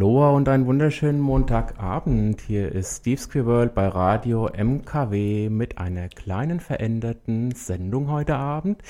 Aloha 0.00 0.30
und 0.30 0.48
einen 0.48 0.64
wunderschönen 0.64 1.20
Montagabend. 1.20 2.40
Hier 2.40 2.72
ist 2.72 3.04
Queer 3.04 3.44
World 3.44 3.74
bei 3.74 3.86
Radio 3.86 4.48
MKW 4.48 5.50
mit 5.50 5.76
einer 5.76 6.08
kleinen 6.08 6.58
veränderten 6.58 7.50
Sendung 7.50 8.10
heute 8.10 8.36
Abend. 8.36 8.80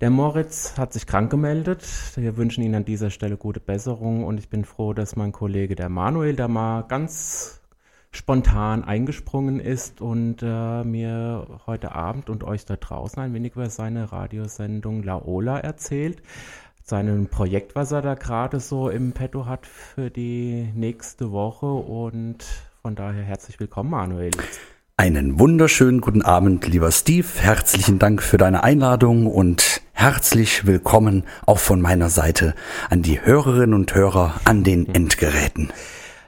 Der 0.00 0.10
Moritz 0.10 0.78
hat 0.78 0.92
sich 0.92 1.08
krank 1.08 1.28
gemeldet. 1.28 1.84
Wir 2.14 2.36
wünschen 2.36 2.62
Ihnen 2.62 2.76
an 2.76 2.84
dieser 2.84 3.10
Stelle 3.10 3.36
gute 3.36 3.58
Besserung 3.58 4.22
und 4.22 4.38
ich 4.38 4.48
bin 4.48 4.64
froh, 4.64 4.92
dass 4.92 5.16
mein 5.16 5.32
Kollege 5.32 5.74
der 5.74 5.88
Manuel 5.88 6.36
da 6.36 6.46
mal 6.46 6.82
ganz 6.82 7.60
spontan 8.12 8.84
eingesprungen 8.84 9.58
ist 9.58 10.00
und 10.00 10.36
äh, 10.40 10.84
mir 10.84 11.48
heute 11.66 11.96
Abend 11.96 12.30
und 12.30 12.44
euch 12.44 12.64
da 12.64 12.76
draußen 12.76 13.20
ein 13.20 13.34
wenig 13.34 13.54
über 13.54 13.70
seine 13.70 14.12
Radiosendung 14.12 15.02
Laola 15.02 15.58
erzählt. 15.58 16.22
Seinem 16.86 17.28
Projekt, 17.28 17.74
was 17.74 17.92
er 17.92 18.02
da 18.02 18.12
gerade 18.12 18.60
so 18.60 18.90
im 18.90 19.12
Petto 19.12 19.46
hat 19.46 19.66
für 19.66 20.10
die 20.10 20.70
nächste 20.74 21.32
Woche 21.32 21.64
und 21.64 22.44
von 22.82 22.94
daher 22.94 23.22
herzlich 23.22 23.58
willkommen, 23.58 23.88
Manuel. 23.88 24.32
Einen 24.98 25.38
wunderschönen 25.38 26.02
guten 26.02 26.20
Abend, 26.20 26.68
lieber 26.68 26.92
Steve. 26.92 27.26
Herzlichen 27.40 27.98
Dank 27.98 28.22
für 28.22 28.36
deine 28.36 28.64
Einladung 28.64 29.26
und 29.26 29.80
herzlich 29.94 30.66
willkommen 30.66 31.24
auch 31.46 31.58
von 31.58 31.80
meiner 31.80 32.10
Seite 32.10 32.54
an 32.90 33.00
die 33.00 33.18
Hörerinnen 33.18 33.72
und 33.72 33.94
Hörer 33.94 34.34
an 34.44 34.62
den 34.62 34.86
Endgeräten. 34.94 35.72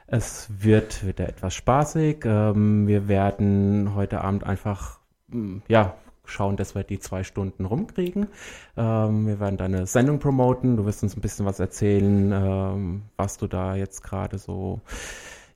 Es 0.07 0.49
wird 0.49 1.05
wieder 1.05 1.29
etwas 1.29 1.53
spaßig. 1.53 2.25
Ähm, 2.25 2.87
wir 2.87 3.07
werden 3.07 3.93
heute 3.93 4.21
Abend 4.21 4.43
einfach, 4.43 4.97
mm, 5.27 5.57
ja, 5.67 5.93
schauen, 6.29 6.57
dass 6.57 6.75
wir 6.75 6.83
die 6.83 6.99
zwei 6.99 7.23
Stunden 7.23 7.65
rumkriegen. 7.65 8.27
Ähm, 8.75 9.27
wir 9.27 9.39
werden 9.39 9.57
deine 9.57 9.87
Sendung 9.87 10.19
promoten. 10.19 10.77
Du 10.77 10.85
wirst 10.85 11.03
uns 11.03 11.15
ein 11.15 11.21
bisschen 11.21 11.45
was 11.45 11.59
erzählen, 11.59 12.31
ähm, 12.31 13.01
was 13.15 13.37
du 13.37 13.47
da 13.47 13.75
jetzt 13.75 14.03
gerade 14.03 14.37
so 14.37 14.81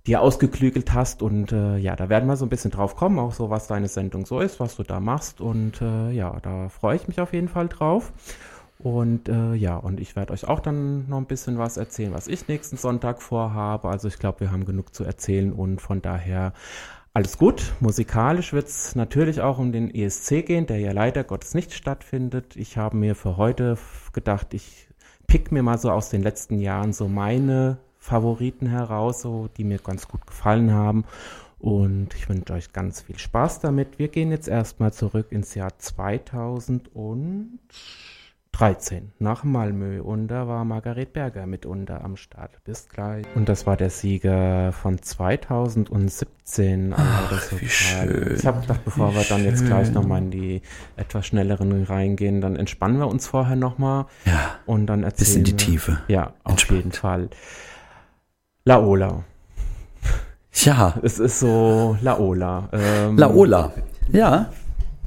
dir 0.07 0.21
ausgeklügelt 0.21 0.93
hast. 0.93 1.21
Und 1.21 1.51
äh, 1.51 1.77
ja, 1.77 1.95
da 1.95 2.09
werden 2.09 2.27
wir 2.27 2.35
so 2.35 2.45
ein 2.45 2.49
bisschen 2.49 2.71
drauf 2.71 2.95
kommen, 2.95 3.19
auch 3.19 3.33
so, 3.33 3.49
was 3.49 3.67
deine 3.67 3.87
Sendung 3.87 4.25
so 4.25 4.39
ist, 4.39 4.59
was 4.59 4.75
du 4.75 4.83
da 4.83 4.99
machst. 4.99 5.41
Und 5.41 5.81
äh, 5.81 6.11
ja, 6.11 6.39
da 6.41 6.69
freue 6.69 6.95
ich 6.95 7.07
mich 7.07 7.19
auf 7.21 7.33
jeden 7.33 7.47
Fall 7.49 7.67
drauf. 7.67 8.11
Und 8.79 9.29
äh, 9.29 9.53
ja, 9.53 9.77
und 9.77 9.99
ich 9.99 10.15
werde 10.15 10.33
euch 10.33 10.47
auch 10.47 10.59
dann 10.59 11.07
noch 11.07 11.17
ein 11.17 11.25
bisschen 11.25 11.59
was 11.59 11.77
erzählen, 11.77 12.13
was 12.13 12.27
ich 12.27 12.47
nächsten 12.47 12.77
Sonntag 12.77 13.21
vorhabe. 13.21 13.89
Also 13.89 14.07
ich 14.07 14.17
glaube, 14.17 14.39
wir 14.39 14.51
haben 14.51 14.65
genug 14.65 14.95
zu 14.95 15.03
erzählen 15.03 15.53
und 15.53 15.81
von 15.81 16.01
daher 16.01 16.53
alles 17.13 17.37
gut. 17.37 17.73
Musikalisch 17.79 18.53
wird 18.53 18.67
es 18.67 18.95
natürlich 18.95 19.41
auch 19.41 19.57
um 19.57 19.71
den 19.71 19.93
ESC 19.93 20.45
gehen, 20.45 20.65
der 20.65 20.79
ja 20.79 20.91
leider 20.91 21.23
Gottes 21.23 21.53
nicht 21.53 21.73
stattfindet. 21.73 22.55
Ich 22.55 22.77
habe 22.77 22.95
mir 22.95 23.15
für 23.15 23.37
heute 23.37 23.77
gedacht, 24.13 24.53
ich 24.53 24.87
pick 25.27 25.51
mir 25.51 25.63
mal 25.63 25.77
so 25.77 25.91
aus 25.91 26.09
den 26.09 26.23
letzten 26.23 26.59
Jahren 26.59 26.93
so 26.93 27.07
meine 27.07 27.77
Favoriten 27.97 28.67
heraus, 28.67 29.21
so 29.21 29.49
die 29.57 29.63
mir 29.63 29.79
ganz 29.79 30.07
gut 30.07 30.25
gefallen 30.25 30.71
haben. 30.71 31.03
Und 31.59 32.15
ich 32.15 32.27
wünsche 32.27 32.53
euch 32.53 32.73
ganz 32.73 33.01
viel 33.01 33.19
Spaß 33.19 33.59
damit. 33.59 33.99
Wir 33.99 34.07
gehen 34.07 34.31
jetzt 34.31 34.47
erstmal 34.47 34.93
zurück 34.93 35.27
ins 35.31 35.53
Jahr 35.53 35.77
2000 35.77 36.95
und 36.95 37.59
13 38.53 39.13
nach 39.19 39.43
Malmö 39.43 40.01
und 40.01 40.27
da 40.27 40.47
war 40.47 40.65
Margaret 40.65 41.13
Berger 41.13 41.45
mitunter 41.47 42.03
am 42.03 42.17
Start. 42.17 42.63
Bis 42.63 42.89
gleich. 42.89 43.25
Und 43.35 43.47
das 43.49 43.65
war 43.65 43.77
der 43.77 43.89
Sieger 43.89 44.71
von 44.73 45.01
2017. 45.01 46.93
Ach, 46.95 47.51
wie 47.59 47.69
schön. 47.69 48.35
Ich 48.35 48.45
habe 48.45 48.61
gedacht, 48.61 48.83
bevor 48.83 49.11
wie 49.11 49.15
wir 49.15 49.23
dann 49.23 49.43
jetzt 49.45 49.65
gleich 49.65 49.91
nochmal 49.91 50.19
in 50.23 50.31
die 50.31 50.61
etwas 50.97 51.25
schnelleren 51.27 51.83
reingehen, 51.83 52.41
dann 52.41 52.55
entspannen 52.55 52.99
wir 52.99 53.07
uns 53.07 53.25
vorher 53.25 53.55
nochmal. 53.55 54.05
Ja. 54.25 54.55
Und 54.65 54.87
dann 54.87 55.03
erzählen 55.03 55.27
Bis 55.27 55.35
in 55.35 55.43
die 55.45 55.51
wir, 55.51 55.57
Tiefe. 55.57 55.97
Ja, 56.07 56.33
auf 56.43 56.51
Entspannt. 56.51 56.77
jeden 56.77 56.91
Fall. 56.91 57.29
Laola. 58.65 59.23
Ja, 60.53 60.95
Es 61.01 61.17
ist 61.17 61.39
so 61.39 61.97
Laola. 62.01 62.69
Ähm, 62.73 63.17
Laola. 63.17 63.71
Ja, 64.11 64.51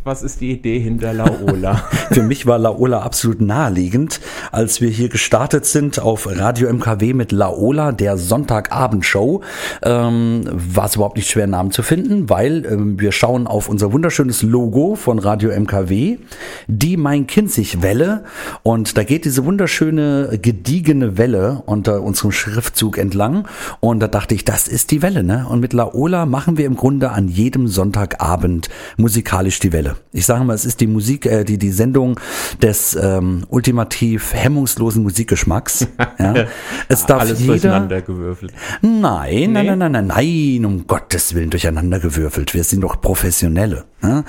Was 0.06 0.22
ist 0.22 0.42
die 0.42 0.50
Idee 0.50 0.78
hinter 0.80 1.14
Laola? 1.14 1.76
Für 2.12 2.22
mich 2.22 2.44
war 2.44 2.58
Laola 2.58 3.00
absolut 3.00 3.40
naheliegend, 3.40 4.20
als 4.52 4.82
wir 4.82 4.90
hier 4.90 5.08
gestartet 5.08 5.64
sind 5.64 5.98
auf 5.98 6.28
Radio 6.30 6.70
MKW 6.70 7.14
mit 7.14 7.32
Laola, 7.32 7.90
der 7.90 8.18
Sonntagabendshow. 8.18 9.40
Ähm, 9.82 10.44
war 10.52 10.84
es 10.84 10.96
überhaupt 10.96 11.16
nicht 11.16 11.30
schwer, 11.30 11.44
einen 11.44 11.52
Namen 11.52 11.70
zu 11.70 11.82
finden, 11.82 12.28
weil 12.28 12.66
ähm, 12.66 13.00
wir 13.00 13.12
schauen 13.12 13.46
auf 13.46 13.70
unser 13.70 13.94
wunderschönes 13.94 14.42
Logo 14.42 14.94
von 14.94 15.18
Radio 15.18 15.50
MKW, 15.58 16.18
die 16.66 16.98
Main-Kinzig-Welle. 16.98 18.24
Und 18.62 18.98
da 18.98 19.04
geht 19.04 19.24
diese 19.24 19.46
wunderschöne, 19.46 20.38
gediegene 20.42 21.16
Welle 21.16 21.62
unter 21.64 22.02
unserem 22.02 22.30
Schriftzug 22.30 22.98
entlang. 22.98 23.48
Und 23.80 24.00
da 24.00 24.08
dachte 24.08 24.34
ich, 24.34 24.44
das 24.44 24.68
ist 24.68 24.90
die 24.90 25.00
Welle, 25.00 25.24
ne? 25.24 25.46
Und 25.48 25.60
mit 25.60 25.72
Laola 25.72 26.26
machen 26.26 26.58
wir 26.58 26.66
im 26.66 26.76
Grunde 26.76 27.10
an 27.10 27.28
jedem 27.28 27.68
Sonntagabend 27.68 28.68
musikalisch 28.98 29.60
die 29.60 29.72
Welle. 29.72 29.93
Ich 30.12 30.26
sage 30.26 30.44
mal, 30.44 30.54
es 30.54 30.64
ist 30.64 30.80
die 30.80 30.86
Musik, 30.86 31.26
äh, 31.26 31.44
die, 31.44 31.58
die 31.58 31.70
Sendung 31.70 32.18
des 32.62 32.94
ähm, 33.00 33.44
ultimativ 33.48 34.32
hemmungslosen 34.34 35.02
Musikgeschmacks. 35.02 35.86
Ja. 36.18 36.46
Es 36.88 37.04
darf 37.06 37.22
Alles 37.22 37.40
jeder. 37.40 37.52
durcheinander 37.52 38.00
gewürfelt. 38.00 38.52
Nein, 38.82 39.00
nein, 39.02 39.52
Nee? 39.52 39.62
nein, 39.64 39.78
nein, 39.78 39.92
nein, 39.92 40.06
nein, 40.06 40.64
um 40.64 40.86
Gottes 40.86 41.34
Willen 41.34 41.50
durcheinandergewürfelt. 41.50 42.54
Wir 42.54 42.62
sind 42.64 42.82
doch 42.82 43.00
Professionelle. 43.00 43.84
Ja? 44.02 44.24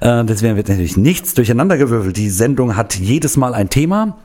Äh, 0.00 0.24
deswegen 0.24 0.56
wird 0.56 0.68
natürlich 0.68 0.96
nichts 0.96 1.34
durcheinandergewürfelt. 1.34 2.16
Die 2.16 2.30
Sendung 2.30 2.76
hat 2.76 2.96
jedes 2.96 3.36
Mal 3.36 3.54
ein 3.54 3.70
Thema. 3.70 4.18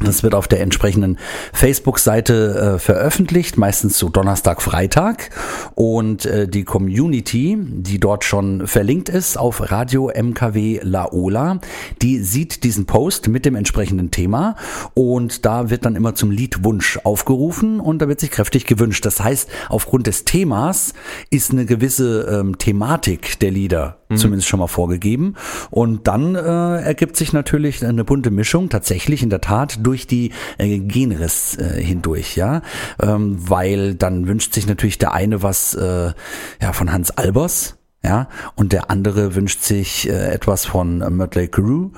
Das 0.00 0.22
wird 0.22 0.34
auf 0.34 0.48
der 0.48 0.60
entsprechenden 0.60 1.18
Facebook-Seite 1.52 2.74
äh, 2.74 2.78
veröffentlicht, 2.78 3.58
meistens 3.58 3.98
so 3.98 4.08
Donnerstag, 4.08 4.62
Freitag. 4.62 5.30
Und 5.74 6.26
äh, 6.26 6.48
die 6.48 6.64
Community, 6.64 7.58
die 7.60 7.98
dort 7.98 8.24
schon 8.24 8.66
verlinkt 8.66 9.08
ist 9.08 9.36
auf 9.36 9.70
Radio 9.70 10.10
MKW 10.14 10.80
Laola, 10.82 11.60
die 12.00 12.18
sieht 12.18 12.64
diesen 12.64 12.86
Post 12.86 13.28
mit 13.28 13.44
dem 13.44 13.54
entsprechenden 13.54 14.10
Thema. 14.10 14.56
Und 14.94 15.44
da 15.44 15.70
wird 15.70 15.84
dann 15.84 15.96
immer 15.96 16.14
zum 16.14 16.30
Liedwunsch 16.30 16.98
aufgerufen 17.04 17.80
und 17.80 18.00
da 18.00 18.08
wird 18.08 18.20
sich 18.20 18.30
kräftig 18.30 18.66
gewünscht. 18.66 19.04
Das 19.06 19.22
heißt, 19.22 19.48
aufgrund 19.68 20.06
des 20.06 20.24
Themas 20.24 20.94
ist 21.30 21.52
eine 21.52 21.66
gewisse 21.66 22.22
ähm, 22.30 22.58
Thematik 22.58 23.38
der 23.40 23.50
Lieder 23.50 24.01
zumindest 24.16 24.48
schon 24.48 24.60
mal 24.60 24.66
vorgegeben. 24.66 25.34
Und 25.70 26.06
dann 26.08 26.34
äh, 26.34 26.82
ergibt 26.82 27.16
sich 27.16 27.32
natürlich 27.32 27.84
eine 27.84 28.04
bunte 28.04 28.30
Mischung, 28.30 28.68
tatsächlich 28.68 29.22
in 29.22 29.30
der 29.30 29.40
Tat 29.40 29.78
durch 29.82 30.06
die 30.06 30.32
äh, 30.58 30.78
Genres 30.78 31.56
äh, 31.56 31.82
hindurch, 31.82 32.36
ja. 32.36 32.62
Ähm, 33.00 33.36
weil 33.38 33.94
dann 33.94 34.26
wünscht 34.26 34.54
sich 34.54 34.66
natürlich 34.66 34.98
der 34.98 35.12
eine 35.12 35.42
was 35.42 35.74
äh, 35.74 36.12
ja, 36.60 36.72
von 36.72 36.92
Hans 36.92 37.10
Albers. 37.10 37.76
Ja, 38.04 38.26
und 38.56 38.72
der 38.72 38.90
andere 38.90 39.36
wünscht 39.36 39.62
sich 39.62 40.08
äh, 40.08 40.32
etwas 40.32 40.64
von 40.64 41.02
äh, 41.02 41.10
Mötley 41.10 41.46
Crüe, 41.46 41.90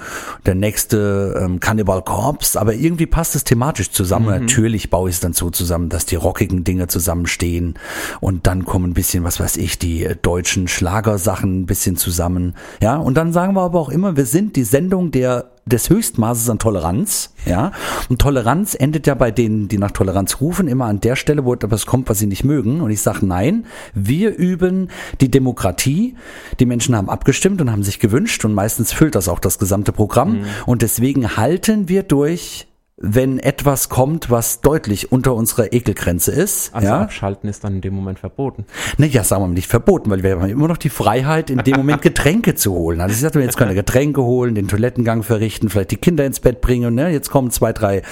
der 0.44 0.54
nächste 0.54 1.40
ähm, 1.42 1.60
Cannibal 1.60 2.02
Corpse, 2.02 2.60
aber 2.60 2.74
irgendwie 2.74 3.06
passt 3.06 3.34
es 3.34 3.44
thematisch 3.44 3.90
zusammen. 3.90 4.28
Und 4.28 4.40
Natürlich 4.42 4.90
baue 4.90 5.08
ich 5.08 5.16
es 5.16 5.20
dann 5.20 5.32
so 5.32 5.48
zusammen, 5.48 5.88
dass 5.88 6.04
die 6.04 6.16
rockigen 6.16 6.62
Dinge 6.62 6.88
zusammenstehen. 6.88 7.74
Und 8.20 8.46
dann 8.46 8.66
kommen 8.66 8.90
ein 8.90 8.94
bisschen, 8.94 9.24
was 9.24 9.40
weiß 9.40 9.56
ich, 9.56 9.78
die 9.78 10.04
äh, 10.04 10.14
deutschen 10.14 10.68
Schlagersachen 10.68 11.60
ein 11.60 11.66
bisschen 11.66 11.96
zusammen. 11.96 12.54
Ja, 12.82 12.96
und 12.96 13.14
dann 13.14 13.32
sagen 13.32 13.54
wir 13.54 13.62
aber 13.62 13.80
auch 13.80 13.88
immer, 13.88 14.14
wir 14.14 14.26
sind 14.26 14.56
die 14.56 14.64
Sendung 14.64 15.10
der 15.10 15.53
des 15.66 15.88
Höchstmaßes 15.88 16.50
an 16.50 16.58
Toleranz, 16.58 17.32
ja. 17.46 17.72
Und 18.08 18.20
Toleranz 18.20 18.74
endet 18.74 19.06
ja 19.06 19.14
bei 19.14 19.30
denen, 19.30 19.68
die 19.68 19.78
nach 19.78 19.92
Toleranz 19.92 20.40
rufen, 20.40 20.68
immer 20.68 20.86
an 20.86 21.00
der 21.00 21.16
Stelle, 21.16 21.44
wo 21.44 21.54
etwas 21.54 21.86
kommt, 21.86 22.08
was 22.08 22.18
sie 22.18 22.26
nicht 22.26 22.44
mögen. 22.44 22.80
Und 22.80 22.90
ich 22.90 23.00
sage 23.00 23.24
nein, 23.24 23.66
wir 23.94 24.36
üben 24.36 24.90
die 25.20 25.30
Demokratie. 25.30 26.16
Die 26.60 26.66
Menschen 26.66 26.94
haben 26.94 27.08
abgestimmt 27.08 27.60
und 27.60 27.72
haben 27.72 27.82
sich 27.82 27.98
gewünscht 27.98 28.44
und 28.44 28.52
meistens 28.52 28.92
füllt 28.92 29.14
das 29.14 29.28
auch 29.28 29.38
das 29.38 29.58
gesamte 29.58 29.92
Programm. 29.92 30.44
Und 30.66 30.82
deswegen 30.82 31.36
halten 31.36 31.88
wir 31.88 32.02
durch 32.02 32.66
wenn 32.96 33.40
etwas 33.40 33.88
kommt, 33.88 34.30
was 34.30 34.60
deutlich 34.60 35.10
unter 35.10 35.34
unserer 35.34 35.72
Ekelgrenze 35.72 36.30
ist. 36.30 36.72
Also 36.74 36.88
ja? 36.88 37.00
abschalten 37.00 37.48
ist 37.48 37.64
dann 37.64 37.74
in 37.74 37.80
dem 37.80 37.94
Moment 37.94 38.20
verboten. 38.20 38.66
Naja, 38.98 39.24
sagen 39.24 39.42
wir 39.42 39.48
mal 39.48 39.54
nicht 39.54 39.68
verboten, 39.68 40.10
weil 40.10 40.22
wir 40.22 40.38
haben 40.38 40.48
immer 40.48 40.68
noch 40.68 40.76
die 40.76 40.90
Freiheit, 40.90 41.50
in 41.50 41.58
dem 41.58 41.76
Moment 41.76 42.02
Getränke 42.02 42.54
zu 42.54 42.72
holen. 42.72 43.00
Also 43.00 43.14
ich 43.14 43.20
sagte 43.20 43.38
mir, 43.38 43.44
jetzt 43.44 43.56
können 43.56 43.70
wir 43.70 43.74
Getränke 43.74 44.22
holen, 44.22 44.54
den 44.54 44.68
Toilettengang 44.68 45.24
verrichten, 45.24 45.70
vielleicht 45.70 45.90
die 45.90 45.96
Kinder 45.96 46.24
ins 46.24 46.38
Bett 46.38 46.60
bringen. 46.60 46.94
Ne? 46.94 47.10
Jetzt 47.10 47.30
kommen 47.30 47.50
zwei, 47.50 47.72
drei 47.72 48.02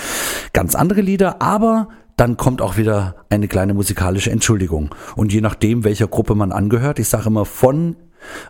ganz 0.52 0.74
andere 0.74 1.00
Lieder, 1.00 1.40
aber 1.40 1.88
dann 2.16 2.36
kommt 2.36 2.60
auch 2.60 2.76
wieder 2.76 3.14
eine 3.30 3.46
kleine 3.46 3.74
musikalische 3.74 4.30
Entschuldigung. 4.30 4.92
Und 5.14 5.32
je 5.32 5.40
nachdem, 5.40 5.84
welcher 5.84 6.08
Gruppe 6.08 6.34
man 6.34 6.50
angehört, 6.50 6.98
ich 6.98 7.08
sage 7.08 7.28
immer 7.28 7.44
von 7.44 7.96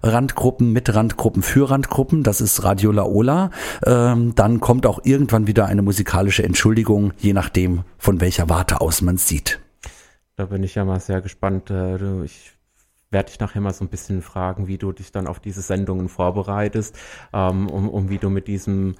Randgruppen, 0.03 0.73
mit 0.73 0.95
Randgruppen, 0.95 1.43
für 1.43 1.71
Randgruppen. 1.71 2.23
Das 2.23 2.41
ist 2.41 2.65
Radio 2.65 2.93
Laola. 2.93 3.51
Ähm, 3.85 4.35
dann 4.35 4.61
kommt 4.61 4.87
auch 4.87 5.01
irgendwann 5.05 5.47
wieder 5.47 5.67
eine 5.67 5.83
musikalische 5.83 6.43
Entschuldigung, 6.43 7.13
je 7.19 7.33
nachdem, 7.33 7.83
von 7.99 8.21
welcher 8.21 8.49
Warte 8.49 8.81
aus 8.81 9.03
man 9.03 9.17
sieht. 9.17 9.61
Da 10.37 10.47
bin 10.47 10.63
ich 10.63 10.75
ja 10.75 10.85
mal 10.85 11.01
sehr 11.01 11.21
gespannt. 11.21 11.71
Äh, 11.71 12.25
ich 12.25 12.53
werde 13.11 13.31
dich 13.31 13.41
nachher 13.41 13.61
mal 13.61 13.75
so 13.75 13.85
ein 13.85 13.89
bisschen 13.89 14.23
fragen, 14.23 14.67
wie 14.67 14.79
du 14.79 14.93
dich 14.93 15.13
dann 15.13 15.27
auf 15.27 15.39
diese 15.39 15.61
Sendungen 15.61 16.09
vorbereitest, 16.09 16.97
ähm, 17.33 17.69
um, 17.69 17.89
um 17.89 18.09
wie 18.09 18.19
du 18.19 18.31
mit 18.31 18.49
diesem, 18.49 18.97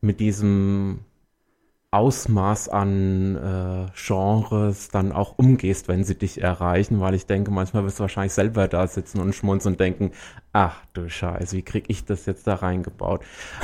mit 0.00 0.20
diesem 0.20 1.00
Ausmaß 1.90 2.68
an 2.68 3.36
äh, 3.36 3.86
Genres 3.96 4.88
dann 4.88 5.10
auch 5.10 5.38
umgehst, 5.38 5.88
wenn 5.88 6.04
sie 6.04 6.16
dich 6.18 6.42
erreichen, 6.42 7.00
weil 7.00 7.14
ich 7.14 7.24
denke, 7.24 7.50
manchmal 7.50 7.84
wirst 7.84 7.98
du 7.98 8.02
wahrscheinlich 8.02 8.34
selber 8.34 8.68
da 8.68 8.86
sitzen 8.86 9.20
und 9.20 9.34
schmunzeln 9.34 9.74
und 9.74 9.80
denken, 9.80 10.12
ach 10.52 10.76
du 10.94 11.08
Scheiße, 11.08 11.56
wie 11.56 11.62
krieg 11.62 11.84
ich 11.88 12.04
das 12.04 12.26
jetzt 12.26 12.46
da 12.46 12.54
reingebaut? 12.54 13.20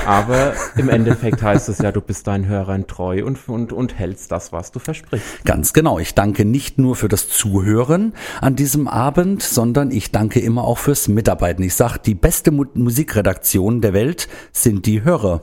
Aber 0.06 0.52
im 0.76 0.88
Endeffekt 0.88 1.42
heißt 1.42 1.68
es 1.68 1.78
ja, 1.78 1.90
du 1.90 2.00
bist 2.00 2.26
deinen 2.26 2.46
Hörern 2.46 2.86
treu 2.86 3.24
und, 3.24 3.48
und, 3.48 3.72
und 3.72 3.98
hältst 3.98 4.30
das, 4.30 4.52
was 4.52 4.70
du 4.70 4.78
versprichst. 4.78 5.44
Ganz 5.44 5.72
genau. 5.72 5.98
Ich 5.98 6.14
danke 6.14 6.44
nicht 6.44 6.78
nur 6.78 6.94
für 6.94 7.08
das 7.08 7.28
Zuhören 7.28 8.12
an 8.40 8.54
diesem 8.54 8.86
Abend, 8.86 9.42
sondern 9.42 9.90
ich 9.90 10.12
danke 10.12 10.40
immer 10.40 10.64
auch 10.64 10.78
fürs 10.78 11.08
Mitarbeiten. 11.08 11.62
Ich 11.62 11.74
sag, 11.74 11.98
die 11.98 12.14
beste 12.14 12.50
Mu 12.50 12.64
Musikredaktion 12.74 13.80
der 13.80 13.92
Welt 13.92 14.28
sind 14.52 14.86
die 14.86 15.02
Hörer. 15.02 15.42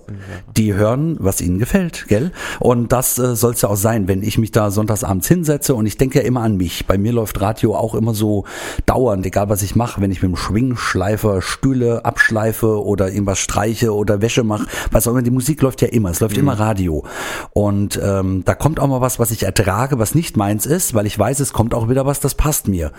Die 0.56 0.74
hören, 0.74 1.18
was 1.20 1.42
ihnen 1.42 1.60
gefällt, 1.60 2.06
gell? 2.08 2.32
Und 2.60 2.92
das 2.92 3.18
äh, 3.18 3.36
soll 3.36 3.54
es 3.54 3.62
ja 3.62 3.70
auch 3.70 3.76
sein, 3.76 4.08
wenn 4.08 4.24
ich 4.24 4.38
mich 4.38 4.52
da 4.52 4.72
sonntagsabends 4.72 5.28
hinsetze 5.28 5.76
und 5.76 5.86
ich 5.86 5.98
denke 5.98 6.20
ja 6.20 6.26
immer 6.26 6.42
an 6.42 6.58
mich. 6.58 6.86
Bei 6.88 6.98
mir 6.98 7.14
läuft 7.14 7.42
Radio 7.42 7.76
auch 7.76 7.96
immer 7.96 8.14
so 8.14 8.46
dauernd, 8.86 9.26
egal 9.26 9.50
was 9.50 9.64
ich 9.64 9.76
mache, 9.76 10.02
wenn 10.02 10.12
ich 10.12 10.22
mit 10.22 10.32
dem 10.32 10.38
Schwingschleifer 10.38 11.41
Stühle 11.42 12.06
abschleife 12.06 12.84
oder 12.84 13.10
irgendwas 13.10 13.40
streiche 13.40 13.94
oder 13.94 14.22
Wäsche 14.22 14.44
mache, 14.44 14.68
was 14.92 15.08
auch 15.08 15.12
immer, 15.12 15.22
die 15.22 15.32
Musik 15.32 15.62
läuft 15.62 15.82
ja 15.82 15.88
immer, 15.88 16.10
es 16.10 16.20
läuft 16.20 16.36
mhm. 16.36 16.44
immer 16.44 16.60
Radio. 16.60 17.06
Und 17.52 18.00
ähm, 18.04 18.44
da 18.46 18.56
kommt 18.56 18.80
auch 18.80 18.88
mal 18.88 19.02
was, 19.02 19.20
was 19.20 19.32
ich 19.32 19.44
ertrage, 19.44 20.00
was 20.00 20.16
nicht 20.16 20.38
meins 20.38 20.66
ist, 20.66 20.94
weil 20.94 21.06
ich 21.06 21.18
weiß, 21.18 21.40
es 21.40 21.54
kommt 21.54 21.74
auch 21.74 21.90
wieder 21.90 22.06
was, 22.06 22.20
das 22.20 22.36
passt 22.36 22.68
mir. 22.68 22.92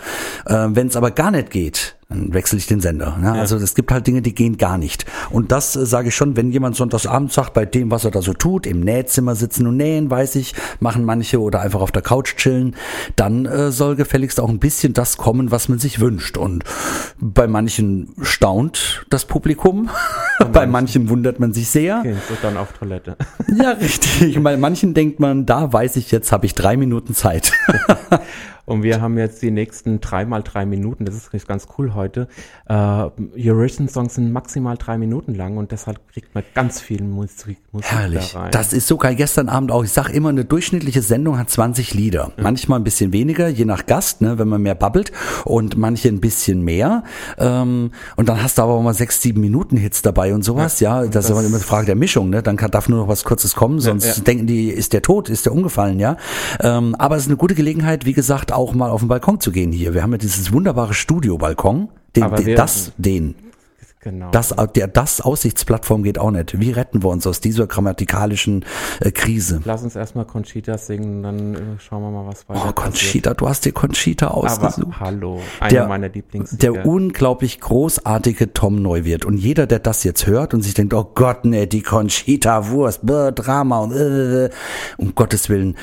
Äh, 0.46 0.68
wenn 0.70 0.86
es 0.86 0.96
aber 0.96 1.10
gar 1.10 1.30
nicht 1.30 1.50
geht, 1.50 1.96
dann 2.12 2.34
wechsle 2.34 2.58
ich 2.58 2.66
den 2.66 2.80
Sender. 2.80 3.16
Ne? 3.18 3.26
Ja. 3.26 3.32
Also 3.34 3.56
es 3.56 3.74
gibt 3.74 3.90
halt 3.90 4.06
Dinge, 4.06 4.22
die 4.22 4.34
gehen 4.34 4.58
gar 4.58 4.78
nicht. 4.78 5.04
Und 5.30 5.52
das 5.52 5.76
äh, 5.76 5.86
sage 5.86 6.08
ich 6.08 6.14
schon, 6.14 6.36
wenn 6.36 6.50
jemand 6.50 6.76
sonntagsabend 6.76 7.32
sagt, 7.32 7.54
bei 7.54 7.64
dem, 7.64 7.90
was 7.90 8.04
er 8.04 8.10
da 8.10 8.22
so 8.22 8.32
tut, 8.32 8.66
im 8.66 8.80
Nähzimmer 8.80 9.34
sitzen 9.34 9.66
und 9.66 9.76
nähen, 9.76 10.10
weiß 10.10 10.36
ich, 10.36 10.54
machen 10.80 11.04
manche 11.04 11.40
oder 11.40 11.60
einfach 11.60 11.80
auf 11.80 11.92
der 11.92 12.02
Couch 12.02 12.36
chillen, 12.36 12.76
dann 13.16 13.46
äh, 13.46 13.70
soll 13.70 13.96
gefälligst 13.96 14.40
auch 14.40 14.48
ein 14.48 14.58
bisschen 14.58 14.92
das 14.92 15.16
kommen, 15.16 15.50
was 15.50 15.68
man 15.68 15.78
sich 15.78 16.00
wünscht. 16.00 16.36
Und 16.36 16.64
bei 17.20 17.46
manchen 17.46 18.14
staunt 18.22 19.04
das 19.10 19.24
Publikum, 19.24 19.90
bei 20.52 20.66
manchen 20.68 21.08
wundert 21.08 21.40
man 21.40 21.52
sich 21.52 21.70
sehr. 21.70 22.02
Gehst 22.02 22.28
du 22.28 22.34
dann 22.42 22.56
auf 22.56 22.72
Toilette. 22.72 23.16
ja, 23.56 23.70
richtig. 23.72 24.40
Bei 24.42 24.56
manchen 24.56 24.94
denkt 24.94 25.20
man, 25.20 25.46
da 25.46 25.72
weiß 25.72 25.96
ich 25.96 26.10
jetzt, 26.10 26.32
habe 26.32 26.46
ich 26.46 26.54
drei 26.54 26.76
Minuten 26.76 27.14
Zeit. 27.14 27.52
Und 28.64 28.82
wir 28.82 29.00
haben 29.00 29.18
jetzt 29.18 29.42
die 29.42 29.50
nächsten 29.50 30.00
drei 30.00 30.24
mal 30.24 30.42
drei 30.42 30.64
Minuten, 30.66 31.04
das 31.04 31.16
ist 31.16 31.48
ganz 31.48 31.66
cool 31.76 31.94
heute. 31.94 32.28
Uh, 32.70 33.10
Eurovision-Songs 33.36 34.14
sind 34.14 34.32
maximal 34.32 34.76
drei 34.76 34.98
Minuten 34.98 35.34
lang 35.34 35.56
und 35.56 35.72
deshalb 35.72 35.98
kriegt 36.12 36.34
man 36.34 36.44
ganz 36.54 36.80
viel 36.80 37.02
Musik, 37.02 37.58
Musik 37.72 37.90
Herrlich. 37.90 38.32
Da 38.32 38.40
rein. 38.40 38.50
Das 38.52 38.72
ist 38.72 38.86
sogar 38.86 39.14
gestern 39.14 39.48
Abend 39.48 39.72
auch. 39.72 39.82
Ich 39.82 39.90
sage 39.90 40.12
immer, 40.12 40.28
eine 40.28 40.44
durchschnittliche 40.44 41.02
Sendung 41.02 41.38
hat 41.38 41.50
20 41.50 41.94
Lieder. 41.94 42.32
Mhm. 42.36 42.42
Manchmal 42.42 42.80
ein 42.80 42.84
bisschen 42.84 43.12
weniger, 43.12 43.48
je 43.48 43.64
nach 43.64 43.86
Gast, 43.86 44.20
ne, 44.20 44.38
wenn 44.38 44.48
man 44.48 44.62
mehr 44.62 44.76
babbelt 44.76 45.10
und 45.44 45.76
manche 45.76 46.08
ein 46.08 46.20
bisschen 46.20 46.62
mehr. 46.62 47.02
Ähm, 47.38 47.90
und 48.16 48.28
dann 48.28 48.42
hast 48.42 48.58
du 48.58 48.62
aber 48.62 48.74
auch 48.74 48.82
mal 48.82 48.94
sechs, 48.94 49.20
sieben 49.20 49.40
Minuten 49.40 49.76
Hits 49.76 50.02
dabei 50.02 50.34
und 50.34 50.44
sowas. 50.44 50.78
Ja, 50.78 51.00
ja 51.00 51.02
das, 51.02 51.10
das, 51.10 51.24
ist 51.24 51.30
aber 51.32 51.40
immer 51.40 51.56
eine 51.56 51.64
Frage 51.64 51.86
der 51.86 51.96
Mischung. 51.96 52.30
Ne? 52.30 52.42
Dann 52.42 52.56
kann, 52.56 52.70
darf 52.70 52.88
nur 52.88 53.00
noch 53.00 53.08
was 53.08 53.24
Kurzes 53.24 53.54
kommen, 53.54 53.80
sonst 53.80 54.04
ja, 54.04 54.12
ja. 54.14 54.22
denken 54.22 54.46
die, 54.46 54.68
ist 54.68 54.92
der 54.92 55.02
tot, 55.02 55.28
ist 55.28 55.46
der 55.46 55.52
umgefallen, 55.52 55.98
ja. 55.98 56.16
Ähm, 56.60 56.94
aber 56.94 57.16
es 57.16 57.22
ist 57.22 57.28
eine 57.28 57.36
gute 57.36 57.54
Gelegenheit, 57.54 58.04
wie 58.04 58.12
gesagt, 58.12 58.51
auch 58.52 58.75
mal 58.75 58.90
auf 58.90 59.00
den 59.00 59.08
Balkon 59.08 59.40
zu 59.40 59.52
gehen 59.52 59.72
hier. 59.72 59.94
Wir 59.94 60.02
haben 60.02 60.12
ja 60.12 60.19
dieses 60.19 60.52
wunderbare 60.52 60.94
Studio-Balkon. 60.94 61.88
Den, 62.14 62.34
den, 62.34 62.56
das, 62.56 62.93
den. 62.99 63.34
Genau. 64.02 64.32
Das, 64.32 64.52
der, 64.75 64.88
das 64.88 65.20
Aussichtsplattform 65.20 66.02
geht 66.02 66.19
auch 66.19 66.32
nicht. 66.32 66.58
Wie 66.58 66.72
retten 66.72 67.04
wir 67.04 67.10
uns 67.10 67.25
aus 67.25 67.40
dieser 67.40 67.69
grammatikalischen 67.69 68.64
äh, 68.99 69.12
Krise? 69.12 69.60
Lass 69.64 69.84
uns 69.84 69.94
erstmal 69.94 70.25
Conchita 70.25 70.76
singen, 70.76 71.22
dann 71.22 71.54
äh, 71.54 71.58
schauen 71.78 72.02
wir 72.02 72.10
mal, 72.10 72.26
was 72.26 72.49
weiter 72.49 72.66
Oh, 72.69 72.72
Conchita, 72.72 73.31
passiert. 73.31 73.40
du 73.40 73.49
hast 73.49 73.64
dir 73.64 73.70
Conchita 73.72 74.26
ausgesucht. 74.28 74.88
Aber 74.96 75.00
hallo, 75.00 75.40
eine 75.60 75.72
der, 75.72 75.87
meiner 75.87 76.08
Lieblings. 76.08 76.50
Der 76.58 76.84
unglaublich 76.84 77.60
großartige 77.60 78.52
Tom 78.52 78.82
Neuwirth. 78.82 79.25
Und 79.25 79.37
jeder, 79.37 79.69
der 79.69 79.78
das 79.78 80.02
jetzt 80.02 80.26
hört 80.26 80.52
und 80.52 80.62
sich 80.62 80.75
denkt, 80.75 80.94
oh 80.94 81.08
Gott, 81.14 81.44
ne, 81.44 81.69
die 81.69 81.82
Conchita 81.82 82.70
Wurst, 82.70 83.06
bäh, 83.06 83.31
Drama 83.31 83.78
und 83.78 83.93
äh, 83.93 84.50
um 84.96 85.14
Gottes 85.14 85.48
Willen 85.48 85.76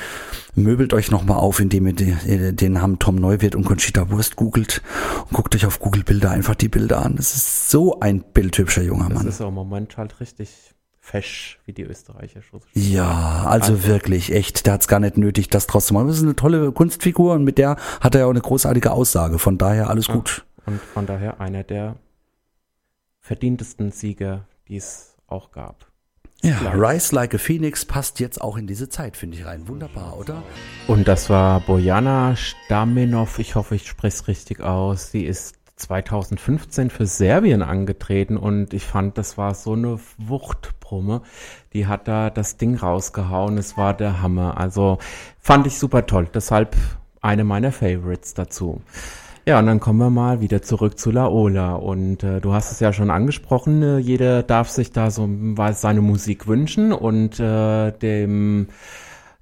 möbelt 0.60 0.94
euch 0.94 1.10
nochmal 1.10 1.38
auf, 1.38 1.60
indem 1.60 1.86
ihr 1.88 1.92
den, 1.94 2.56
den 2.56 2.72
Namen 2.74 2.98
Tom 2.98 3.16
Neuwirth 3.16 3.54
und 3.54 3.64
Conchita 3.64 4.10
Wurst 4.10 4.36
googelt 4.36 4.82
und 5.26 5.32
guckt 5.32 5.54
euch 5.54 5.66
auf 5.66 5.80
Google 5.80 6.04
Bilder 6.04 6.30
einfach 6.30 6.54
die 6.54 6.68
Bilder 6.68 7.04
an. 7.04 7.16
Das 7.16 7.34
ist 7.34 7.70
so 7.70 8.00
ein 8.00 8.22
bildhübscher 8.22 8.82
junger 8.82 9.08
Mann. 9.08 9.26
Das 9.26 9.36
ist 9.36 9.40
auch 9.40 9.48
im 9.48 9.54
Moment 9.54 9.96
halt 9.96 10.20
richtig 10.20 10.74
fesch, 11.00 11.58
wie 11.64 11.72
die 11.72 11.82
Österreicher 11.82 12.42
schon 12.42 12.60
Ja, 12.74 13.44
also, 13.46 13.72
also 13.72 13.86
wirklich, 13.86 14.32
echt, 14.32 14.66
der 14.66 14.74
hat 14.74 14.82
es 14.82 14.88
gar 14.88 15.00
nicht 15.00 15.16
nötig, 15.16 15.48
das 15.48 15.66
draus 15.66 15.86
zu 15.86 15.94
machen. 15.94 16.08
Das 16.08 16.18
ist 16.18 16.22
eine 16.22 16.36
tolle 16.36 16.70
Kunstfigur 16.72 17.34
und 17.34 17.44
mit 17.44 17.58
der 17.58 17.76
hat 18.00 18.14
er 18.14 18.20
ja 18.20 18.26
auch 18.26 18.30
eine 18.30 18.40
großartige 18.40 18.92
Aussage. 18.92 19.38
Von 19.38 19.58
daher 19.58 19.90
alles 19.90 20.06
ja, 20.06 20.14
gut. 20.14 20.44
Und 20.66 20.80
von 20.80 21.06
daher 21.06 21.40
einer 21.40 21.64
der 21.64 21.96
verdientesten 23.18 23.90
Sieger, 23.90 24.46
die 24.68 24.76
es 24.76 25.16
auch 25.26 25.50
gab. 25.50 25.89
Ja, 26.42 26.72
Rise 26.72 27.14
Like 27.14 27.34
a 27.34 27.38
Phoenix 27.38 27.84
passt 27.84 28.18
jetzt 28.18 28.40
auch 28.40 28.56
in 28.56 28.66
diese 28.66 28.88
Zeit, 28.88 29.18
finde 29.18 29.36
ich 29.36 29.44
rein. 29.44 29.68
Wunderbar, 29.68 30.18
oder? 30.18 30.42
Und 30.86 31.06
das 31.06 31.28
war 31.28 31.60
Bojana 31.60 32.34
Staminov. 32.34 33.38
Ich 33.38 33.56
hoffe, 33.56 33.74
ich 33.74 33.86
spreche 33.86 34.16
es 34.16 34.28
richtig 34.28 34.60
aus. 34.60 35.10
Sie 35.10 35.24
ist 35.24 35.56
2015 35.76 36.88
für 36.88 37.06
Serbien 37.06 37.62
angetreten 37.62 38.38
und 38.38 38.72
ich 38.72 38.84
fand, 38.84 39.18
das 39.18 39.36
war 39.36 39.54
so 39.54 39.74
eine 39.74 39.98
Wuchtbrumme. 40.16 41.22
Die 41.74 41.86
hat 41.86 42.08
da 42.08 42.30
das 42.30 42.56
Ding 42.56 42.76
rausgehauen. 42.76 43.58
Es 43.58 43.76
war 43.76 43.94
der 43.94 44.22
Hammer. 44.22 44.56
Also 44.56 44.98
fand 45.38 45.66
ich 45.66 45.78
super 45.78 46.06
toll. 46.06 46.28
Deshalb 46.32 46.74
eine 47.20 47.44
meiner 47.44 47.72
Favorites 47.72 48.32
dazu. 48.32 48.80
Ja, 49.50 49.58
und 49.58 49.66
dann 49.66 49.80
kommen 49.80 49.98
wir 49.98 50.10
mal 50.10 50.40
wieder 50.40 50.62
zurück 50.62 50.96
zu 50.96 51.10
Laola. 51.10 51.74
Und 51.74 52.22
äh, 52.22 52.40
du 52.40 52.52
hast 52.52 52.70
es 52.70 52.78
ja 52.78 52.92
schon 52.92 53.10
angesprochen, 53.10 53.82
äh, 53.82 53.98
jeder 53.98 54.44
darf 54.44 54.68
sich 54.68 54.92
da 54.92 55.10
so 55.10 55.28
seine 55.72 56.02
Musik 56.02 56.46
wünschen 56.46 56.92
und 56.92 57.40
äh, 57.40 57.90
dem 57.90 58.68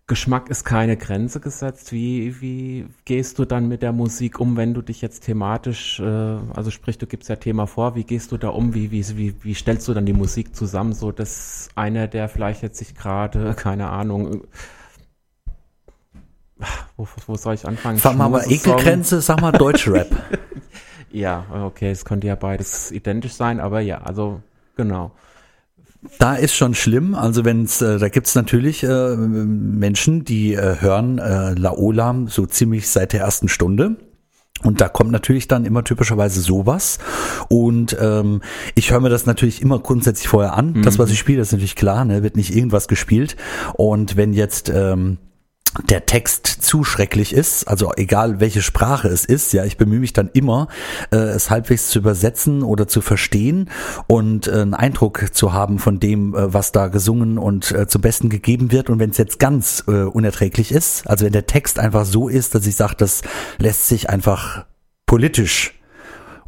Geschmack 0.07 0.49
ist 0.49 0.65
keine 0.65 0.97
Grenze 0.97 1.41
gesetzt. 1.41 1.93
Wie, 1.93 2.41
wie 2.41 2.87
gehst 3.05 3.38
du 3.38 3.45
dann 3.45 3.69
mit 3.69 3.83
der 3.83 3.93
Musik 3.93 4.41
um, 4.41 4.57
wenn 4.57 4.73
du 4.73 4.81
dich 4.81 5.03
jetzt 5.03 5.27
thematisch, 5.27 6.00
äh, 6.00 6.05
also 6.55 6.71
sprich, 6.71 6.97
du 6.97 7.07
gibst 7.07 7.29
ja 7.29 7.37
Thema 7.37 7.67
vor, 7.67 7.95
wie 7.95 8.05
gehst 8.05 8.33
du 8.33 8.38
da 8.38 8.49
um, 8.49 8.73
wie, 8.73 8.91
wie, 8.91 9.05
wie, 9.19 9.35
wie 9.43 9.55
stellst 9.55 9.87
du 9.88 9.93
dann 9.93 10.07
die 10.07 10.15
Musik 10.15 10.57
zusammen, 10.57 10.95
so 10.95 11.12
dass 11.12 11.69
einer, 11.75 12.09
der 12.09 12.31
vielleicht 12.31 12.62
jetzt 12.62 12.79
sich 12.79 12.95
gerade, 12.95 13.53
keine 13.59 13.91
Ahnung, 13.91 14.45
wo, 16.97 17.09
wo 17.27 17.37
soll 17.37 17.55
ich 17.55 17.67
anfangen? 17.67 17.99
Sag 17.99 18.17
mal, 18.17 18.29
mal 18.29 18.45
Ekelgrenze, 18.50 19.21
sag 19.21 19.41
mal 19.41 19.53
Deutschrap. 19.53 20.09
ja, 21.11 21.45
okay, 21.65 21.91
es 21.91 22.05
könnte 22.05 22.27
ja 22.27 22.35
beides 22.35 22.91
identisch 22.91 23.35
sein, 23.35 23.61
aber 23.61 23.81
ja, 23.81 23.99
also 23.99 24.41
genau. 24.77 25.12
Da 26.19 26.35
ist 26.35 26.55
schon 26.55 26.75
schlimm. 26.75 27.15
Also 27.15 27.45
wenn 27.45 27.65
es, 27.65 27.83
äh, 27.83 27.99
da 27.99 28.09
gibt's 28.09 28.35
natürlich 28.35 28.85
äh, 28.85 29.17
Menschen, 29.17 30.25
die 30.25 30.55
äh, 30.55 30.81
hören 30.81 31.19
äh, 31.19 31.55
Laola 31.55 32.15
so 32.27 32.47
ziemlich 32.47 32.88
seit 32.88 33.12
der 33.12 33.21
ersten 33.21 33.49
Stunde. 33.49 33.97
Und 34.65 34.81
da 34.81 34.88
kommt 34.88 35.12
natürlich 35.12 35.47
dann 35.47 35.65
immer 35.65 35.85
typischerweise 35.85 36.41
sowas. 36.41 36.99
Und 37.49 37.97
ähm, 38.00 38.43
ich 38.75 38.91
höre 38.91 39.00
mir 39.00 39.09
das 39.09 39.27
natürlich 39.27 39.62
immer 39.62 39.79
grundsätzlich 39.79 40.29
vorher 40.29 40.55
an. 40.55 40.73
Mhm. 40.73 40.83
Das, 40.83 40.99
was 40.99 41.11
ich 41.11 41.19
spiele, 41.19 41.41
ist 41.41 41.53
natürlich 41.53 41.77
klar, 41.77 42.05
ne? 42.05 42.23
wird 42.23 42.37
nicht 42.37 42.55
irgendwas 42.55 42.88
gespielt. 42.88 43.37
Und 43.75 44.17
wenn 44.17 44.33
jetzt 44.33 44.69
ähm, 44.69 45.19
der 45.89 46.07
Text 46.07 46.47
zu 46.47 46.83
schrecklich 46.85 47.33
ist, 47.33 47.65
also 47.69 47.93
egal 47.97 48.41
welche 48.41 48.63
Sprache 48.63 49.09
es 49.09 49.25
ist, 49.25 49.53
ja, 49.53 49.65
ich 49.65 49.77
bemühe 49.77 50.01
mich 50.01 50.13
dann 50.13 50.31
immer, 50.33 50.69
äh, 51.13 51.17
es 51.17 51.51
halbwegs 51.51 51.89
zu 51.89 51.99
übersetzen 52.01 52.63
oder 52.63 52.89
zu 52.89 53.01
verstehen 53.01 53.71
und 54.07 54.49
äh, 54.49 54.53
einen 54.53 54.75
Eindruck 54.75 55.31
zu 55.33 55.53
haben 55.53 55.79
von 55.79 56.01
dem, 56.01 56.35
äh, 56.35 56.53
was 56.53 56.73
da 56.73 56.89
gesungen 56.89 57.39
und 57.39 57.71
äh, 57.73 57.87
zum 57.87 58.01
Besten 58.01 58.29
gegeben 58.29 58.73
wird. 58.73 58.91
Und 58.91 58.99
wenn 58.99 59.11
es 59.11 59.19
jetzt 59.19 59.39
ganz 59.39 59.85
äh, 59.87 60.03
unerträglich 60.03 60.73
ist, 60.73 61.07
also 61.07 61.25
wenn 61.25 61.33
der 61.33 61.47
Text 61.47 61.79
einfach 61.79 62.05
so 62.05 62.29
ist, 62.29 62.55
dass 62.55 62.67
ich 62.67 62.77
sage, 62.77 62.95
das 62.97 63.23
lässt 63.59 63.89
sich 63.89 64.11
einfach 64.11 64.65
politisch 65.07 65.77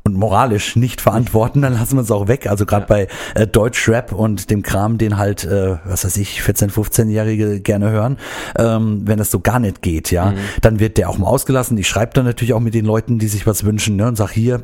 und 0.05 0.15
moralisch 0.15 0.77
nicht 0.77 1.01
verantworten, 1.01 1.63
dann 1.63 1.75
lassen 1.75 1.97
wir 1.97 2.03
es 2.03 2.11
auch 2.11 2.29
weg. 2.29 2.47
Also 2.47 2.67
gerade 2.67 2.83
ja. 2.83 2.87
bei 2.87 3.09
äh, 3.35 3.47
Deutschrap 3.47 4.13
und 4.13 4.51
dem 4.51 4.63
Kram, 4.63 4.99
den 4.99 5.19
halt, 5.19 5.45
äh, 5.45 5.77
was 5.85 6.05
weiß 6.05 6.17
ich, 6.17 6.41
14-, 6.41 6.71
15-Jährige 6.71 7.61
gerne 7.61 7.91
hören, 7.91 8.19
ähm, 8.59 9.03
wenn 9.05 9.19
das 9.19 9.31
so 9.31 9.41
gar 9.41 9.59
nicht 9.59 9.83
geht, 9.83 10.11
ja, 10.11 10.33
mhm. 10.33 10.39
dann 10.63 10.81
wird 10.81 10.99
der 10.99 11.11
auch 11.11 11.19
mal 11.19 11.27
ausgelassen. 11.27 11.77
Ich 11.79 11.89
schreibe 11.89 12.13
dann 12.15 12.25
natürlich 12.25 12.55
auch 12.55 12.61
mit 12.61 12.75
den 12.75 12.85
Leuten, 12.85 13.19
die 13.19 13.29
sich 13.29 13.47
was 13.47 13.65
wünschen, 13.65 13.97
ne, 13.97 14.09
und 14.09 14.17
sag 14.17 14.31
hier, 14.31 14.63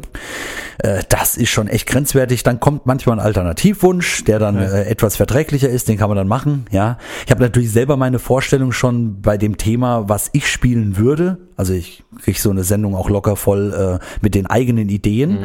äh, 0.86 1.02
das 1.08 1.36
ist 1.36 1.50
schon 1.50 1.68
echt 1.68 1.86
grenzwertig. 1.86 2.42
Dann 2.42 2.60
kommt 2.60 2.86
manchmal 2.86 3.18
ein 3.18 3.24
Alternativwunsch, 3.24 4.24
der 4.24 4.38
dann 4.38 4.56
äh, 4.56 4.84
etwas 4.84 5.16
verträglicher 5.16 5.68
ist, 5.68 5.88
den 5.88 5.98
kann 5.98 6.08
man 6.08 6.16
dann 6.16 6.28
machen. 6.28 6.66
Ja, 6.70 6.98
ich 7.24 7.30
habe 7.30 7.42
natürlich 7.42 7.72
selber 7.72 7.96
meine 7.96 8.18
Vorstellung 8.18 8.72
schon 8.72 9.20
bei 9.20 9.36
dem 9.36 9.56
Thema, 9.56 10.08
was 10.08 10.30
ich 10.32 10.48
spielen 10.48 10.96
würde. 10.96 11.38
Also 11.56 11.72
ich 11.72 12.04
kriege 12.22 12.38
so 12.38 12.50
eine 12.50 12.64
Sendung 12.64 12.94
auch 12.94 13.10
locker 13.10 13.34
voll 13.34 13.98
äh, 14.00 14.04
mit 14.20 14.34
den 14.34 14.46
eigenen 14.46 14.88
Ideen. 14.88 15.38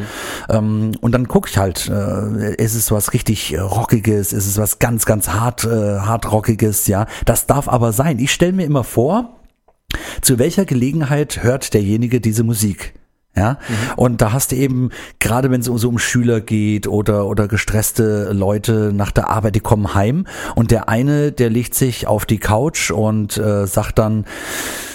Ähm, 0.50 0.92
und 1.02 1.14
dann 1.14 1.28
gucke 1.28 1.50
ich 1.50 1.58
halt, 1.58 1.90
äh, 1.90 2.56
ist 2.56 2.76
es 2.76 2.92
was 2.92 3.14
richtig 3.14 3.54
äh, 3.54 3.60
Rockiges, 3.60 4.34
ist 4.34 4.46
es 4.46 4.58
was 4.58 4.80
ganz, 4.80 5.06
ganz 5.06 5.30
hart, 5.30 5.64
äh, 5.64 6.00
hart 6.00 6.32
Rockiges, 6.32 6.88
ja. 6.88 7.08
Das 7.26 7.48
darf 7.48 7.68
aber 7.68 7.94
sein. 7.94 8.20
Ich 8.20 8.32
stelle 8.32 8.54
mir 8.54 8.66
immer 8.66 8.84
vor, 8.84 9.38
zu 10.22 10.38
welcher 10.38 10.66
Gelegenheit 10.66 11.44
hört 11.44 11.74
derjenige 11.74 12.22
diese 12.22 12.44
Musik? 12.44 12.94
Ja, 13.34 13.60
und 13.96 14.22
da 14.22 14.34
hast 14.34 14.52
du 14.52 14.58
eben, 14.58 14.90
gerade 15.20 15.50
wenn 15.52 15.62
es 15.62 15.70
um, 15.70 15.78
so 15.78 15.88
um 15.88 16.00
Schüler 16.00 16.42
geht 16.42 16.86
oder, 16.86 17.28
oder 17.28 17.48
gestresste 17.48 18.34
Leute 18.34 18.92
nach 18.94 19.12
der 19.12 19.30
Arbeit, 19.30 19.56
die 19.56 19.62
kommen 19.62 19.96
heim 19.96 20.28
und 20.56 20.70
der 20.70 20.90
eine, 20.90 21.32
der 21.32 21.50
legt 21.50 21.74
sich 21.74 22.08
auf 22.08 22.26
die 22.26 22.40
Couch 22.40 22.92
und 22.92 23.38
äh, 23.38 23.68
sagt 23.68 24.00
dann 24.00 24.26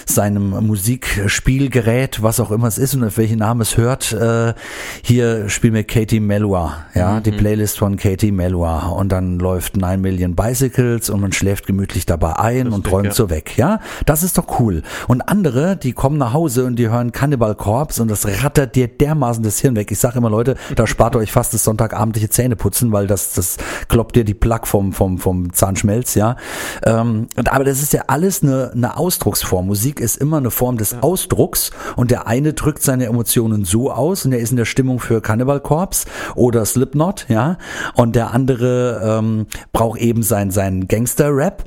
seinem 0.09 0.49
Musikspielgerät, 0.65 2.23
was 2.23 2.39
auch 2.39 2.51
immer 2.51 2.67
es 2.67 2.77
ist 2.77 2.95
und 2.95 3.03
auf 3.03 3.17
welchen 3.17 3.39
Namen 3.39 3.61
es 3.61 3.77
hört, 3.77 4.13
äh, 4.13 4.53
hier 5.01 5.49
spiel 5.49 5.71
mir 5.71 5.83
Katie 5.83 6.19
Melua, 6.19 6.85
ja, 6.93 7.19
die 7.19 7.31
Playlist 7.31 7.77
von 7.77 7.97
Katie 7.97 8.31
Melua 8.31 8.87
und 8.87 9.11
dann 9.11 9.39
läuft 9.39 9.77
9 9.77 9.99
Million 9.99 10.35
Bicycles 10.35 11.09
und 11.09 11.21
man 11.21 11.31
schläft 11.31 11.67
gemütlich 11.67 12.05
dabei 12.05 12.37
ein 12.37 12.67
und 12.67 12.71
Lustig, 12.71 12.91
träumt 12.91 13.05
ja. 13.07 13.13
so 13.13 13.29
weg, 13.29 13.57
ja, 13.57 13.79
das 14.05 14.23
ist 14.23 14.37
doch 14.37 14.59
cool. 14.59 14.81
Und 15.07 15.21
andere, 15.21 15.77
die 15.77 15.93
kommen 15.93 16.17
nach 16.17 16.33
Hause 16.33 16.65
und 16.65 16.77
die 16.77 16.89
hören 16.89 17.11
Cannibal 17.11 17.55
Corpse 17.55 18.01
und 18.01 18.09
das 18.09 18.25
rattert 18.43 18.75
dir 18.75 18.87
dermaßen 18.87 19.43
das 19.43 19.59
Hirn 19.59 19.75
weg. 19.75 19.91
Ich 19.91 19.99
sage 19.99 20.17
immer, 20.17 20.29
Leute, 20.29 20.55
da 20.75 20.87
spart 20.97 21.15
euch 21.15 21.31
fast 21.31 21.53
das 21.53 21.63
Sonntagabendliche 21.63 22.29
Zähneputzen, 22.29 22.91
weil 22.91 23.07
das, 23.07 23.33
das 23.33 23.57
kloppt 23.87 24.15
dir 24.15 24.23
die 24.23 24.33
Plaque 24.33 24.67
vom, 24.67 24.93
vom, 24.93 25.17
vom 25.17 25.53
Zahnschmelz, 25.53 26.15
ja. 26.15 26.37
Ähm, 26.85 27.27
und, 27.35 27.51
aber 27.51 27.63
das 27.63 27.81
ist 27.81 27.93
ja 27.93 28.03
alles 28.07 28.43
eine, 28.43 28.71
eine 28.73 28.97
Ausdrucksform. 28.97 29.67
Musik 29.67 29.96
ist 29.99 30.17
immer 30.17 30.37
eine 30.37 30.51
Form 30.51 30.77
des 30.77 31.01
Ausdrucks 31.01 31.71
und 31.95 32.11
der 32.11 32.27
eine 32.27 32.53
drückt 32.53 32.81
seine 32.81 33.05
Emotionen 33.05 33.65
so 33.65 33.91
aus 33.91 34.25
und 34.25 34.31
er 34.31 34.39
ist 34.39 34.51
in 34.51 34.57
der 34.57 34.65
Stimmung 34.65 34.99
für 34.99 35.21
Cannibal 35.21 35.59
Corpse 35.59 36.07
oder 36.35 36.65
Slipknot, 36.65 37.25
ja. 37.29 37.57
Und 37.95 38.15
der 38.15 38.33
andere 38.33 39.19
ähm, 39.19 39.47
braucht 39.71 39.99
eben 39.99 40.23
sein, 40.23 40.51
sein 40.51 40.87
Gangster-Rap. 40.87 41.63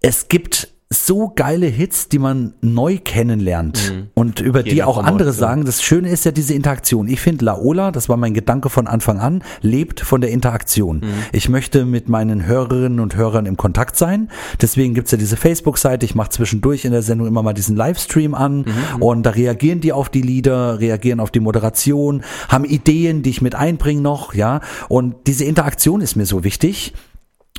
Es 0.00 0.28
gibt 0.28 0.69
so 0.92 1.32
geile 1.34 1.66
Hits, 1.66 2.08
die 2.08 2.18
man 2.18 2.54
neu 2.62 2.98
kennenlernt 2.98 3.94
und 4.14 4.40
über 4.40 4.64
die 4.64 4.70
Jede 4.70 4.88
auch 4.88 4.98
andere 4.98 5.32
sagen, 5.32 5.64
das 5.64 5.84
Schöne 5.84 6.08
ist 6.08 6.24
ja 6.24 6.32
diese 6.32 6.52
Interaktion. 6.52 7.06
Ich 7.06 7.20
finde 7.20 7.44
Laola, 7.44 7.92
das 7.92 8.08
war 8.08 8.16
mein 8.16 8.34
Gedanke 8.34 8.70
von 8.70 8.88
Anfang 8.88 9.20
an, 9.20 9.44
lebt 9.62 10.00
von 10.00 10.20
der 10.20 10.30
Interaktion. 10.30 11.02
Ich 11.30 11.48
möchte 11.48 11.84
mit 11.84 12.08
meinen 12.08 12.44
Hörerinnen 12.44 12.98
und 12.98 13.14
Hörern 13.14 13.46
im 13.46 13.56
Kontakt 13.56 13.96
sein. 13.96 14.30
Deswegen 14.60 14.94
gibt's 14.94 15.12
ja 15.12 15.18
diese 15.18 15.36
Facebook-Seite. 15.36 16.04
Ich 16.04 16.16
mache 16.16 16.30
zwischendurch 16.30 16.84
in 16.84 16.90
der 16.90 17.02
Sendung 17.02 17.28
immer 17.28 17.44
mal 17.44 17.54
diesen 17.54 17.76
Livestream 17.76 18.34
an 18.34 18.64
und 18.98 19.22
da 19.22 19.30
reagieren 19.30 19.80
die 19.80 19.92
auf 19.92 20.08
die 20.08 20.22
Lieder, 20.22 20.80
reagieren 20.80 21.20
auf 21.20 21.30
die 21.30 21.40
Moderation, 21.40 22.22
haben 22.48 22.64
Ideen, 22.64 23.22
die 23.22 23.30
ich 23.30 23.42
mit 23.42 23.54
einbringe 23.54 24.00
noch, 24.00 24.34
ja. 24.34 24.60
Und 24.88 25.28
diese 25.28 25.44
Interaktion 25.44 26.00
ist 26.00 26.16
mir 26.16 26.26
so 26.26 26.42
wichtig 26.42 26.94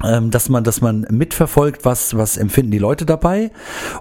dass 0.01 0.49
man, 0.49 0.63
dass 0.63 0.81
man 0.81 1.07
mitverfolgt, 1.09 1.85
was, 1.85 2.15
was 2.15 2.37
empfinden 2.37 2.71
die 2.71 2.77
Leute 2.77 3.05
dabei 3.05 3.51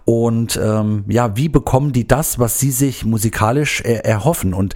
und 0.04 0.58
ähm, 0.62 1.04
ja, 1.08 1.36
wie 1.36 1.48
bekommen 1.48 1.92
die 1.92 2.06
das, 2.06 2.38
was 2.38 2.58
sie 2.58 2.70
sich 2.70 3.04
musikalisch 3.04 3.80
er, 3.82 4.04
erhoffen. 4.04 4.54
Und 4.54 4.74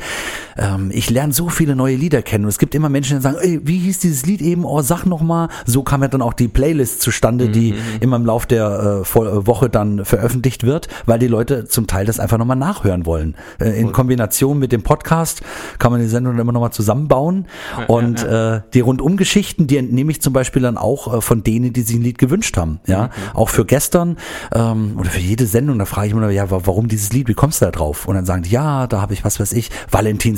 ähm, 0.56 0.90
ich 0.92 1.10
lerne 1.10 1.32
so 1.32 1.48
viele 1.48 1.74
neue 1.76 1.96
Lieder 1.96 2.22
kennen. 2.22 2.44
Und 2.44 2.48
es 2.50 2.58
gibt 2.58 2.74
immer 2.74 2.88
Menschen, 2.88 3.18
die 3.18 3.22
sagen, 3.22 3.36
ey, 3.40 3.60
wie 3.64 3.78
hieß 3.78 3.98
dieses 4.00 4.26
Lied 4.26 4.40
eben? 4.42 4.64
Oh, 4.64 4.82
sag 4.82 5.04
noch 5.06 5.20
mal. 5.22 5.48
So 5.66 5.82
kam 5.82 6.02
ja 6.02 6.08
dann 6.08 6.22
auch 6.22 6.32
die 6.34 6.48
Playlist 6.48 7.00
zustande, 7.02 7.48
die 7.48 7.74
immer 8.00 8.16
im 8.16 8.26
Lauf 8.26 8.46
der 8.46 9.04
äh, 9.04 9.18
äh, 9.18 9.46
Woche 9.46 9.68
dann 9.70 10.04
veröffentlicht 10.04 10.64
wird, 10.64 10.88
weil 11.06 11.18
die 11.18 11.26
Leute 11.28 11.64
zum 11.66 11.86
Teil 11.86 12.06
das 12.06 12.18
einfach 12.20 12.38
nochmal 12.38 12.56
nachhören 12.56 13.06
wollen. 13.06 13.34
Äh, 13.60 13.80
in 13.80 13.92
Kombination 13.92 14.58
mit 14.58 14.72
dem 14.72 14.82
Podcast 14.82 15.42
kann 15.78 15.92
man 15.92 16.00
die 16.00 16.06
Sendung 16.08 16.34
dann 16.34 16.40
immer 16.42 16.52
nochmal 16.52 16.72
zusammenbauen. 16.72 17.46
und 17.88 18.22
Äh, 18.24 18.60
die 18.72 18.80
Rundumgeschichten, 18.80 19.66
die 19.66 19.76
entnehme 19.76 20.10
ich 20.10 20.20
zum 20.22 20.32
Beispiel 20.32 20.62
dann 20.62 20.78
auch 20.78 21.12
äh, 21.18 21.20
von 21.20 21.42
denen, 21.42 21.72
die 21.72 21.82
sich 21.82 21.96
ein 21.96 22.02
Lied 22.02 22.18
gewünscht 22.18 22.56
haben. 22.56 22.80
Ja, 22.86 23.10
auch 23.34 23.48
für 23.48 23.64
gestern 23.64 24.16
ähm, 24.54 24.96
oder 24.98 25.10
für 25.10 25.20
jede 25.20 25.46
Sendung, 25.46 25.78
da 25.78 25.84
frage 25.84 26.06
ich 26.08 26.12
immer, 26.12 26.30
ja, 26.30 26.50
wa- 26.50 26.60
warum 26.64 26.88
dieses 26.88 27.12
Lied? 27.12 27.28
Wie 27.28 27.34
kommst 27.34 27.60
du 27.60 27.66
da 27.66 27.70
drauf? 27.70 28.06
Und 28.06 28.14
dann 28.14 28.24
sagen 28.24 28.42
die, 28.42 28.50
ja, 28.50 28.86
da 28.86 29.00
habe 29.00 29.12
ich 29.14 29.24
was 29.24 29.40
weiß 29.40 29.52
ich, 29.52 29.70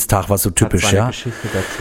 Valentinstag 0.06 0.30
war 0.30 0.38
so 0.38 0.50
typisch, 0.50 0.92
ja. 0.92 1.10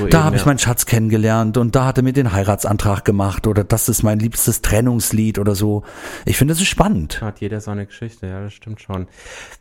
Da 0.09 0.23
habe 0.23 0.35
ich 0.35 0.41
ja. 0.41 0.47
meinen 0.47 0.59
Schatz 0.59 0.85
kennengelernt 0.85 1.57
und 1.57 1.75
da 1.75 1.85
hat 1.85 1.97
er 1.97 2.03
mir 2.03 2.13
den 2.13 2.31
Heiratsantrag 2.31 3.05
gemacht 3.05 3.47
oder 3.47 3.63
das 3.63 3.89
ist 3.89 4.03
mein 4.03 4.19
liebstes 4.19 4.61
Trennungslied 4.61 5.39
oder 5.39 5.55
so. 5.55 5.83
Ich 6.25 6.37
finde, 6.37 6.53
das 6.53 6.61
ist 6.61 6.67
spannend. 6.67 7.21
Hat 7.21 7.41
jeder 7.41 7.61
seine 7.61 7.85
Geschichte, 7.85 8.27
ja, 8.27 8.41
das 8.41 8.53
stimmt 8.53 8.81
schon. 8.81 9.07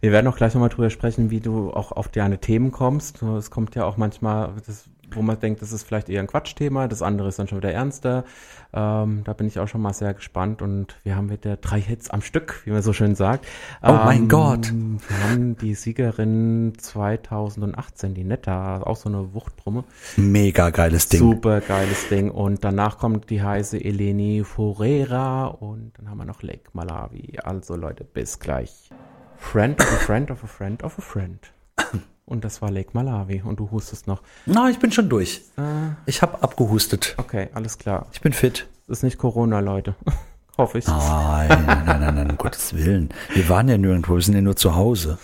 Wir 0.01 0.13
werden 0.13 0.27
auch 0.27 0.37
gleich 0.37 0.55
nochmal 0.55 0.71
drüber 0.71 0.91
sprechen, 0.91 1.31
wie 1.31 1.41
du 1.41 1.71
auch 1.71 1.93
auf 1.93 2.09
deine 2.09 2.39
Themen 2.39 2.73
kommst. 2.73 3.23
Es 3.23 3.51
kommt 3.51 3.75
ja 3.75 3.85
auch 3.85 3.97
manchmal, 3.97 4.53
das, 4.67 4.85
wo 5.13 5.23
man 5.23 5.39
denkt, 5.39 5.63
das 5.63 5.73
ist 5.73 5.85
vielleicht 5.85 6.09
eher 6.09 6.21
ein 6.21 6.27
Quatschthema, 6.27 6.89
das 6.89 7.03
andere 7.03 7.29
ist 7.29 7.39
dann 7.39 7.49
schon 7.49 7.59
wieder 7.59 7.73
ernster. 7.73 8.25
Ähm, 8.73 9.23
da 9.25 9.33
bin 9.33 9.47
ich 9.47 9.59
auch 9.59 9.69
schon 9.69 9.81
mal 9.83 9.93
sehr 9.93 10.15
gespannt 10.15 10.63
und 10.63 10.97
wir 11.05 11.17
haben 11.17 11.31
wieder 11.31 11.57
drei 11.57 11.81
Hits 11.81 12.11
am 12.11 12.23
Stück, 12.23 12.63
wie 12.65 12.71
man 12.71 12.83
so 12.83 12.93
schön 12.93 13.15
sagt. 13.15 13.47
Oh 13.83 13.93
mein 13.93 14.23
Ähm, 14.23 14.29
Gott. 14.29 14.73
Wir 14.73 15.31
haben 15.31 15.57
die 15.57 15.75
Siegerin 15.75 16.73
2018, 16.79 18.15
die 18.15 18.25
Netta, 18.25 18.83
auch 18.83 18.97
so 18.97 19.09
eine 19.09 19.33
Wuchtbrumme. 19.35 19.85
Mega 20.17 20.71
geiles 20.71 21.09
Ding. 21.09 21.21
Super 21.21 21.61
geiles 21.61 22.09
Ding. 22.09 22.31
Und 22.31 22.65
danach 22.65 22.99
kommt 22.99 23.31
die 23.31 23.43
heiße 23.43 23.79
Eleni 23.83 24.43
Forera 24.45 25.47
und 25.47 25.93
dann 25.99 26.11
haben 26.11 26.19
wir 26.19 26.25
noch 26.25 26.43
Lake 26.43 26.71
Malawi. 26.73 27.39
Also 27.43 27.77
Leute, 27.77 28.05
bis 28.05 28.41
gleich. 28.41 28.91
Friend 29.37 29.81
of 29.81 29.93
a 29.93 29.97
friend 29.97 30.31
of 30.31 30.43
a 30.43 30.47
friend 30.47 30.83
of 30.83 30.99
a 30.99 31.03
friend. 31.03 31.53
Und 32.27 32.45
das 32.45 32.63
war 32.63 32.71
Lake 32.71 32.91
Malawi. 32.95 33.43
Und 33.45 33.61
du 33.61 33.71
hustest 33.71 34.07
noch. 34.07 34.23
Na, 34.47 34.71
ich 34.71 34.79
bin 34.79 34.91
schon 34.93 35.09
durch. 35.09 35.43
Äh, 35.59 35.63
Ich 36.07 36.23
habe 36.23 36.43
abgehustet. 36.43 37.15
okay, 37.19 37.49
alles 37.55 37.79
klar. 37.79 38.07
Ich 38.13 38.21
bin 38.21 38.33
fit. 38.33 38.67
Das 38.87 38.99
ist 38.99 39.03
nicht 39.03 39.19
Corona, 39.19 39.61
Leute. 39.61 39.95
Hoffe 40.59 40.79
ich. 40.79 40.87
Nein, 40.87 41.49
nein, 41.49 41.85
nein, 41.85 42.01
nein, 42.01 42.15
nein, 42.15 42.31
um 42.31 42.37
Gottes 42.39 42.75
Willen. 42.75 43.09
Wir 43.35 43.49
waren 43.49 43.69
ja 43.69 43.77
nirgendwo, 43.77 44.15
wir 44.15 44.23
sind 44.23 44.35
ja 44.35 44.41
nur 44.41 44.57
zu 44.57 44.75
Hause. 44.77 45.19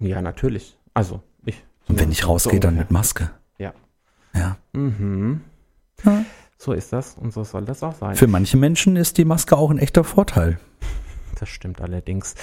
Ja, 0.00 0.20
natürlich. 0.20 0.76
Also, 0.92 1.22
ich. 1.44 1.62
Und 1.88 2.00
wenn 2.00 2.10
ich 2.10 2.26
rausgehe, 2.26 2.58
dann 2.58 2.76
mit. 2.76 2.90
Maske. 2.90 3.30
Ja. 3.58 3.72
Ja. 4.34 4.56
Mhm. 4.72 5.42
So 6.58 6.72
ist 6.72 6.92
das 6.92 7.14
und 7.14 7.32
so 7.32 7.44
soll 7.44 7.64
das 7.64 7.82
auch 7.82 7.94
sein. 7.94 8.16
Für 8.16 8.26
manche 8.26 8.56
Menschen 8.56 8.96
ist 8.96 9.18
die 9.18 9.24
Maske 9.24 9.56
auch 9.56 9.70
ein 9.70 9.78
echter 9.78 10.04
Vorteil. 10.04 10.58
Das 11.40 11.48
stimmt 11.48 11.80
allerdings. 11.80 12.34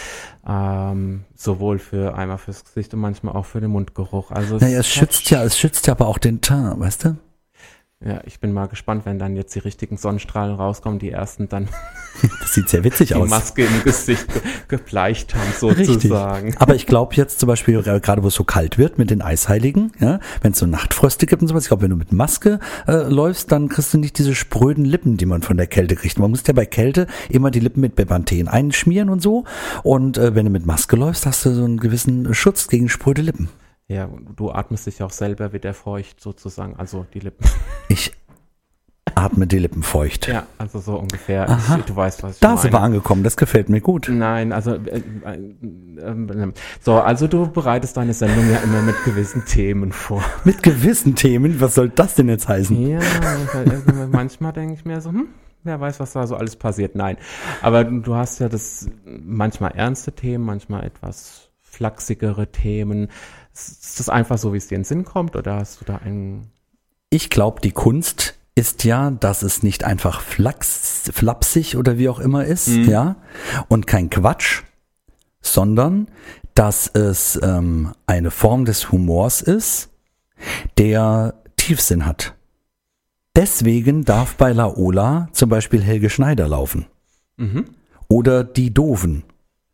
Ähm, 0.48 1.26
sowohl 1.36 1.78
für 1.78 2.16
einmal 2.16 2.40
fürs 2.40 2.66
Gesicht 2.66 2.94
und 2.96 3.00
manchmal 3.00 3.36
auch 3.36 3.46
für 3.46 3.62
den 3.62 3.70
Mundgeruch. 3.70 4.32
Also 4.32 4.58
Naja, 4.58 4.80
es 4.80 4.88
schützt 4.88 5.30
ja, 5.30 5.44
es 5.44 5.58
schützt 5.58 5.86
ja 5.86 5.94
aber 5.94 6.08
auch 6.08 6.18
den 6.18 6.42
Teint, 6.42 6.80
weißt 6.80 7.06
du? 7.06 7.18
Ja, 8.06 8.22
ich 8.26 8.40
bin 8.40 8.54
mal 8.54 8.68
gespannt, 8.68 9.08
wenn 9.08 9.18
dann 9.18 9.36
jetzt 9.36 9.56
die 9.56 9.60
richtigen 9.60 9.98
Sonnenstrahlen 9.98 10.54
rauskommen, 10.56 11.00
die 11.00 11.10
ersten 11.10 11.50
dann 11.50 11.68
Das 12.42 12.54
sieht 12.54 12.70
sehr 12.70 12.84
witzig 12.84 13.08
die 13.10 13.16
aus. 13.16 13.28
Maske 13.28 13.64
im 13.66 13.84
Gesicht 13.84 14.32
ge 14.32 14.42
gebleicht 14.68 15.34
haben, 15.34 15.50
Richtig. 15.70 15.88
sozusagen. 15.88 16.56
Aber 16.58 16.76
ich 16.76 16.86
glaube 16.86 17.16
jetzt 17.16 17.40
zum 17.40 17.48
Beispiel, 17.48 17.82
gerade 17.82 18.22
wo 18.22 18.28
es 18.28 18.36
so 18.36 18.44
kalt 18.44 18.78
wird 18.78 19.00
mit 19.00 19.10
den 19.10 19.24
Eisheiligen, 19.24 19.94
ja, 20.00 20.20
wenn 20.42 20.52
es 20.52 20.60
so 20.60 20.68
Nachtfröste 20.68 21.26
gibt 21.26 21.42
und 21.42 21.48
sowas, 21.48 21.64
ich 21.64 21.70
glaube, 21.70 21.84
wenn 21.84 21.90
du 21.90 21.96
mit 21.96 22.12
Maske 22.12 22.60
äh, 22.88 23.10
läufst, 23.10 23.52
dann 23.52 23.68
kriegst 23.68 23.96
du 23.96 23.98
nicht 23.98 24.18
diese 24.20 24.36
spröden 24.36 24.86
Lippen, 24.86 25.18
die 25.18 25.26
man 25.26 25.42
von 25.42 25.58
der 25.58 25.68
Kälte 25.68 25.96
kriegt. 25.96 26.20
Man 26.20 26.30
muss 26.30 26.44
ja 26.46 26.54
bei 26.54 26.68
Kälte 26.68 27.08
immer 27.30 27.50
die 27.50 27.60
Lippen 27.60 27.82
mit 27.82 27.96
Bepanthen 27.96 28.48
einschmieren 28.48 29.10
und 29.10 29.24
so. 29.24 29.46
Und 29.82 30.20
äh, 30.20 30.36
wenn 30.36 30.46
du 30.46 30.52
mit 30.52 30.68
Maske 30.68 30.96
läufst, 30.96 31.26
hast 31.26 31.46
du 31.46 31.54
so 31.54 31.64
einen 31.64 31.80
gewissen 31.80 32.32
Schutz 32.36 32.68
gegen 32.68 32.90
spröde 32.90 33.24
Lippen. 33.24 33.50
Ja, 33.90 34.10
du 34.36 34.52
atmest 34.52 34.86
dich 34.88 35.02
auch 35.02 35.12
selber 35.12 35.54
wieder 35.54 35.74
feucht, 35.74 36.20
sozusagen. 36.20 36.76
Also 36.76 37.06
die 37.14 37.20
Lippen. 37.20 37.46
Ich 37.88 38.12
atme 39.16 39.48
die 39.48 39.60
Lippen 39.60 39.82
feucht. 39.82 40.28
Ja, 40.28 40.46
also 40.58 40.80
so 40.80 41.00
ungefähr. 41.00 41.50
Aha. 41.50 41.78
Ich, 41.78 41.86
du 41.86 41.96
weißt, 41.96 42.22
was 42.22 42.36
ich 42.36 42.40
Da 42.40 42.58
sind 42.58 42.72
wir 42.72 42.80
meine. 42.80 42.86
angekommen, 42.96 43.24
das 43.24 43.38
gefällt 43.38 43.70
mir 43.70 43.82
gut. 43.82 44.10
Nein, 44.12 44.52
also 44.52 44.76
äh, 44.76 45.02
äh, 45.26 46.02
äh, 46.02 46.54
so, 46.82 46.96
also 46.96 47.28
du 47.28 47.48
bereitest 47.50 47.96
deine 47.98 48.14
Sendung 48.14 48.50
ja 48.52 48.58
immer 48.60 48.82
mit 48.82 48.96
gewissen 49.06 49.46
Themen 49.46 49.92
vor. 49.92 50.24
Mit 50.44 50.62
gewissen 50.64 51.16
Themen, 51.16 51.60
was 51.62 51.76
soll 51.76 51.90
das 51.90 52.16
denn 52.16 52.30
jetzt 52.30 52.48
heißen? 52.48 52.90
Ja, 52.90 53.00
irgendwie 53.54 54.08
manchmal 54.12 54.54
denke 54.54 54.74
ich 54.74 54.86
mir 54.86 55.02
so, 55.02 55.10
hm, 55.10 55.30
wer 55.64 55.80
weiß, 55.80 56.00
was 56.00 56.14
da 56.14 56.28
so 56.28 56.36
alles 56.36 56.56
passiert. 56.56 56.96
Nein, 56.96 57.18
aber 57.62 57.86
du 57.86 58.16
hast 58.16 58.40
ja 58.40 58.50
das 58.50 58.90
manchmal 59.06 59.72
ernste 59.72 60.12
Themen, 60.12 60.46
manchmal 60.46 60.84
etwas 60.84 61.50
flachsigere 61.62 62.52
Themen. 62.52 63.10
Ist 63.58 64.00
das 64.00 64.10
einfach 64.10 64.38
so, 64.38 64.54
wie 64.54 64.58
es 64.58 64.68
dir 64.68 64.76
in 64.76 64.82
den 64.82 64.86
Sinn 64.86 65.06
kommt, 65.06 65.36
oder 65.36 65.56
hast 65.56 65.82
du 65.82 65.86
da 65.86 65.98
einen? 65.98 66.52
Ich 67.10 67.30
glaube, 67.30 67.62
die 67.62 67.72
Kunst 67.72 68.36
ist 68.56 68.84
ja, 68.84 69.12
dass 69.12 69.42
es 69.44 69.64
nicht 69.64 69.84
einfach 69.84 70.22
flachs, 70.22 71.10
flapsig 71.14 71.76
oder 71.76 71.98
wie 71.98 72.10
auch 72.10 72.20
immer 72.20 72.46
ist, 72.46 72.68
ja, 72.68 73.18
und 73.68 73.88
kein 73.88 74.10
Quatsch, 74.10 74.64
sondern 75.42 76.08
dass 76.56 76.88
es 76.88 77.40
ähm, 77.44 77.94
eine 78.08 78.32
Form 78.32 78.66
des 78.66 78.92
Humors 78.92 79.42
ist, 79.42 79.90
der 80.78 81.36
Tiefsinn 81.56 82.06
hat. 82.06 82.36
Deswegen 83.36 84.04
darf 84.06 84.36
bei 84.36 84.52
Laola 84.52 85.30
zum 85.32 85.50
Beispiel 85.50 85.84
Helge 85.84 86.10
Schneider 86.10 86.48
laufen. 86.48 86.88
Mhm. 87.38 87.66
Oder 88.08 88.44
die 88.44 88.74
Doofen. 88.74 89.24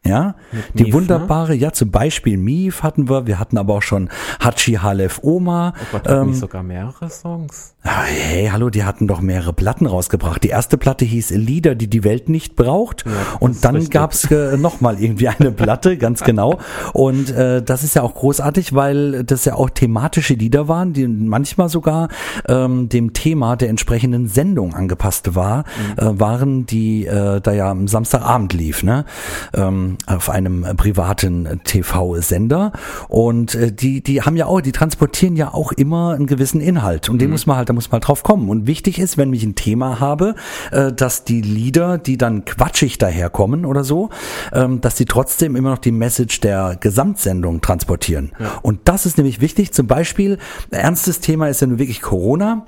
Ja, 0.05 0.35
Mit 0.51 0.63
die 0.73 0.83
Mief, 0.83 0.87
ne? 0.93 0.99
wunderbare, 0.99 1.55
ja, 1.55 1.71
zum 1.71 1.89
Beispiel 1.89 2.35
Mief 2.37 2.83
hatten 2.83 3.09
wir, 3.09 3.25
wir 3.25 3.39
hatten 3.39 3.57
aber 3.57 3.75
auch 3.75 3.81
schon 3.81 4.09
Hachi 4.41 4.73
Halef 4.73 5.19
Oma. 5.23 5.73
Oh 5.79 5.85
Gott, 5.93 6.01
Ähm, 6.07 6.33
sogar 6.33 6.61
mehrere 6.61 7.09
Songs? 7.09 7.73
Ah, 7.83 8.03
Hey, 8.03 8.49
hallo, 8.51 8.69
die 8.69 8.83
hatten 8.83 9.07
doch 9.07 9.21
mehrere 9.21 9.53
Platten 9.53 9.85
rausgebracht. 9.85 10.43
Die 10.43 10.49
erste 10.49 10.77
Platte 10.77 11.05
hieß 11.05 11.29
Lieder, 11.31 11.75
die 11.75 11.89
die 11.89 12.03
Welt 12.03 12.27
nicht 12.27 12.57
braucht. 12.57 13.05
das 13.05 13.13
und 13.39 13.63
dann 13.63 13.75
richtig. 13.75 13.91
gab's 13.91 14.29
äh, 14.29 14.57
nochmal 14.57 15.01
irgendwie 15.01 15.29
eine 15.29 15.51
Platte, 15.53 15.95
ganz 15.97 16.21
genau. 16.23 16.59
Und 16.91 17.29
äh, 17.31 17.61
das 17.63 17.83
ist 17.85 17.95
ja 17.95 18.01
auch 18.01 18.13
großartig, 18.15 18.73
weil 18.75 19.23
das 19.23 19.45
ja 19.45 19.55
auch 19.55 19.69
thematische 19.69 20.33
Lieder 20.33 20.67
waren, 20.67 20.91
die 20.91 21.07
manchmal 21.07 21.69
sogar 21.69 22.09
ähm, 22.49 22.89
dem 22.89 23.13
Thema 23.13 23.55
der 23.55 23.69
entsprechenden 23.69 24.27
Sendung 24.27 24.73
angepasst 24.73 25.33
war, 25.35 25.63
Mhm. 25.97 25.97
äh, 26.07 26.19
waren, 26.19 26.65
die 26.65 27.05
äh, 27.05 27.39
da 27.39 27.53
ja 27.53 27.71
am 27.71 27.87
Samstagabend 27.87 28.51
lief, 28.53 28.83
ne? 28.83 29.05
Ähm, 29.53 29.92
auf 30.05 30.29
einem 30.29 30.65
privaten 30.77 31.61
TV-Sender. 31.63 32.71
Und 33.07 33.55
äh, 33.55 33.71
die, 33.71 34.01
die 34.01 34.21
haben 34.21 34.35
ja 34.35 34.45
auch, 34.45 34.61
die 34.61 34.71
transportieren 34.71 35.35
ja 35.35 35.53
auch 35.53 35.71
immer 35.71 36.13
einen 36.13 36.27
gewissen 36.27 36.61
Inhalt. 36.61 37.09
Und 37.09 37.19
den 37.19 37.29
muss 37.29 37.45
man 37.45 37.57
halt, 37.57 37.69
da 37.69 37.73
muss 37.73 37.89
man 37.89 37.93
halt 37.93 38.07
drauf 38.07 38.23
kommen. 38.23 38.49
Und 38.49 38.67
wichtig 38.67 38.99
ist, 38.99 39.17
wenn 39.17 39.33
ich 39.33 39.43
ein 39.43 39.55
Thema 39.55 39.99
habe, 39.99 40.35
äh, 40.71 40.91
dass 40.91 41.23
die 41.23 41.41
Lieder, 41.41 41.97
die 41.97 42.17
dann 42.17 42.45
quatschig 42.45 42.97
daherkommen 42.97 43.65
oder 43.65 43.83
so, 43.83 44.09
ähm, 44.51 44.81
dass 44.81 44.95
die 44.95 45.05
trotzdem 45.05 45.55
immer 45.55 45.71
noch 45.71 45.77
die 45.77 45.91
Message 45.91 46.39
der 46.41 46.77
Gesamtsendung 46.79 47.61
transportieren. 47.61 48.31
Und 48.61 48.81
das 48.85 49.05
ist 49.05 49.17
nämlich 49.17 49.41
wichtig. 49.41 49.73
Zum 49.73 49.87
Beispiel, 49.87 50.37
ernstes 50.71 51.19
Thema 51.19 51.47
ist 51.47 51.61
ja 51.61 51.67
nun 51.67 51.79
wirklich 51.79 52.01
Corona 52.01 52.65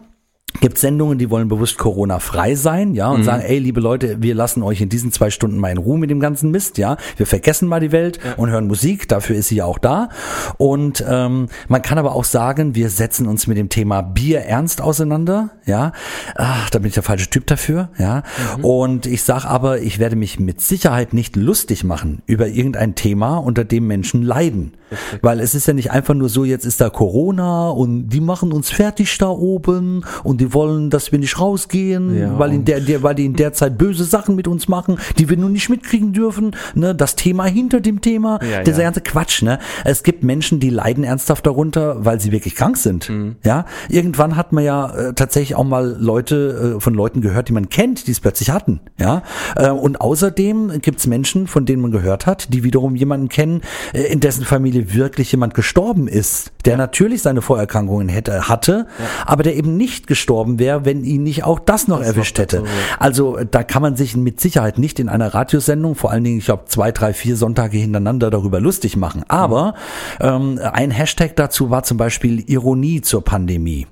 gibt 0.61 0.77
Sendungen, 0.77 1.17
die 1.17 1.29
wollen 1.29 1.47
bewusst 1.47 1.77
Corona-frei 1.77 2.55
sein, 2.55 2.93
ja, 2.93 3.09
und 3.09 3.23
sagen, 3.23 3.43
ey, 3.43 3.59
liebe 3.59 3.79
Leute, 3.79 4.21
wir 4.21 4.35
lassen 4.35 4.63
euch 4.63 4.81
in 4.81 4.89
diesen 4.89 5.11
zwei 5.11 5.29
Stunden 5.29 5.57
mal 5.57 5.71
in 5.71 5.77
Ruhe 5.77 5.97
mit 5.97 6.09
dem 6.09 6.19
ganzen 6.19 6.51
Mist, 6.51 6.77
ja. 6.77 6.97
Wir 7.17 7.25
vergessen 7.25 7.67
mal 7.67 7.79
die 7.79 7.91
Welt 7.91 8.19
und 8.37 8.49
hören 8.49 8.67
Musik, 8.67 9.07
dafür 9.07 9.35
ist 9.35 9.49
sie 9.49 9.57
ja 9.57 9.65
auch 9.65 9.77
da. 9.77 10.09
Und 10.57 11.03
ähm, 11.07 11.47
man 11.67 11.81
kann 11.81 11.97
aber 11.97 12.13
auch 12.15 12.23
sagen, 12.23 12.75
wir 12.75 12.89
setzen 12.89 13.27
uns 13.27 13.47
mit 13.47 13.57
dem 13.57 13.69
Thema 13.69 14.01
Bier 14.01 14.41
ernst 14.41 14.81
auseinander, 14.81 15.51
ja. 15.65 15.91
Ach, 16.35 16.69
da 16.69 16.79
bin 16.79 16.87
ich 16.87 16.93
der 16.93 17.03
falsche 17.03 17.29
Typ 17.29 17.47
dafür, 17.47 17.89
ja. 17.97 18.23
Und 18.61 19.05
ich 19.05 19.23
sag 19.23 19.45
aber, 19.45 19.81
ich 19.81 19.99
werde 19.99 20.15
mich 20.15 20.39
mit 20.39 20.61
Sicherheit 20.61 21.13
nicht 21.13 21.35
lustig 21.35 21.83
machen 21.83 22.21
über 22.25 22.47
irgendein 22.47 22.95
Thema, 22.95 23.37
unter 23.37 23.63
dem 23.65 23.87
Menschen 23.87 24.23
leiden. 24.23 24.73
Weil 25.21 25.39
es 25.39 25.55
ist 25.55 25.67
ja 25.67 25.73
nicht 25.73 25.91
einfach 25.91 26.13
nur 26.13 26.29
so, 26.29 26.45
jetzt 26.45 26.65
ist 26.65 26.79
da 26.79 26.89
Corona 26.89 27.69
und 27.69 28.09
die 28.09 28.21
machen 28.21 28.53
uns 28.53 28.69
fertig 28.69 29.17
da 29.17 29.29
oben 29.29 30.05
und 30.23 30.41
die 30.41 30.44
wollen, 30.53 30.89
dass 30.89 31.11
wir 31.11 31.19
nicht 31.19 31.39
rausgehen, 31.39 32.17
Ja, 32.17 32.39
weil, 32.39 32.53
in 32.53 32.65
der, 32.65 32.79
der, 32.79 33.03
weil 33.03 33.15
die 33.15 33.25
in 33.25 33.35
der 33.35 33.53
Zeit 33.53 33.77
böse 33.77 34.03
Sachen 34.03 34.35
mit 34.35 34.47
uns 34.47 34.67
machen, 34.67 34.97
die 35.17 35.29
wir 35.29 35.37
nun 35.37 35.51
nicht 35.53 35.69
mitkriegen 35.69 36.13
dürfen. 36.13 36.55
Ne? 36.73 36.93
Das 36.95 37.15
Thema 37.15 37.45
hinter 37.45 37.81
dem 37.81 38.01
Thema, 38.01 38.39
Ja, 38.43 38.63
dieser 38.63 38.79
ja. 38.79 38.85
ganze 38.85 39.01
Quatsch. 39.01 39.41
Ne? 39.41 39.59
Es 39.83 40.03
gibt 40.03 40.23
Menschen, 40.23 40.59
die 40.59 40.69
leiden 40.69 41.03
ernsthaft 41.03 41.45
darunter, 41.45 42.03
weil 42.05 42.19
sie 42.19 42.31
wirklich 42.31 42.55
krank 42.55 42.77
sind. 42.77 43.09
Mhm. 43.09 43.35
Ja, 43.43 43.65
Irgendwann 43.89 44.35
hat 44.35 44.51
man 44.51 44.63
ja 44.63 44.89
äh, 44.93 45.13
tatsächlich 45.13 45.55
auch 45.55 45.63
mal 45.63 45.95
Leute 45.99 46.75
äh, 46.77 46.79
von 46.81 46.93
Leuten 46.93 47.21
gehört, 47.21 47.49
die 47.49 47.53
man 47.53 47.69
kennt, 47.69 48.07
die 48.07 48.11
es 48.11 48.19
plötzlich 48.19 48.49
hatten. 48.49 48.79
Ja, 48.99 49.23
äh, 49.55 49.69
Und 49.69 50.01
außerdem 50.01 50.81
gibt 50.81 50.99
es 50.99 51.07
Menschen, 51.07 51.47
von 51.47 51.65
denen 51.65 51.81
man 51.81 51.91
gehört 51.91 52.25
hat, 52.25 52.53
die 52.53 52.63
wiederum 52.63 52.95
jemanden 52.95 53.29
kennen, 53.29 53.61
äh, 53.93 54.03
in 54.03 54.19
dessen 54.19 54.45
Familie 54.45 54.93
wirklich 54.93 55.31
jemand 55.31 55.53
gestorben 55.53 56.07
ist, 56.07 56.51
der 56.65 56.77
natürlich 56.77 57.21
seine 57.21 57.41
Vorerkrankungen 57.41 58.09
hätte, 58.09 58.47
hatte, 58.49 58.87
aber 59.25 59.43
der 59.43 59.55
eben 59.55 59.77
nicht 59.77 60.07
gestorben 60.07 60.59
wäre, 60.59 60.85
wenn 60.85 61.03
ihn 61.03 61.23
nicht 61.23 61.43
auch 61.43 61.59
das 61.59 61.87
noch 61.87 61.99
Das 61.99 62.07
erwischt 62.07 62.37
hätte. 62.39 62.57
ja. 62.57 62.63
Also 62.99 63.37
da 63.49 63.63
kann 63.63 63.81
man 63.81 63.95
sich 63.95 64.15
mit 64.15 64.39
Sicherheit 64.39 64.77
nicht 64.77 64.99
in 64.99 65.09
einer 65.09 65.33
Radiosendung, 65.33 65.95
vor 65.95 66.11
allen 66.11 66.23
Dingen, 66.23 66.39
ich 66.39 66.45
glaube, 66.45 66.65
zwei, 66.65 66.91
drei, 66.91 67.13
vier 67.13 67.35
Sonntage 67.35 67.77
hintereinander 67.77 68.29
darüber 68.29 68.59
lustig 68.59 68.97
machen. 68.97 69.23
Aber 69.27 69.75
ähm, 70.19 70.59
ein 70.63 70.91
Hashtag 70.91 71.35
dazu 71.35 71.69
war 71.69 71.83
zum 71.83 71.97
Beispiel 71.97 72.49
Ironie 72.49 73.01
zur 73.01 73.23
Pandemie. 73.23 73.87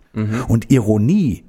Und 0.48 0.72
Ironie 0.72 1.44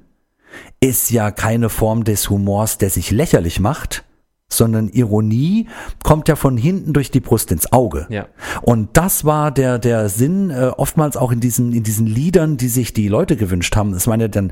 ist 0.79 1.11
ja 1.11 1.29
keine 1.29 1.69
Form 1.69 2.03
des 2.03 2.31
Humors, 2.31 2.79
der 2.79 2.89
sich 2.89 3.11
lächerlich 3.11 3.59
macht, 3.59 4.03
sondern 4.47 4.89
Ironie 4.89 5.67
kommt 6.03 6.27
ja 6.27 6.35
von 6.35 6.55
hinten 6.55 6.93
durch 6.93 7.11
die 7.11 7.19
Brust 7.19 7.51
ins 7.51 7.71
Auge. 7.71 8.05
Ja. 8.09 8.27
Und 8.61 8.89
das 8.93 9.25
war 9.25 9.51
der, 9.51 9.79
der 9.79 10.07
Sinn, 10.07 10.49
äh, 10.51 10.71
oftmals 10.77 11.17
auch 11.17 11.31
in 11.31 11.39
diesen, 11.39 11.73
in 11.73 11.83
diesen 11.83 12.05
Liedern, 12.05 12.57
die 12.57 12.67
sich 12.67 12.93
die 12.93 13.07
Leute 13.07 13.35
gewünscht 13.35 13.75
haben. 13.75 13.93
Es 13.93 14.05
ja 14.05 14.27
dann, 14.27 14.51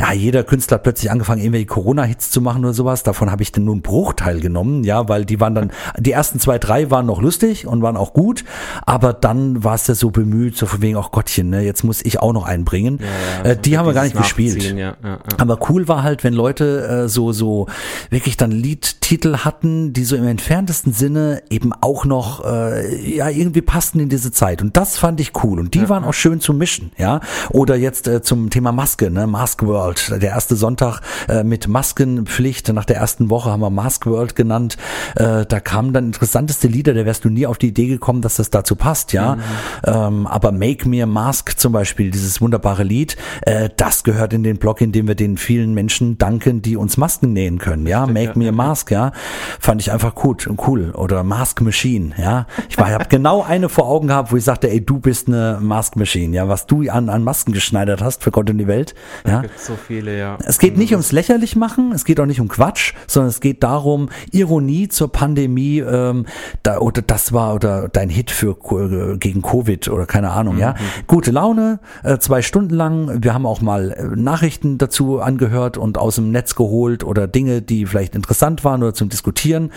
ja, 0.00 0.12
jeder 0.12 0.44
Künstler 0.44 0.76
hat 0.76 0.82
plötzlich 0.82 1.10
angefangen, 1.10 1.40
irgendwelche 1.40 1.66
Corona-Hits 1.66 2.30
zu 2.30 2.40
machen 2.40 2.64
oder 2.64 2.74
sowas. 2.74 3.02
Davon 3.02 3.30
habe 3.30 3.42
ich 3.42 3.52
dann 3.52 3.64
nur 3.64 3.74
einen 3.74 3.82
Bruchteil 3.82 4.40
genommen, 4.40 4.82
ja, 4.82 5.08
weil 5.08 5.24
die 5.24 5.40
waren 5.40 5.54
dann, 5.54 5.72
die 5.98 6.12
ersten 6.12 6.40
zwei, 6.40 6.58
drei 6.58 6.90
waren 6.90 7.06
noch 7.06 7.20
lustig 7.20 7.66
und 7.66 7.82
waren 7.82 7.96
auch 7.96 8.12
gut, 8.12 8.44
aber 8.86 9.12
dann 9.12 9.62
war 9.62 9.74
es 9.74 9.86
ja 9.86 9.94
so 9.94 10.10
bemüht, 10.10 10.56
so 10.56 10.66
von 10.66 10.82
wegen, 10.82 10.96
ach 10.96 11.10
Gottchen, 11.10 11.50
ne, 11.50 11.60
jetzt 11.62 11.84
muss 11.84 12.02
ich 12.04 12.20
auch 12.20 12.32
noch 12.32 12.46
einbringen. 12.46 12.98
äh, 13.44 13.56
die 13.56 13.78
haben 13.78 13.86
wir 13.86 13.92
gar 13.92 14.04
nicht 14.04 14.16
gespielt. 14.16 14.62
Ja, 14.62 14.76
ja, 14.76 14.96
ja. 15.02 15.18
Aber 15.38 15.58
cool 15.68 15.86
war 15.86 16.02
halt, 16.02 16.24
wenn 16.24 16.34
Leute 16.34 17.04
äh, 17.04 17.08
so 17.08 17.32
so 17.32 17.66
wirklich 18.10 18.36
dann 18.36 18.50
Liedtitel 18.50 19.33
hatten, 19.38 19.92
die 19.92 20.04
so 20.04 20.16
im 20.16 20.26
entferntesten 20.26 20.92
Sinne 20.92 21.42
eben 21.50 21.72
auch 21.72 22.04
noch 22.04 22.44
äh, 22.44 23.16
ja 23.16 23.28
irgendwie 23.28 23.62
passten 23.62 24.00
in 24.00 24.08
diese 24.08 24.30
Zeit. 24.30 24.62
Und 24.62 24.76
das 24.76 24.96
fand 24.96 25.20
ich 25.20 25.32
cool. 25.42 25.58
Und 25.58 25.74
die 25.74 25.88
waren 25.88 26.04
auch 26.04 26.14
schön 26.14 26.40
zu 26.40 26.52
mischen, 26.52 26.92
ja. 26.98 27.20
Oder 27.50 27.76
jetzt 27.76 28.06
äh, 28.06 28.22
zum 28.22 28.50
Thema 28.50 28.72
Maske, 28.72 29.10
ne, 29.10 29.26
Mask 29.26 29.62
World. 29.62 30.10
Der 30.22 30.30
erste 30.30 30.56
Sonntag 30.56 31.00
äh, 31.28 31.42
mit 31.42 31.68
Maskenpflicht. 31.68 32.72
Nach 32.72 32.84
der 32.84 32.96
ersten 32.96 33.30
Woche 33.30 33.50
haben 33.50 33.60
wir 33.60 33.70
Mask 33.70 34.06
World 34.06 34.36
genannt. 34.36 34.76
Äh, 35.16 35.46
da 35.46 35.60
kamen 35.60 35.92
dann 35.92 36.06
interessanteste 36.06 36.68
Lieder. 36.68 36.94
Da 36.94 37.04
wärst 37.04 37.24
du 37.24 37.30
nie 37.30 37.46
auf 37.46 37.58
die 37.58 37.68
Idee 37.68 37.86
gekommen, 37.86 38.22
dass 38.22 38.36
das 38.36 38.50
dazu 38.50 38.76
passt, 38.76 39.12
ja. 39.12 39.38
Ähm, 39.84 40.26
aber 40.26 40.52
Make 40.52 40.88
Me 40.88 41.02
a 41.02 41.06
Mask 41.06 41.58
zum 41.58 41.72
Beispiel, 41.72 42.10
dieses 42.10 42.40
wunderbare 42.40 42.84
Lied, 42.84 43.16
äh, 43.42 43.68
das 43.76 44.04
gehört 44.04 44.32
in 44.32 44.42
den 44.42 44.58
Blog, 44.58 44.80
in 44.80 44.92
dem 44.92 45.08
wir 45.08 45.14
den 45.14 45.36
vielen 45.36 45.74
Menschen 45.74 46.18
danken, 46.18 46.62
die 46.62 46.76
uns 46.76 46.96
Masken 46.96 47.32
nähen 47.32 47.58
können, 47.58 47.86
ja. 47.86 48.06
Make 48.06 48.24
ja, 48.24 48.32
Me 48.36 48.44
a 48.44 48.46
ja, 48.46 48.52
Mask, 48.52 48.90
ja. 48.90 49.12
Fand 49.60 49.80
ich 49.80 49.92
einfach 49.92 50.14
gut 50.14 50.46
und 50.46 50.60
cool. 50.66 50.90
Oder 50.92 51.22
Mask 51.22 51.60
Machine, 51.60 52.12
ja. 52.18 52.46
Ich 52.68 52.78
habe 52.78 53.06
genau 53.08 53.42
eine 53.42 53.68
vor 53.68 53.86
Augen 53.86 54.08
gehabt, 54.08 54.32
wo 54.32 54.36
ich 54.36 54.44
sagte, 54.44 54.70
ey, 54.70 54.84
du 54.84 54.98
bist 54.98 55.28
eine 55.28 55.58
Mask 55.60 55.96
Machine, 55.96 56.34
ja. 56.34 56.48
Was 56.48 56.66
du 56.66 56.88
an, 56.90 57.08
an 57.08 57.22
Masken 57.24 57.52
geschneidert 57.52 58.02
hast 58.02 58.22
für 58.22 58.30
Gott 58.30 58.50
und 58.50 58.58
die 58.58 58.66
Welt, 58.66 58.94
ja. 59.26 59.40
Gibt 59.42 59.60
so 59.60 59.76
viele, 59.76 60.18
ja. 60.18 60.38
Es 60.44 60.58
geht 60.58 60.76
nicht 60.76 60.92
ums 60.92 61.12
lächerlich 61.12 61.56
machen, 61.56 61.92
es 61.92 62.04
geht 62.04 62.20
auch 62.20 62.26
nicht 62.26 62.40
um 62.40 62.48
Quatsch, 62.48 62.94
sondern 63.06 63.30
es 63.30 63.40
geht 63.40 63.62
darum, 63.62 64.08
Ironie 64.30 64.88
zur 64.88 65.10
Pandemie, 65.10 65.78
ähm, 65.78 66.26
da, 66.62 66.78
oder 66.78 67.02
das 67.02 67.32
war 67.32 67.54
oder 67.54 67.88
dein 67.88 68.08
Hit 68.08 68.30
für 68.30 68.56
äh, 68.72 69.16
gegen 69.18 69.42
Covid 69.42 69.88
oder 69.88 70.06
keine 70.06 70.30
Ahnung, 70.30 70.58
ja. 70.58 70.74
Gute 71.06 71.30
Laune, 71.30 71.80
äh, 72.02 72.18
zwei 72.18 72.42
Stunden 72.42 72.74
lang. 72.74 73.22
Wir 73.22 73.34
haben 73.34 73.46
auch 73.46 73.60
mal 73.60 73.92
äh, 73.92 74.04
Nachrichten 74.16 74.78
dazu 74.78 75.20
angehört 75.20 75.76
und 75.76 75.98
aus 75.98 76.16
dem 76.16 76.30
Netz 76.30 76.54
geholt 76.54 77.04
oder 77.04 77.26
Dinge, 77.26 77.62
die 77.62 77.86
vielleicht 77.86 78.14
interessant 78.14 78.64
waren 78.64 78.82
oder 78.82 78.94
zum 78.94 79.08
Diskutieren. 79.14 79.72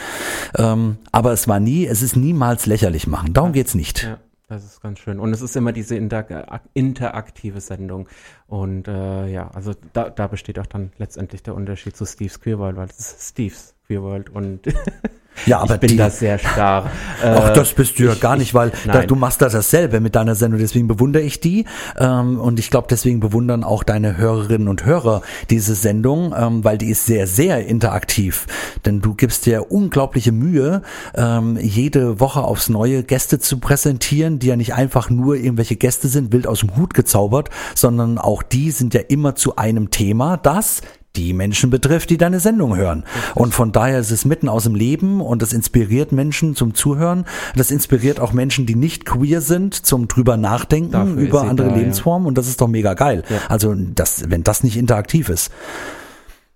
Ähm, 0.57 0.97
aber 1.11 1.31
es 1.31 1.47
war 1.47 1.59
nie, 1.59 1.85
es 1.85 2.01
ist 2.01 2.15
niemals 2.15 2.65
lächerlich 2.65 3.05
machen. 3.05 3.33
Darum 3.33 3.53
geht's 3.53 3.75
nicht. 3.75 4.03
Ja, 4.03 4.17
das 4.47 4.65
ist 4.65 4.81
ganz 4.81 4.99
schön. 4.99 5.19
Und 5.19 5.31
es 5.31 5.41
ist 5.41 5.55
immer 5.55 5.73
diese 5.73 5.95
inter 5.95 6.61
interaktive 6.73 7.61
Sendung. 7.61 8.09
Und 8.47 8.87
äh, 8.87 9.27
ja, 9.27 9.49
also 9.53 9.73
da, 9.93 10.09
da 10.09 10.27
besteht 10.27 10.57
auch 10.59 10.65
dann 10.65 10.91
letztendlich 10.97 11.43
der 11.43 11.53
Unterschied 11.53 11.95
zu 11.95 12.05
Steve's 12.05 12.39
Queer 12.39 12.57
World, 12.57 12.77
weil 12.77 12.87
es 12.87 12.99
ist 12.99 13.29
Steve's 13.29 13.75
Queer 13.85 14.01
World 14.01 14.29
und 14.29 14.61
Ja, 15.45 15.59
aber 15.59 15.75
ich 15.75 15.79
bin 15.79 15.89
die, 15.91 15.97
da 15.97 16.09
sehr 16.09 16.37
starr. 16.39 16.89
Ach, 17.23 17.49
Äh, 17.49 17.53
das 17.53 17.73
bist 17.73 17.97
du 17.99 18.03
ja 18.03 18.13
ich- 18.13 18.19
gar 18.19 18.35
nicht, 18.35 18.53
weil 18.53 18.71
da, 18.85 19.05
du 19.05 19.15
machst 19.15 19.41
das 19.41 19.53
dasselbe 19.53 19.99
mit 19.99 20.15
deiner 20.15 20.35
Sendung, 20.35 20.59
deswegen 20.59 20.87
bewundere 20.87 21.23
ich 21.23 21.39
die. 21.39 21.65
Ähm, 21.97 22.39
und 22.39 22.59
ich 22.59 22.69
glaube, 22.69 22.87
deswegen 22.89 23.19
bewundern 23.19 23.63
auch 23.63 23.83
deine 23.83 24.17
Hörerinnen 24.17 24.67
und 24.67 24.85
Hörer 24.85 25.21
diese 25.49 25.75
Sendung, 25.75 26.33
ähm, 26.37 26.63
weil 26.63 26.77
die 26.77 26.89
ist 26.89 27.05
sehr, 27.05 27.27
sehr 27.27 27.65
interaktiv. 27.65 28.47
Denn 28.85 29.01
du 29.01 29.13
gibst 29.15 29.45
dir 29.45 29.71
unglaubliche 29.71 30.31
Mühe, 30.31 30.81
ähm, 31.15 31.57
jede 31.61 32.19
Woche 32.19 32.41
aufs 32.41 32.69
Neue 32.69 33.03
Gäste 33.03 33.39
zu 33.39 33.59
präsentieren, 33.59 34.39
die 34.39 34.47
ja 34.47 34.55
nicht 34.55 34.73
einfach 34.73 35.09
nur 35.09 35.35
irgendwelche 35.35 35.75
Gäste 35.75 36.07
sind, 36.07 36.31
wild 36.33 36.47
aus 36.47 36.59
dem 36.61 36.75
Hut 36.75 36.93
gezaubert, 36.93 37.49
sondern 37.75 38.17
auch 38.17 38.43
die 38.43 38.71
sind 38.71 38.93
ja 38.93 39.01
immer 39.07 39.35
zu 39.35 39.55
einem 39.55 39.91
Thema, 39.91 40.37
das 40.37 40.81
die 41.17 41.33
Menschen 41.33 41.69
betrifft, 41.69 42.09
die 42.09 42.17
deine 42.17 42.39
Sendung 42.39 42.77
hören. 42.77 43.03
Und 43.35 43.53
von 43.53 43.71
daher 43.71 43.99
ist 43.99 44.11
es 44.11 44.23
mitten 44.23 44.47
aus 44.47 44.63
dem 44.63 44.75
Leben 44.75 45.19
und 45.19 45.41
das 45.41 45.51
inspiriert 45.51 46.11
Menschen 46.11 46.55
zum 46.55 46.73
Zuhören. 46.73 47.25
Das 47.55 47.71
inspiriert 47.71 48.19
auch 48.19 48.31
Menschen, 48.31 48.65
die 48.65 48.75
nicht 48.75 49.05
queer 49.05 49.41
sind, 49.41 49.73
zum 49.73 50.07
drüber 50.07 50.37
nachdenken 50.37 50.91
Dafür 50.91 51.17
über 51.17 51.41
andere 51.41 51.69
da, 51.69 51.73
ja. 51.73 51.79
Lebensformen. 51.79 52.27
Und 52.27 52.37
das 52.37 52.47
ist 52.47 52.61
doch 52.61 52.67
mega 52.67 52.93
geil. 52.93 53.23
Ja. 53.29 53.39
Also, 53.49 53.73
das, 53.75 54.29
wenn 54.29 54.43
das 54.43 54.63
nicht 54.63 54.77
interaktiv 54.77 55.29
ist. 55.29 55.51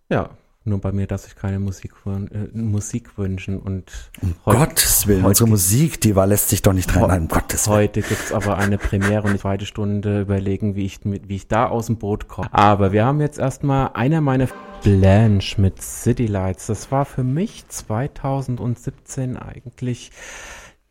Ja, 0.10 0.30
Nur 0.64 0.80
bei 0.80 0.92
mir 0.92 1.08
darf 1.08 1.26
ich 1.26 1.36
keine 1.36 1.58
Musik, 1.58 1.94
äh, 2.06 2.58
Musik 2.58 3.18
wünschen 3.18 3.60
und 3.60 4.12
um 4.22 4.36
Gottes 4.46 5.08
Willen, 5.08 5.26
unsere 5.26 5.50
Musik, 5.50 6.00
die 6.02 6.16
war 6.16 6.28
lässt 6.28 6.50
sich 6.50 6.62
doch 6.62 6.74
nicht 6.74 6.96
rein. 6.96 7.22
Um 7.22 7.28
Gottes 7.28 7.68
Willen. 7.68 7.78
Heute 7.78 8.02
gibt's 8.04 8.32
aber 8.32 8.58
eine 8.60 8.78
Premiere 8.78 9.24
und 9.24 9.34
ich 9.34 9.42
zweite 9.42 9.66
Stunde 9.66 10.22
überlegen, 10.22 10.76
wie 10.76 10.86
ich, 10.86 11.00
wie 11.04 11.36
ich 11.36 11.48
da 11.48 11.68
aus 11.68 11.88
dem 11.88 11.98
Boot 11.98 12.28
komme. 12.28 12.54
Aber 12.54 12.92
wir 12.92 13.06
haben 13.06 13.22
jetzt 13.22 13.40
erstmal 13.40 13.92
einer 13.94 14.22
meiner 14.22 14.48
Blanche 14.84 15.60
mit 15.60 15.82
City 15.82 16.28
Lights. 16.28 16.68
Das 16.68 16.92
war 16.92 17.06
für 17.06 17.24
mich 17.24 17.68
2017 17.68 19.38
eigentlich 19.38 20.12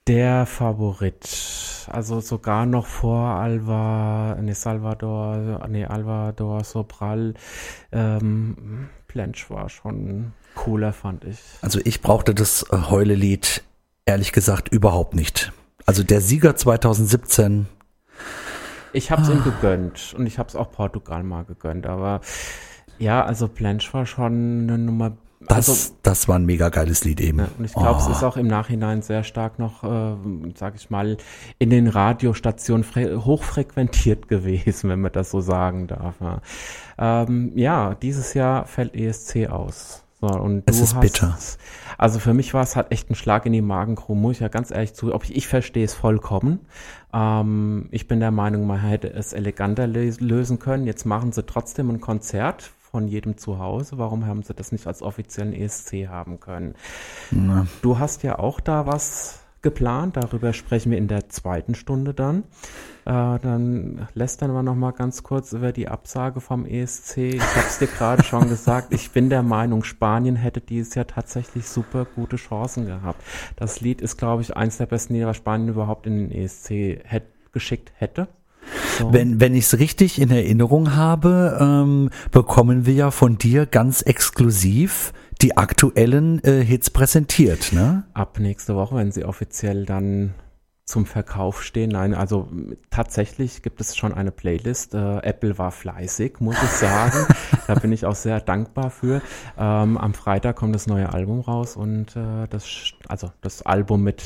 der 0.08 0.46
Favorit. 0.46 1.86
Also 1.88 2.20
sogar 2.20 2.66
noch 2.66 2.86
vor 2.86 3.26
Alva, 3.26 4.36
ne, 4.40 4.54
Salvador, 4.54 5.68
ne, 5.68 5.88
Alvador 5.88 6.64
Sobral. 6.64 7.34
Ähm, 7.92 8.88
Blanche 9.12 9.50
war 9.50 9.68
schon 9.68 10.32
cooler, 10.54 10.92
fand 10.92 11.24
ich. 11.24 11.38
Also 11.62 11.80
ich 11.84 12.00
brauchte 12.00 12.34
das 12.34 12.64
äh, 12.70 12.76
Heulelied 12.90 13.62
ehrlich 14.04 14.32
gesagt 14.32 14.68
überhaupt 14.68 15.14
nicht. 15.14 15.52
Also 15.86 16.02
der 16.02 16.20
Sieger 16.20 16.56
2017. 16.56 17.66
Ich 18.92 19.10
habe 19.10 19.22
es 19.22 19.28
ah. 19.28 19.32
ihm 19.32 19.44
gegönnt 19.44 20.14
und 20.16 20.26
ich 20.26 20.38
habe 20.38 20.48
es 20.48 20.56
auch 20.56 20.70
Portugal 20.70 21.22
mal 21.22 21.44
gegönnt, 21.44 21.86
aber 21.86 22.20
ja, 22.98 23.24
also 23.24 23.48
Blanche 23.48 23.92
war 23.92 24.06
schon 24.06 24.68
eine 24.68 24.78
Nummer 24.78 25.16
das, 25.40 25.70
also, 25.70 25.94
das 26.02 26.28
war 26.28 26.38
ein 26.38 26.44
mega 26.44 26.68
geiles 26.68 27.04
Lied 27.04 27.20
eben. 27.20 27.38
Ja, 27.38 27.48
und 27.56 27.64
ich 27.64 27.72
glaube, 27.72 27.98
oh. 27.98 28.10
es 28.10 28.16
ist 28.16 28.22
auch 28.22 28.36
im 28.36 28.46
Nachhinein 28.46 29.00
sehr 29.00 29.24
stark 29.24 29.58
noch, 29.58 29.82
äh, 29.82 30.16
sag 30.54 30.74
ich 30.74 30.90
mal, 30.90 31.16
in 31.58 31.70
den 31.70 31.88
Radiostationen 31.88 32.84
hochfrequentiert 33.24 34.28
gewesen, 34.28 34.90
wenn 34.90 35.00
man 35.00 35.12
das 35.12 35.30
so 35.30 35.40
sagen 35.40 35.86
darf. 35.86 36.16
Ja, 36.20 36.42
ähm, 36.98 37.52
ja 37.54 37.94
dieses 37.94 38.34
Jahr 38.34 38.66
fällt 38.66 38.94
ESC 38.94 39.48
aus. 39.48 40.04
So, 40.20 40.26
und 40.26 40.64
es 40.66 40.78
ist 40.80 40.94
hast, 40.94 41.00
bitter. 41.00 41.38
Also 41.96 42.18
für 42.18 42.34
mich 42.34 42.52
war 42.52 42.62
es 42.62 42.76
halt 42.76 42.92
echt 42.92 43.08
ein 43.08 43.14
Schlag 43.14 43.46
in 43.46 43.54
die 43.54 43.62
Magengrube, 43.62 44.20
muss 44.20 44.34
ich 44.34 44.40
ja 44.40 44.48
ganz 44.48 44.70
ehrlich 44.70 44.92
zu. 44.92 45.14
Ob 45.14 45.24
ich, 45.24 45.34
ich 45.34 45.48
verstehe 45.48 45.84
es 45.86 45.94
vollkommen. 45.94 46.60
Ähm, 47.14 47.88
ich 47.90 48.06
bin 48.06 48.20
der 48.20 48.30
Meinung, 48.30 48.66
man 48.66 48.80
hätte 48.80 49.10
es 49.10 49.32
eleganter 49.32 49.86
lösen 49.86 50.58
können. 50.58 50.86
Jetzt 50.86 51.06
machen 51.06 51.32
sie 51.32 51.44
trotzdem 51.44 51.88
ein 51.88 52.02
Konzert 52.02 52.72
von 52.90 53.08
jedem 53.08 53.36
zu 53.36 53.58
Hause. 53.58 53.98
Warum 53.98 54.26
haben 54.26 54.42
sie 54.42 54.54
das 54.54 54.72
nicht 54.72 54.86
als 54.86 55.02
offiziellen 55.02 55.52
ESC 55.52 56.08
haben 56.08 56.40
können? 56.40 56.74
Na. 57.30 57.66
Du 57.82 57.98
hast 57.98 58.22
ja 58.22 58.38
auch 58.38 58.60
da 58.60 58.86
was 58.86 59.40
geplant. 59.62 60.16
Darüber 60.16 60.52
sprechen 60.52 60.90
wir 60.90 60.98
in 60.98 61.08
der 61.08 61.28
zweiten 61.28 61.74
Stunde 61.74 62.14
dann. 62.14 62.44
Äh, 63.04 63.38
dann 63.38 64.08
lästern 64.14 64.52
wir 64.52 64.62
noch 64.62 64.74
mal 64.74 64.92
ganz 64.92 65.22
kurz 65.22 65.52
über 65.52 65.72
die 65.72 65.88
Absage 65.88 66.40
vom 66.40 66.64
ESC. 66.64 67.16
Ich 67.18 67.56
habe 67.56 67.66
es 67.66 67.78
dir 67.78 67.86
gerade 67.86 68.22
schon 68.22 68.48
gesagt. 68.48 68.92
Ich 68.92 69.10
bin 69.10 69.30
der 69.30 69.42
Meinung, 69.42 69.84
Spanien 69.84 70.36
hätte 70.36 70.60
dieses 70.60 70.94
Jahr 70.94 71.06
tatsächlich 71.06 71.66
super 71.66 72.06
gute 72.06 72.36
Chancen 72.36 72.86
gehabt. 72.86 73.22
Das 73.56 73.80
Lied 73.80 74.00
ist, 74.00 74.16
glaube 74.16 74.42
ich, 74.42 74.56
eins 74.56 74.78
der 74.78 74.86
besten 74.86 75.14
Lieder, 75.14 75.26
was 75.26 75.36
Spanien 75.36 75.68
überhaupt 75.68 76.06
in 76.06 76.16
den 76.16 76.32
ESC 76.32 77.00
hätte, 77.04 77.28
geschickt 77.52 77.92
hätte. 77.96 78.28
So. 78.98 79.12
Wenn, 79.12 79.40
wenn 79.40 79.54
ich 79.54 79.64
es 79.64 79.78
richtig 79.78 80.20
in 80.20 80.30
Erinnerung 80.30 80.94
habe, 80.96 81.58
ähm, 81.60 82.10
bekommen 82.30 82.86
wir 82.86 82.94
ja 82.94 83.10
von 83.10 83.38
dir 83.38 83.66
ganz 83.66 84.02
exklusiv 84.02 85.12
die 85.42 85.56
aktuellen 85.56 86.42
äh, 86.44 86.62
Hits 86.62 86.90
präsentiert, 86.90 87.72
ne? 87.72 88.04
Ab 88.12 88.38
nächste 88.38 88.76
Woche, 88.76 88.96
wenn 88.96 89.10
sie 89.10 89.24
offiziell 89.24 89.86
dann 89.86 90.34
zum 90.90 91.06
Verkauf 91.06 91.62
stehen. 91.62 91.90
Nein, 91.90 92.14
also 92.14 92.48
tatsächlich 92.90 93.62
gibt 93.62 93.80
es 93.80 93.96
schon 93.96 94.12
eine 94.12 94.32
Playlist. 94.32 94.92
Äh, 94.94 95.18
Apple 95.18 95.56
war 95.56 95.70
fleißig, 95.70 96.40
muss 96.40 96.56
ich 96.62 96.70
sagen. 96.70 97.26
da 97.68 97.74
bin 97.76 97.92
ich 97.92 98.04
auch 98.04 98.16
sehr 98.16 98.40
dankbar 98.40 98.90
für. 98.90 99.22
Ähm, 99.56 99.96
am 99.96 100.14
Freitag 100.14 100.56
kommt 100.56 100.74
das 100.74 100.86
neue 100.88 101.12
Album 101.12 101.40
raus 101.40 101.76
und 101.76 102.16
äh, 102.16 102.48
das, 102.50 102.92
also 103.08 103.30
das 103.40 103.62
Album 103.62 104.02
mit 104.02 104.22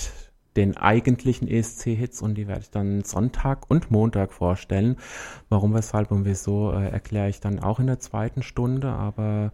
den 0.57 0.77
eigentlichen 0.77 1.49
ESC-Hits 1.49 2.23
und 2.23 2.37
die 2.37 2.47
werde 2.47 2.63
ich 2.63 2.71
dann 2.71 3.03
Sonntag 3.03 3.71
und 3.71 3.91
Montag 3.91 4.33
vorstellen. 4.33 4.97
Warum, 5.49 5.75
weshalb 5.75 6.11
und 6.11 6.25
wieso 6.25 6.73
äh, 6.73 6.89
erkläre 6.89 7.29
ich 7.29 7.41
dann 7.41 7.59
auch 7.59 7.81
in 7.81 7.87
der 7.87 7.99
zweiten 7.99 8.43
Stunde, 8.43 8.89
aber 8.89 9.53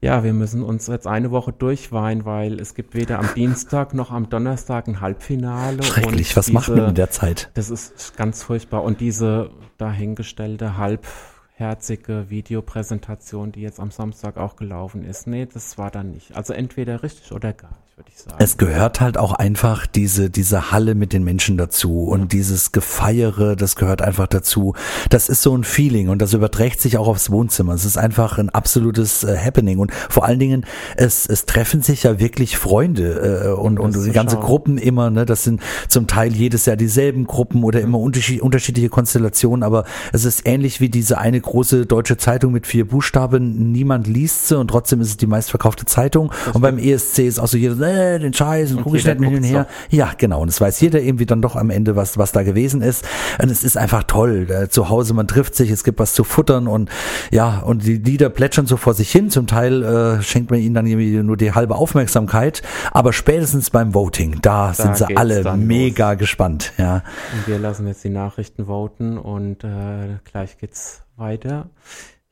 ja, 0.00 0.22
wir 0.22 0.32
müssen 0.32 0.62
uns 0.62 0.86
jetzt 0.86 1.08
eine 1.08 1.32
Woche 1.32 1.52
durchweinen, 1.52 2.24
weil 2.24 2.60
es 2.60 2.74
gibt 2.74 2.94
weder 2.94 3.18
am 3.18 3.30
Dienstag 3.34 3.94
noch 3.94 4.12
am 4.12 4.30
Donnerstag 4.30 4.86
ein 4.86 5.00
Halbfinale. 5.00 5.82
Schrecklich, 5.82 6.36
was 6.36 6.46
diese, 6.46 6.54
macht 6.54 6.68
man 6.68 6.90
in 6.90 6.94
der 6.94 7.10
Zeit? 7.10 7.50
Das 7.54 7.68
ist 7.68 8.16
ganz 8.16 8.44
furchtbar. 8.44 8.84
Und 8.84 9.00
diese 9.00 9.50
dahingestellte 9.76 10.76
halbherzige 11.58 12.30
Videopräsentation, 12.30 13.52
die 13.52 13.62
jetzt 13.62 13.80
am 13.80 13.90
Samstag 13.90 14.36
auch 14.36 14.56
gelaufen 14.56 15.04
ist, 15.04 15.26
nee, 15.26 15.46
das 15.46 15.76
war 15.76 15.90
dann 15.90 16.12
nicht. 16.12 16.36
Also 16.36 16.52
entweder 16.52 17.02
richtig 17.02 17.32
oder 17.32 17.52
gar 17.52 17.70
nicht 17.70 17.88
würde 17.98 18.10
ich 18.14 18.18
sagen. 18.18 18.36
Es 18.38 18.56
gehört 18.56 19.00
halt 19.00 19.18
auch 19.18 19.32
einfach 19.32 19.86
diese, 19.86 20.30
diese 20.30 20.70
Halle 20.70 20.94
mit 20.94 21.12
den 21.12 21.24
Menschen 21.24 21.58
dazu 21.58 22.04
und 22.04 22.20
ja. 22.20 22.26
dieses 22.26 22.72
Gefeiere, 22.72 23.56
das 23.56 23.76
gehört 23.76 24.00
einfach 24.00 24.26
dazu. 24.26 24.74
Das 25.10 25.28
ist 25.28 25.42
so 25.42 25.54
ein 25.54 25.64
Feeling 25.64 26.08
und 26.08 26.22
das 26.22 26.32
überträgt 26.32 26.80
sich 26.80 26.96
auch 26.96 27.08
aufs 27.08 27.30
Wohnzimmer. 27.30 27.74
Es 27.74 27.84
ist 27.84 27.98
einfach 27.98 28.38
ein 28.38 28.48
absolutes 28.48 29.24
äh, 29.24 29.36
Happening 29.36 29.78
und 29.78 29.92
vor 29.92 30.24
allen 30.24 30.38
Dingen, 30.38 30.64
es, 30.96 31.26
es 31.26 31.44
treffen 31.44 31.82
sich 31.82 32.04
ja 32.04 32.18
wirklich 32.18 32.56
Freunde 32.56 33.48
äh, 33.48 33.60
und, 33.60 33.78
und 33.78 33.94
die 33.94 34.12
ganze 34.12 34.36
schauen. 34.36 34.44
Gruppen 34.44 34.78
immer, 34.78 35.10
ne, 35.10 35.26
das 35.26 35.44
sind 35.44 35.60
zum 35.88 36.06
Teil 36.06 36.32
jedes 36.32 36.66
Jahr 36.66 36.76
dieselben 36.76 37.26
Gruppen 37.26 37.64
oder 37.64 37.80
immer 37.80 37.98
unterschied, 37.98 38.40
unterschiedliche 38.40 38.88
Konstellationen, 38.88 39.62
aber 39.62 39.84
es 40.12 40.24
ist 40.24 40.46
ähnlich 40.46 40.80
wie 40.80 40.88
diese 40.88 41.18
eine 41.18 41.40
große 41.48 41.86
deutsche 41.86 42.18
Zeitung 42.18 42.52
mit 42.52 42.66
vier 42.66 42.86
Buchstaben. 42.86 43.72
Niemand 43.72 44.06
liest 44.06 44.48
sie 44.48 44.58
und 44.58 44.68
trotzdem 44.68 45.00
ist 45.00 45.08
es 45.08 45.16
die 45.16 45.26
meistverkaufte 45.26 45.86
Zeitung. 45.86 46.30
Das 46.44 46.54
und 46.54 46.60
beim 46.60 46.78
ESC 46.78 47.20
ist 47.20 47.38
auch 47.38 47.48
so 47.48 47.56
jeder, 47.56 47.80
äh, 47.80 48.18
den 48.18 48.34
Scheiß 48.34 48.72
und, 48.72 48.84
und 48.84 48.94
ich 48.94 49.04
nicht 49.06 49.30
hin 49.30 49.42
her. 49.42 49.66
Ja, 49.90 50.12
genau. 50.16 50.42
Und 50.42 50.48
es 50.48 50.60
weiß 50.60 50.80
jeder 50.80 51.00
irgendwie 51.00 51.26
dann 51.26 51.40
doch 51.40 51.56
am 51.56 51.70
Ende, 51.70 51.96
was, 51.96 52.18
was 52.18 52.32
da 52.32 52.42
gewesen 52.42 52.82
ist. 52.82 53.04
Und 53.40 53.50
es 53.50 53.64
ist 53.64 53.76
einfach 53.76 54.04
toll. 54.04 54.68
Zu 54.70 54.90
Hause, 54.90 55.14
man 55.14 55.26
trifft 55.26 55.54
sich, 55.54 55.70
es 55.70 55.84
gibt 55.84 55.98
was 55.98 56.12
zu 56.12 56.22
futtern 56.22 56.66
und 56.68 56.90
ja, 57.30 57.60
und 57.60 57.86
die 57.86 57.96
Lieder 57.96 58.28
plätschern 58.28 58.66
so 58.66 58.76
vor 58.76 58.92
sich 58.92 59.10
hin. 59.10 59.30
Zum 59.30 59.46
Teil 59.46 59.82
äh, 59.82 60.22
schenkt 60.22 60.50
man 60.50 60.60
ihnen 60.60 60.74
dann 60.74 60.86
irgendwie 60.86 61.22
nur 61.22 61.36
die 61.38 61.52
halbe 61.52 61.76
Aufmerksamkeit. 61.76 62.62
Aber 62.92 63.14
spätestens 63.14 63.70
beim 63.70 63.94
Voting, 63.94 64.38
da, 64.42 64.68
da 64.68 64.74
sind 64.74 64.96
sie 64.98 65.16
alle 65.16 65.56
mega 65.56 66.12
los. 66.12 66.18
gespannt. 66.18 66.72
Ja. 66.76 67.02
Und 67.34 67.46
wir 67.46 67.58
lassen 67.58 67.86
jetzt 67.86 68.04
die 68.04 68.10
Nachrichten 68.10 68.66
voten 68.66 69.16
und 69.16 69.64
äh, 69.64 70.18
gleich 70.30 70.58
geht's 70.58 71.02
weiter. 71.18 71.70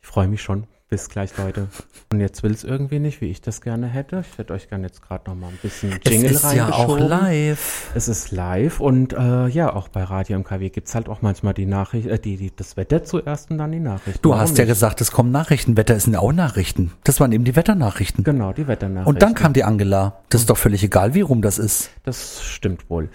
Ich 0.00 0.06
freue 0.06 0.28
mich 0.28 0.42
schon. 0.42 0.66
Bis 0.88 1.08
gleich, 1.08 1.36
Leute. 1.36 1.66
Und 2.12 2.20
jetzt 2.20 2.44
will 2.44 2.52
es 2.52 2.62
irgendwie 2.62 3.00
nicht, 3.00 3.20
wie 3.20 3.28
ich 3.28 3.40
das 3.40 3.60
gerne 3.60 3.88
hätte. 3.88 4.22
Ich 4.30 4.38
hätte 4.38 4.54
euch 4.54 4.68
gerne 4.68 4.86
jetzt 4.86 5.02
gerade 5.02 5.28
noch 5.28 5.34
mal 5.34 5.48
ein 5.48 5.58
bisschen 5.60 5.98
Jingle 6.06 6.30
Es 6.30 6.44
ist 6.44 6.52
ja 6.52 6.72
auch 6.72 6.96
live. 6.96 7.90
Es 7.96 8.06
ist 8.06 8.30
live 8.30 8.78
und 8.78 9.12
äh, 9.12 9.48
ja, 9.48 9.74
auch 9.74 9.88
bei 9.88 10.04
Radio 10.04 10.38
MKW 10.38 10.70
gibt 10.70 10.86
es 10.86 10.94
halt 10.94 11.08
auch 11.08 11.22
manchmal 11.22 11.54
die 11.54 11.66
Nachricht, 11.66 12.06
äh, 12.06 12.20
die, 12.20 12.36
die, 12.36 12.54
das 12.54 12.76
Wetter 12.76 13.02
zuerst 13.02 13.50
und 13.50 13.58
dann 13.58 13.72
die 13.72 13.80
Nachrichten. 13.80 14.20
Du 14.22 14.28
Warum 14.28 14.42
hast 14.42 14.58
ja 14.58 14.62
nicht? 14.62 14.74
gesagt, 14.74 15.00
es 15.00 15.10
kommen 15.10 15.32
Nachrichten. 15.32 15.76
Wetter 15.76 15.98
sind 15.98 16.14
auch 16.14 16.32
Nachrichten. 16.32 16.92
Das 17.02 17.18
waren 17.18 17.32
eben 17.32 17.42
die 17.42 17.56
Wetternachrichten. 17.56 18.22
Genau, 18.22 18.52
die 18.52 18.68
Wetternachrichten. 18.68 19.12
Und 19.12 19.22
dann 19.22 19.34
kam 19.34 19.54
die 19.54 19.64
Angela. 19.64 20.20
Das 20.28 20.42
ist 20.42 20.50
doch 20.50 20.56
völlig 20.56 20.84
egal, 20.84 21.14
wie 21.14 21.22
rum 21.22 21.42
das 21.42 21.58
ist. 21.58 21.90
Das 22.04 22.44
stimmt 22.44 22.88
wohl. 22.88 23.08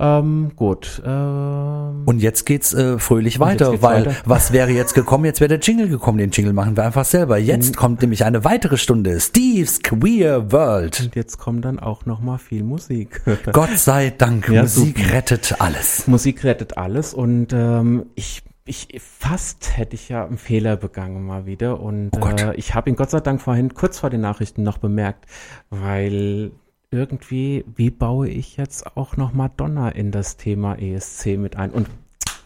Ähm, 0.00 0.52
gut. 0.54 1.02
Ähm, 1.04 2.02
und 2.04 2.20
jetzt 2.20 2.46
geht's 2.46 2.72
äh, 2.72 2.98
fröhlich 2.98 3.40
weiter, 3.40 3.72
geht's 3.72 3.82
weil 3.82 4.06
weiter. 4.06 4.16
was 4.24 4.52
wäre 4.52 4.70
jetzt 4.70 4.94
gekommen? 4.94 5.24
Jetzt 5.24 5.40
wäre 5.40 5.48
der 5.48 5.58
Jingle 5.58 5.88
gekommen. 5.88 6.18
Den 6.18 6.30
Jingle 6.30 6.52
machen 6.52 6.76
wir 6.76 6.84
einfach 6.84 7.04
selber. 7.04 7.38
Jetzt 7.38 7.76
kommt 7.76 8.00
nämlich 8.02 8.24
eine 8.24 8.44
weitere 8.44 8.76
Stunde. 8.76 9.18
Steve's 9.18 9.82
Queer 9.82 10.52
World. 10.52 11.00
Und 11.00 11.16
jetzt 11.16 11.38
kommt 11.38 11.64
dann 11.64 11.78
auch 11.80 12.06
noch 12.06 12.20
mal 12.20 12.38
viel 12.38 12.62
Musik. 12.62 13.22
Gott 13.52 13.76
sei 13.76 14.10
Dank. 14.16 14.48
Ja, 14.48 14.62
Musik 14.62 14.98
super. 14.98 15.12
rettet 15.12 15.56
alles. 15.58 16.06
Musik 16.06 16.44
rettet 16.44 16.78
alles 16.78 17.14
und 17.14 17.52
ähm, 17.52 18.06
ich 18.14 18.42
ich 18.68 19.00
fast 19.00 19.76
hätte 19.76 19.94
ich 19.94 20.10
ja 20.10 20.26
einen 20.26 20.36
Fehler 20.36 20.76
begangen 20.76 21.24
mal 21.24 21.46
wieder 21.46 21.80
und 21.80 22.10
oh 22.20 22.26
äh, 22.28 22.54
ich 22.56 22.74
habe 22.74 22.90
ihn 22.90 22.96
Gott 22.96 23.10
sei 23.10 23.20
Dank 23.20 23.40
vorhin 23.40 23.72
kurz 23.72 23.98
vor 23.98 24.10
den 24.10 24.20
Nachrichten 24.20 24.62
noch 24.62 24.76
bemerkt, 24.76 25.24
weil 25.70 26.52
irgendwie, 26.90 27.64
wie 27.76 27.90
baue 27.90 28.28
ich 28.28 28.56
jetzt 28.56 28.96
auch 28.96 29.16
noch 29.16 29.32
Madonna 29.32 29.90
in 29.90 30.10
das 30.10 30.36
Thema 30.36 30.78
ESC 30.78 31.36
mit 31.36 31.56
ein? 31.56 31.70
Und 31.70 31.88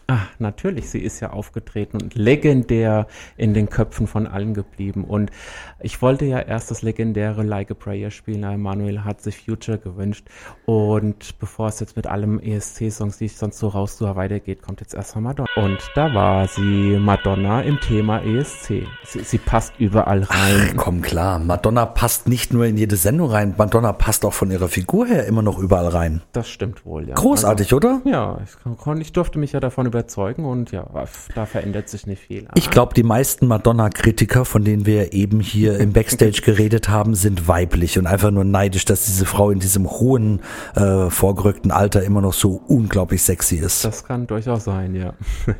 Ah, 0.07 0.27
natürlich, 0.37 0.89
sie 0.89 0.99
ist 0.99 1.21
ja 1.21 1.29
aufgetreten 1.29 2.01
und 2.01 2.15
legendär 2.15 3.07
in 3.37 3.53
den 3.53 3.69
Köpfen 3.69 4.05
von 4.05 4.27
allen 4.27 4.53
geblieben. 4.53 5.05
Und 5.05 5.31
ich 5.79 6.01
wollte 6.01 6.25
ja 6.25 6.39
erst 6.39 6.71
das 6.71 6.81
legendäre 6.81 7.43
Like 7.43 7.71
a 7.71 7.73
Prayer 7.73 8.11
spielen, 8.11 8.43
aber 8.43 8.57
Manuel 8.57 9.05
hat 9.05 9.21
sich 9.21 9.37
Future 9.37 9.77
gewünscht. 9.77 10.27
Und 10.65 11.39
bevor 11.39 11.69
es 11.69 11.79
jetzt 11.79 11.95
mit 11.95 12.07
allem 12.07 12.39
ESC-Songs, 12.39 13.17
die 13.17 13.25
ich 13.25 13.37
sonst 13.37 13.59
so 13.59 13.69
raus 13.69 14.01
weitergeht, 14.01 14.61
kommt 14.61 14.81
jetzt 14.81 14.93
erstmal 14.93 15.23
Madonna. 15.23 15.49
Und 15.55 15.79
da 15.95 16.13
war 16.13 16.47
sie, 16.47 16.97
Madonna 16.99 17.61
im 17.61 17.79
Thema 17.79 18.21
ESC. 18.21 18.85
Sie, 19.05 19.23
sie 19.23 19.37
passt 19.37 19.73
überall 19.79 20.23
rein. 20.23 20.71
Ach, 20.71 20.73
komm 20.75 21.01
klar, 21.01 21.39
Madonna 21.39 21.85
passt 21.85 22.27
nicht 22.27 22.51
nur 22.51 22.65
in 22.65 22.75
jede 22.75 22.97
Sendung 22.97 23.29
rein, 23.29 23.55
Madonna 23.57 23.93
passt 23.93 24.25
auch 24.25 24.33
von 24.33 24.51
ihrer 24.51 24.67
Figur 24.67 25.07
her 25.07 25.25
immer 25.27 25.41
noch 25.41 25.59
überall 25.59 25.87
rein. 25.87 26.21
Das 26.33 26.49
stimmt 26.49 26.85
wohl, 26.85 27.07
ja. 27.07 27.15
Großartig, 27.15 27.67
also, 27.67 27.77
oder? 27.77 28.01
Ja, 28.05 28.39
ich, 28.43 29.01
ich 29.01 29.13
durfte 29.13 29.39
mich 29.39 29.53
ja 29.53 29.59
davon 29.59 29.92
überzeugen 29.93 30.45
und 30.45 30.71
ja, 30.71 30.87
da 31.35 31.45
verändert 31.45 31.87
sich 31.87 32.07
nicht 32.07 32.23
viel. 32.23 32.47
Ich 32.55 32.69
glaube, 32.69 32.93
die 32.93 33.03
meisten 33.03 33.47
Madonna-Kritiker, 33.47 34.43
von 34.43 34.63
denen 34.63 34.85
wir 34.85 35.13
eben 35.13 35.39
hier 35.39 35.79
im 35.79 35.93
Backstage 35.93 36.41
geredet 36.45 36.89
haben, 36.89 37.15
sind 37.15 37.47
weiblich 37.47 37.99
und 37.99 38.07
einfach 38.07 38.31
nur 38.31 38.43
neidisch, 38.43 38.85
dass 38.85 39.05
diese 39.05 39.25
Frau 39.25 39.51
in 39.51 39.59
diesem 39.59 39.89
hohen, 39.89 40.41
äh, 40.75 41.09
vorgerückten 41.09 41.71
Alter 41.71 42.03
immer 42.03 42.21
noch 42.21 42.33
so 42.33 42.61
unglaublich 42.67 43.21
sexy 43.21 43.57
ist. 43.57 43.85
Das 43.85 44.03
kann 44.03 44.27
durchaus 44.27 44.63
sein, 44.63 44.95
ja. 44.95 45.13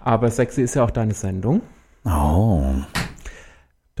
Aber 0.00 0.30
sexy 0.30 0.62
ist 0.62 0.74
ja 0.74 0.84
auch 0.84 0.90
deine 0.90 1.14
Sendung. 1.14 1.62
Oh. 2.04 2.62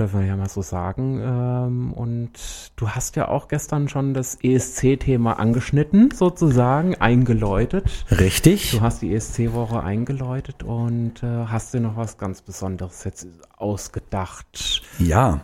Dürfen 0.00 0.20
wir 0.20 0.28
ja 0.28 0.36
mal 0.36 0.48
so 0.48 0.62
sagen. 0.62 1.20
Ähm, 1.22 1.92
und 1.92 2.30
du 2.76 2.88
hast 2.88 3.16
ja 3.16 3.28
auch 3.28 3.48
gestern 3.48 3.86
schon 3.90 4.14
das 4.14 4.38
ESC-Thema 4.42 5.38
angeschnitten, 5.38 6.10
sozusagen, 6.10 6.94
eingeläutet. 6.94 8.06
Richtig. 8.10 8.70
Du 8.70 8.80
hast 8.80 9.02
die 9.02 9.14
ESC-Woche 9.14 9.82
eingeläutet 9.82 10.62
und 10.62 11.22
äh, 11.22 11.26
hast 11.44 11.74
dir 11.74 11.80
noch 11.80 11.98
was 11.98 12.16
ganz 12.16 12.40
Besonderes 12.40 13.04
jetzt 13.04 13.28
ausgedacht. 13.58 14.80
Ja. 14.98 15.42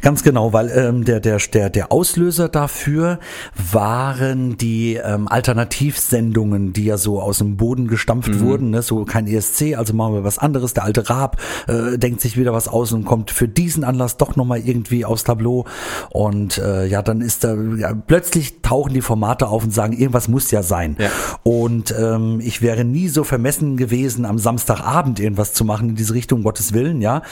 Ganz 0.00 0.22
genau, 0.22 0.52
weil 0.52 0.70
ähm, 0.70 1.04
der, 1.04 1.20
der, 1.20 1.38
der, 1.38 1.70
der 1.70 1.92
Auslöser 1.92 2.48
dafür 2.48 3.18
waren 3.72 4.56
die 4.56 4.94
ähm, 4.94 5.28
Alternativsendungen, 5.28 6.72
die 6.72 6.84
ja 6.84 6.96
so 6.96 7.20
aus 7.20 7.38
dem 7.38 7.56
Boden 7.56 7.88
gestampft 7.88 8.30
mhm. 8.30 8.40
wurden. 8.40 8.70
Ne? 8.70 8.82
So 8.82 9.04
kein 9.04 9.26
ESC, 9.26 9.76
also 9.76 9.94
machen 9.94 10.14
wir 10.14 10.24
was 10.24 10.38
anderes. 10.38 10.74
Der 10.74 10.84
alte 10.84 11.08
Raab 11.08 11.40
äh, 11.68 11.98
denkt 11.98 12.20
sich 12.20 12.36
wieder 12.36 12.52
was 12.52 12.68
aus 12.68 12.92
und 12.92 13.04
kommt 13.04 13.30
für 13.30 13.48
diesen 13.48 13.84
Anlass 13.84 14.16
doch 14.16 14.36
nochmal 14.36 14.60
irgendwie 14.60 15.04
aufs 15.04 15.24
Tableau. 15.24 15.66
Und 16.10 16.58
äh, 16.58 16.86
ja, 16.86 17.02
dann 17.02 17.20
ist 17.20 17.44
da 17.44 17.54
ja, 17.54 17.94
plötzlich 17.94 18.62
tauchen 18.62 18.94
die 18.94 19.02
Formate 19.02 19.48
auf 19.48 19.64
und 19.64 19.72
sagen, 19.72 19.92
irgendwas 19.92 20.28
muss 20.28 20.50
ja 20.50 20.62
sein. 20.62 20.96
Ja. 20.98 21.10
Und 21.42 21.94
ähm, 21.98 22.40
ich 22.40 22.62
wäre 22.62 22.84
nie 22.84 23.08
so 23.08 23.24
vermessen 23.24 23.76
gewesen, 23.76 24.24
am 24.24 24.38
Samstagabend 24.38 25.20
irgendwas 25.20 25.52
zu 25.52 25.64
machen 25.64 25.90
in 25.90 25.94
diese 25.94 26.14
Richtung, 26.14 26.42
Gottes 26.42 26.72
Willen, 26.72 27.00
ja. 27.00 27.22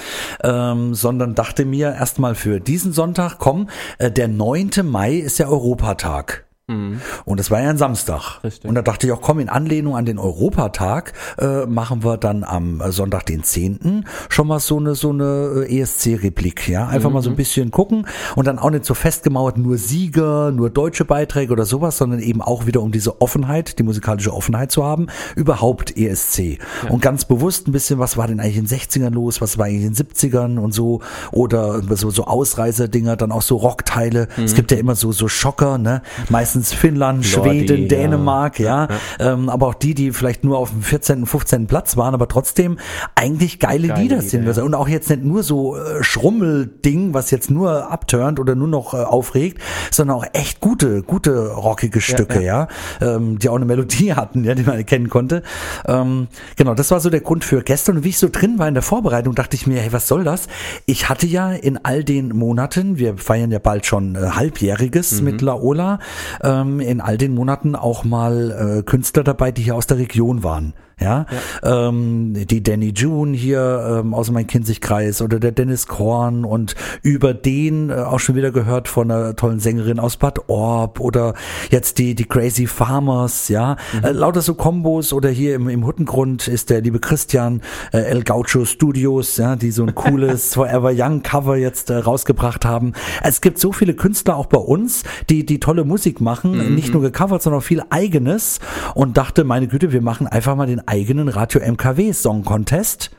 Ähm, 0.42 0.94
sondern 0.94 1.35
dachte 1.35 1.64
mir 1.64 1.94
erst 1.94 2.18
mal 2.30 2.34
für 2.36 2.60
diesen 2.60 2.92
Sonntag, 2.92 3.38
komm, 3.38 3.68
äh, 3.98 4.10
der 4.10 4.28
9. 4.28 4.70
Mai 4.84 5.14
ist 5.14 5.38
ja 5.38 5.48
Europatag. 5.48 6.49
Mhm. 6.70 7.00
Und 7.24 7.40
das 7.40 7.50
war 7.50 7.61
ja 7.61 7.70
ein 7.70 7.78
Samstag. 7.78 8.42
Richtig. 8.44 8.68
Und 8.68 8.74
da 8.74 8.83
dachte 8.83 9.06
ich 9.06 9.12
auch, 9.12 9.20
komm, 9.20 9.40
in 9.40 9.48
Anlehnung 9.48 9.96
an 9.96 10.04
den 10.04 10.18
Europatag 10.18 11.12
äh, 11.38 11.66
machen 11.66 12.04
wir 12.04 12.16
dann 12.16 12.44
am 12.44 12.83
Sonntag, 12.90 13.26
den 13.26 13.42
10. 13.42 14.06
schon 14.28 14.46
mal 14.46 14.61
so 14.61 14.78
eine, 14.78 14.94
so 14.94 15.11
eine 15.11 15.64
äh, 15.68 15.80
ESC-Replik. 15.80 16.68
Ja, 16.68 16.87
einfach 16.87 17.11
mhm. 17.11 17.14
mal 17.14 17.22
so 17.22 17.30
ein 17.30 17.37
bisschen 17.37 17.70
gucken 17.70 18.06
und 18.37 18.46
dann 18.46 18.59
auch 18.59 18.70
nicht 18.70 18.85
so 18.85 18.94
festgemauert, 18.94 19.59
nur 19.59 19.76
Sieger, 19.76 20.52
nur 20.52 20.70
deutsche 20.70 21.04
Beiträge 21.04 21.52
oder 21.52 21.64
sowas, 21.64 21.98
sondern 21.98 22.20
eben 22.20 22.40
auch 22.40 22.66
wieder 22.66 22.83
um 22.83 22.92
diese 22.92 23.20
Offenheit, 23.20 23.78
die 23.78 23.83
musikalische 23.83 24.33
Offenheit 24.33 24.70
zu 24.70 24.85
haben, 24.85 25.09
überhaupt 25.35 25.96
ESC. 25.96 26.59
Ja. 26.85 26.90
Und 26.90 27.02
ganz 27.02 27.24
bewusst 27.24 27.66
ein 27.66 27.72
bisschen, 27.72 27.98
was 27.98 28.16
war 28.16 28.28
denn 28.28 28.40
eigentlich 28.40 28.59
in 28.59 28.66
den 28.66 28.78
60ern 28.78 29.11
los, 29.11 29.40
was 29.40 29.59
war 29.59 29.66
eigentlich 29.66 29.85
in 29.85 29.94
den 29.94 30.06
70ern 30.06 30.59
und 30.59 30.72
so, 30.72 31.00
oder 31.33 31.83
so, 31.96 32.11
so 32.11 32.24
Ausreißer-Dinger, 32.24 33.16
dann 33.16 33.33
auch 33.33 33.42
so 33.42 33.56
Rockteile. 33.56 34.28
Mhm. 34.37 34.44
Es 34.44 34.54
gibt 34.54 34.70
ja 34.70 34.78
immer 34.78 34.94
so, 34.94 35.12
so 35.12 35.28
Schocker, 35.28 35.78
ne? 35.78 36.02
Meistens 36.28 36.60
meistens 36.61 36.73
Finnland, 36.73 37.33
Lordi, 37.35 37.66
Schweden, 37.66 37.88
Dänemark, 37.88 38.59
ja, 38.59 38.88
ja. 39.18 39.33
Ähm, 39.33 39.49
aber 39.49 39.68
auch 39.68 39.75
die, 39.75 39.94
die 39.94 40.12
vielleicht 40.12 40.44
nur 40.44 40.59
auf 40.59 40.70
dem 40.70 40.83
14., 40.83 41.27
15. 41.27 41.66
Platz 41.66 41.96
waren, 41.96 42.14
aber 42.14 42.29
trotzdem 42.29 42.79
eigentlich 43.14 43.59
geile, 43.59 43.88
geile 43.88 44.03
Lieder 44.03 44.23
sind. 44.23 44.46
Ja. 44.46 44.62
Und 44.62 44.75
auch 44.75 44.88
jetzt 44.88 45.11
nicht 45.11 45.25
nur 45.25 45.42
so 45.42 45.77
äh, 45.77 46.03
Schrummelding, 46.03 47.14
was 47.14 47.31
jetzt 47.31 47.51
nur 47.51 47.90
abturnt 47.90 48.38
oder 48.38 48.55
nur 48.55 48.68
noch 48.68 48.94
äh, 48.94 48.99
aufregt, 48.99 49.61
sondern 49.90 50.16
auch 50.16 50.27
echt 50.33 50.61
gute, 50.61 51.03
gute 51.03 51.49
rockige 51.49 52.01
Stücke, 52.01 52.42
ja, 52.42 52.68
ja 53.01 53.16
ähm, 53.16 53.38
die 53.38 53.49
auch 53.49 53.57
eine 53.57 53.64
Melodie 53.64 54.14
hatten, 54.14 54.44
ja, 54.44 54.55
die 54.55 54.62
man 54.62 54.77
erkennen 54.77 55.09
konnte. 55.09 55.42
Ähm, 55.87 56.29
genau, 56.57 56.75
das 56.75 56.90
war 56.90 57.01
so 57.01 57.11
der 57.11 57.20
Grund 57.20 57.44
für 57.44 57.62
gestern. 57.62 57.99
Und 57.99 58.05
wie 58.05 58.11
ich 58.11 58.18
so 58.18 58.29
drin 58.31 58.59
war 58.59 58.68
in 58.68 58.75
der 58.75 58.83
Vorbereitung, 58.83 59.35
dachte 59.35 59.57
ich 59.57 59.66
mir, 59.66 59.81
hey, 59.81 59.92
was 59.92 60.09
soll 60.09 60.25
das? 60.25 60.49
Ich 60.87 61.09
hatte 61.09 61.27
ja 61.27 61.53
in 61.53 61.79
all 61.85 62.05
den 62.05 62.29
Monaten, 62.29 62.99
wir 62.99 63.16
feiern 63.16 63.51
ja 63.51 63.59
bald 63.59 63.87
schon 63.87 64.14
äh, 64.14 64.18
halbjähriges 64.18 65.20
mhm. 65.20 65.25
mit 65.25 65.40
Laola, 65.40 65.99
ähm, 66.42 66.81
in 66.81 67.00
all 67.00 67.18
den 67.18 67.35
Monaten 67.35 67.74
auch 67.74 68.05
mal 68.05 68.79
äh, 68.79 68.83
Künstler 68.83 69.24
dabei, 69.24 69.53
die 69.53 69.62
hier 69.62 69.76
aus 69.76 69.87
der 69.87 69.98
Region 69.98 70.42
waren. 70.42 70.74
Ja, 71.00 71.26
ja. 71.62 71.88
Ähm, 71.88 72.34
die 72.34 72.62
Danny 72.62 72.92
June 72.94 73.36
hier 73.36 74.00
ähm, 74.00 74.12
aus 74.12 74.30
meinem 74.30 74.46
Kinzigkreis 74.46 75.22
oder 75.22 75.40
der 75.40 75.52
Dennis 75.52 75.86
Korn 75.86 76.44
und 76.44 76.74
über 77.02 77.32
den 77.32 77.90
äh, 77.90 77.94
auch 77.94 78.20
schon 78.20 78.36
wieder 78.36 78.50
gehört 78.50 78.86
von 78.86 79.10
einer 79.10 79.34
tollen 79.34 79.60
Sängerin 79.60 79.98
aus 79.98 80.18
Bad 80.18 80.48
Orb 80.48 81.00
oder 81.00 81.34
jetzt 81.70 81.98
die 81.98 82.14
die 82.14 82.24
Crazy 82.24 82.66
Farmers, 82.66 83.48
ja, 83.48 83.76
mhm. 83.94 84.04
äh, 84.04 84.12
lauter 84.12 84.42
so 84.42 84.54
Kombos 84.54 85.12
oder 85.12 85.30
hier 85.30 85.54
im, 85.54 85.68
im 85.68 85.86
Huttengrund 85.86 86.48
ist 86.48 86.68
der 86.68 86.82
liebe 86.82 86.98
Christian 86.98 87.62
äh, 87.92 87.98
El 87.98 88.22
Gaucho 88.22 88.66
Studios, 88.66 89.38
ja, 89.38 89.56
die 89.56 89.70
so 89.70 89.84
ein 89.84 89.94
cooles 89.94 90.54
Forever 90.54 90.92
Young 90.94 91.22
Cover 91.22 91.56
jetzt 91.56 91.88
äh, 91.88 91.96
rausgebracht 91.96 92.64
haben. 92.66 92.92
Es 93.22 93.40
gibt 93.40 93.58
so 93.58 93.72
viele 93.72 93.94
Künstler 93.94 94.36
auch 94.36 94.46
bei 94.46 94.58
uns, 94.58 95.04
die 95.30 95.46
die 95.46 95.60
tolle 95.60 95.84
Musik 95.84 96.20
machen, 96.20 96.58
mhm. 96.58 96.74
nicht 96.74 96.92
nur 96.92 97.02
gecovert, 97.02 97.42
sondern 97.42 97.60
auch 97.60 97.64
viel 97.64 97.82
eigenes 97.88 98.60
und 98.94 99.16
dachte, 99.16 99.44
meine 99.44 99.66
Güte, 99.66 99.92
wir 99.92 100.02
machen 100.02 100.26
einfach 100.26 100.56
mal 100.56 100.66
den 100.66 100.86
eigenen 100.90 101.29
Radio 101.29 101.61
MKW 101.61 102.12
Song 102.12 102.44
Contest 102.44 103.12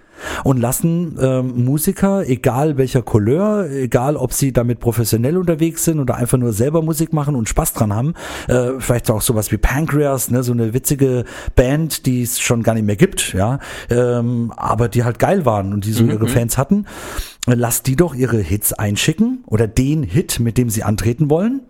und 0.44 0.60
lassen 0.60 1.18
ähm, 1.22 1.64
Musiker, 1.64 2.28
egal 2.28 2.78
welcher 2.78 3.02
Couleur, 3.02 3.70
egal 3.72 4.18
ob 4.18 4.34
sie 4.34 4.52
damit 4.52 4.82
professionell 4.82 5.38
unterwegs 5.38 5.86
sind 5.86 6.00
oder 6.02 6.16
einfach 6.16 6.38
nur 6.38 6.52
selber 6.52 6.82
Musik 6.82 7.14
machen 7.14 7.34
und 7.34 7.48
Spaß 7.48 7.74
dran 7.74 7.96
haben, 7.96 8.14
äh, 8.50 8.72
vielleicht 8.80 9.10
auch 9.10 9.22
sowas 9.22 9.54
wie 9.54 9.58
Pancreas, 9.58 10.30
ne, 10.30 10.44
so 10.44 10.52
eine 10.52 10.74
witzige 10.74 11.24
Band, 11.56 12.06
die 12.06 12.24
es 12.24 12.42
schon 12.42 12.62
gar 12.62 12.74
nicht 12.74 12.86
mehr 12.86 12.98
gibt, 12.98 13.34
ja, 13.34 13.60
ähm, 13.90 14.52
aber 14.58 14.90
die 14.90 15.06
halt 15.06 15.18
geil 15.18 15.46
waren 15.46 15.74
und 15.74 15.86
die 15.86 15.94
so 15.94 16.04
mhm. 16.04 16.12
ihre 16.12 16.28
Fans 16.28 16.58
hatten, 16.58 16.86
lass 17.48 17.84
die 17.84 17.96
doch 17.96 18.14
ihre 18.14 18.40
Hits 18.40 18.74
einschicken 18.74 19.46
oder 19.48 19.68
den 19.68 20.04
Hit, 20.04 20.42
mit 20.42 20.58
dem 20.58 20.70
sie 20.70 20.84
antreten 20.84 21.30
wollen 21.30 21.62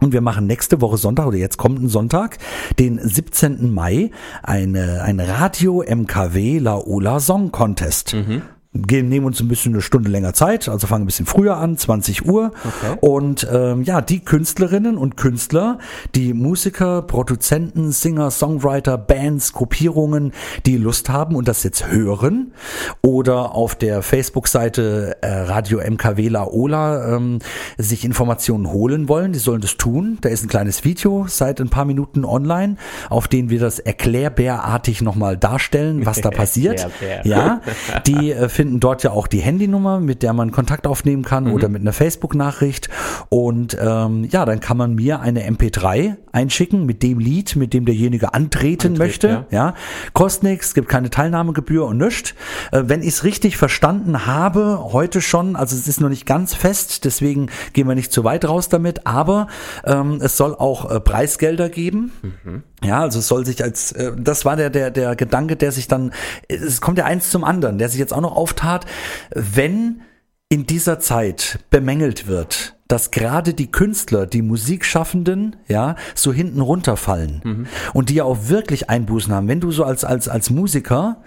und 0.00 0.12
wir 0.12 0.20
machen 0.20 0.46
nächste 0.46 0.80
Woche 0.80 0.96
Sonntag 0.96 1.26
oder 1.26 1.36
jetzt 1.36 1.56
kommenden 1.56 1.88
Sonntag, 1.88 2.38
den 2.78 2.98
17. 2.98 3.72
Mai, 3.72 4.10
eine, 4.42 5.02
ein 5.02 5.20
Radio 5.20 5.82
MKW 5.82 6.58
Laola 6.58 7.20
Song 7.20 7.52
Contest. 7.52 8.14
Mhm 8.14 8.42
gehen, 8.74 9.08
nehmen 9.08 9.26
uns 9.26 9.40
ein 9.40 9.48
bisschen 9.48 9.72
eine 9.72 9.82
Stunde 9.82 10.10
länger 10.10 10.34
Zeit, 10.34 10.68
also 10.68 10.86
fangen 10.86 11.04
ein 11.04 11.06
bisschen 11.06 11.26
früher 11.26 11.56
an, 11.56 11.78
20 11.78 12.26
Uhr. 12.26 12.50
Okay. 12.64 12.98
Und 13.00 13.46
ähm, 13.50 13.82
ja, 13.82 14.00
die 14.00 14.20
Künstlerinnen 14.20 14.98
und 14.98 15.16
Künstler, 15.16 15.78
die 16.14 16.34
Musiker, 16.34 17.02
Produzenten, 17.02 17.92
Singer, 17.92 18.30
Songwriter, 18.32 18.98
Bands, 18.98 19.52
Gruppierungen, 19.52 20.32
die 20.66 20.76
Lust 20.76 21.08
haben 21.08 21.36
und 21.36 21.46
das 21.46 21.62
jetzt 21.62 21.86
hören 21.86 22.52
oder 23.00 23.54
auf 23.54 23.76
der 23.76 24.02
Facebook-Seite 24.02 25.18
äh, 25.20 25.26
Radio 25.28 25.78
MKW 25.78 26.28
Laola 26.28 27.16
ähm, 27.16 27.38
sich 27.78 28.04
Informationen 28.04 28.72
holen 28.72 29.08
wollen, 29.08 29.32
die 29.32 29.38
sollen 29.38 29.60
das 29.60 29.76
tun. 29.76 30.18
Da 30.20 30.30
ist 30.30 30.42
ein 30.44 30.48
kleines 30.48 30.84
Video 30.84 31.26
seit 31.28 31.60
ein 31.60 31.68
paar 31.68 31.84
Minuten 31.84 32.24
online, 32.24 32.76
auf 33.08 33.28
dem 33.28 33.50
wir 33.50 33.60
das 33.60 33.78
erklärbärartig 33.78 35.00
nochmal 35.00 35.36
darstellen, 35.36 36.04
was 36.06 36.20
da 36.20 36.30
passiert. 36.34 36.88
ja, 37.22 37.60
die 38.06 38.32
äh, 38.32 38.48
finden 38.64 38.80
dort 38.80 39.02
ja 39.02 39.10
auch 39.10 39.26
die 39.26 39.40
Handynummer, 39.40 40.00
mit 40.00 40.22
der 40.22 40.32
man 40.32 40.50
Kontakt 40.50 40.86
aufnehmen 40.86 41.22
kann 41.22 41.44
mhm. 41.44 41.52
oder 41.52 41.68
mit 41.68 41.82
einer 41.82 41.92
Facebook-Nachricht. 41.92 42.88
Und 43.28 43.76
ähm, 43.78 44.24
ja, 44.30 44.46
dann 44.46 44.60
kann 44.60 44.78
man 44.78 44.94
mir 44.94 45.20
eine 45.20 45.46
MP3 45.46 46.16
einschicken 46.32 46.86
mit 46.86 47.02
dem 47.02 47.18
Lied, 47.18 47.56
mit 47.56 47.74
dem 47.74 47.84
derjenige 47.84 48.32
antreten 48.32 48.92
Antritt, 48.92 48.98
möchte. 48.98 49.28
Ja. 49.28 49.46
ja. 49.50 49.74
Kostet 50.14 50.44
nichts, 50.44 50.72
gibt 50.72 50.88
keine 50.88 51.10
Teilnahmegebühr 51.10 51.84
und 51.84 51.98
nichts. 51.98 52.34
Äh, 52.72 52.84
wenn 52.86 53.02
ich 53.02 53.08
es 53.08 53.24
richtig 53.24 53.58
verstanden 53.58 54.24
habe, 54.24 54.78
heute 54.92 55.20
schon, 55.20 55.56
also 55.56 55.76
es 55.76 55.86
ist 55.86 56.00
noch 56.00 56.08
nicht 56.08 56.24
ganz 56.24 56.54
fest, 56.54 57.04
deswegen 57.04 57.50
gehen 57.74 57.86
wir 57.86 57.94
nicht 57.94 58.12
zu 58.12 58.24
weit 58.24 58.48
raus 58.48 58.70
damit, 58.70 59.06
aber 59.06 59.48
ähm, 59.84 60.20
es 60.22 60.38
soll 60.38 60.54
auch 60.54 60.90
äh, 60.90 61.00
Preisgelder 61.00 61.68
geben. 61.68 62.12
Mhm. 62.22 62.62
Ja, 62.84 63.00
also 63.00 63.18
es 63.18 63.28
soll 63.28 63.46
sich 63.46 63.62
als, 63.62 63.92
äh, 63.92 64.12
das 64.16 64.44
war 64.44 64.56
der, 64.56 64.70
der, 64.70 64.90
der 64.90 65.16
Gedanke, 65.16 65.56
der 65.56 65.72
sich 65.72 65.88
dann, 65.88 66.12
es 66.48 66.80
kommt 66.80 66.98
ja 66.98 67.04
eins 67.04 67.30
zum 67.30 67.44
anderen, 67.44 67.78
der 67.78 67.88
sich 67.88 67.98
jetzt 67.98 68.12
auch 68.12 68.20
noch 68.20 68.36
auftat, 68.36 68.86
wenn 69.34 70.02
in 70.48 70.66
dieser 70.66 71.00
Zeit 71.00 71.58
bemängelt 71.70 72.26
wird, 72.26 72.76
dass 72.86 73.10
gerade 73.10 73.54
die 73.54 73.72
Künstler, 73.72 74.26
die 74.26 74.42
Musikschaffenden, 74.42 75.56
ja, 75.66 75.96
so 76.14 76.32
hinten 76.32 76.60
runterfallen 76.60 77.40
mhm. 77.42 77.66
und 77.94 78.08
die 78.08 78.14
ja 78.14 78.24
auch 78.24 78.48
wirklich 78.48 78.90
Einbußen 78.90 79.32
haben. 79.32 79.48
Wenn 79.48 79.60
du 79.60 79.72
so 79.72 79.84
als 79.84 80.04
als 80.04 80.28
als 80.28 80.50
Musiker 80.50 81.22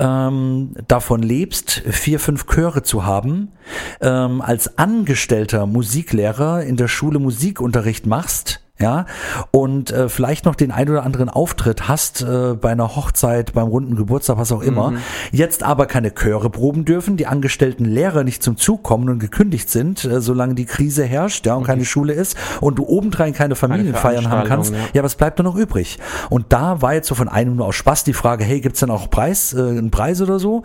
ähm, 0.00 0.74
davon 0.88 1.22
lebst, 1.22 1.82
vier 1.90 2.18
fünf 2.18 2.46
Chöre 2.46 2.82
zu 2.82 3.04
haben, 3.04 3.52
ähm, 4.00 4.40
als 4.40 4.78
angestellter 4.78 5.66
Musiklehrer 5.66 6.64
in 6.64 6.76
der 6.76 6.88
Schule 6.88 7.18
Musikunterricht 7.18 8.06
machst, 8.06 8.61
ja, 8.82 9.06
und 9.50 9.90
äh, 9.90 10.08
vielleicht 10.08 10.44
noch 10.44 10.54
den 10.54 10.70
ein 10.70 10.88
oder 10.90 11.04
anderen 11.04 11.28
Auftritt 11.28 11.88
hast 11.88 12.22
äh, 12.22 12.54
bei 12.54 12.70
einer 12.72 12.94
Hochzeit, 12.96 13.52
beim 13.52 13.68
runden 13.68 13.96
Geburtstag, 13.96 14.36
was 14.38 14.52
auch 14.52 14.60
immer, 14.62 14.90
Mhm. 14.90 14.98
jetzt 15.30 15.62
aber 15.62 15.86
keine 15.86 16.12
Chöre 16.14 16.50
proben 16.50 16.84
dürfen, 16.84 17.16
die 17.16 17.26
angestellten 17.26 17.84
Lehrer 17.84 18.24
nicht 18.24 18.42
zum 18.42 18.56
Zug 18.56 18.82
kommen 18.82 19.08
und 19.08 19.18
gekündigt 19.18 19.70
sind, 19.70 20.04
äh, 20.04 20.20
solange 20.20 20.54
die 20.54 20.66
Krise 20.66 21.04
herrscht, 21.04 21.46
ja, 21.46 21.54
und 21.54 21.64
keine 21.64 21.84
Schule 21.84 22.12
ist 22.12 22.36
und 22.60 22.78
du 22.78 22.86
obendrein 22.86 23.32
keine 23.32 23.54
Familienfeiern 23.54 24.28
haben 24.28 24.48
kannst, 24.48 24.70
Veranstaltung, 24.70 24.96
ja. 24.96 25.02
was 25.04 25.14
bleibt 25.14 25.38
da 25.38 25.42
noch 25.42 25.56
übrig? 25.56 25.98
Und 26.28 26.52
da 26.52 26.82
war 26.82 26.94
jetzt 26.94 27.08
so 27.08 27.14
von 27.14 27.28
einem 27.28 27.56
nur 27.56 27.66
aus 27.66 27.76
Spaß 27.76 28.04
die 28.04 28.12
Frage, 28.12 28.44
hey, 28.44 28.60
gibt's 28.60 28.80
denn 28.80 28.90
auch 28.90 29.08
Preis, 29.08 29.54
äh, 29.54 29.60
einen 29.60 29.90
Preis 29.90 30.20
oder 30.20 30.38
so? 30.38 30.62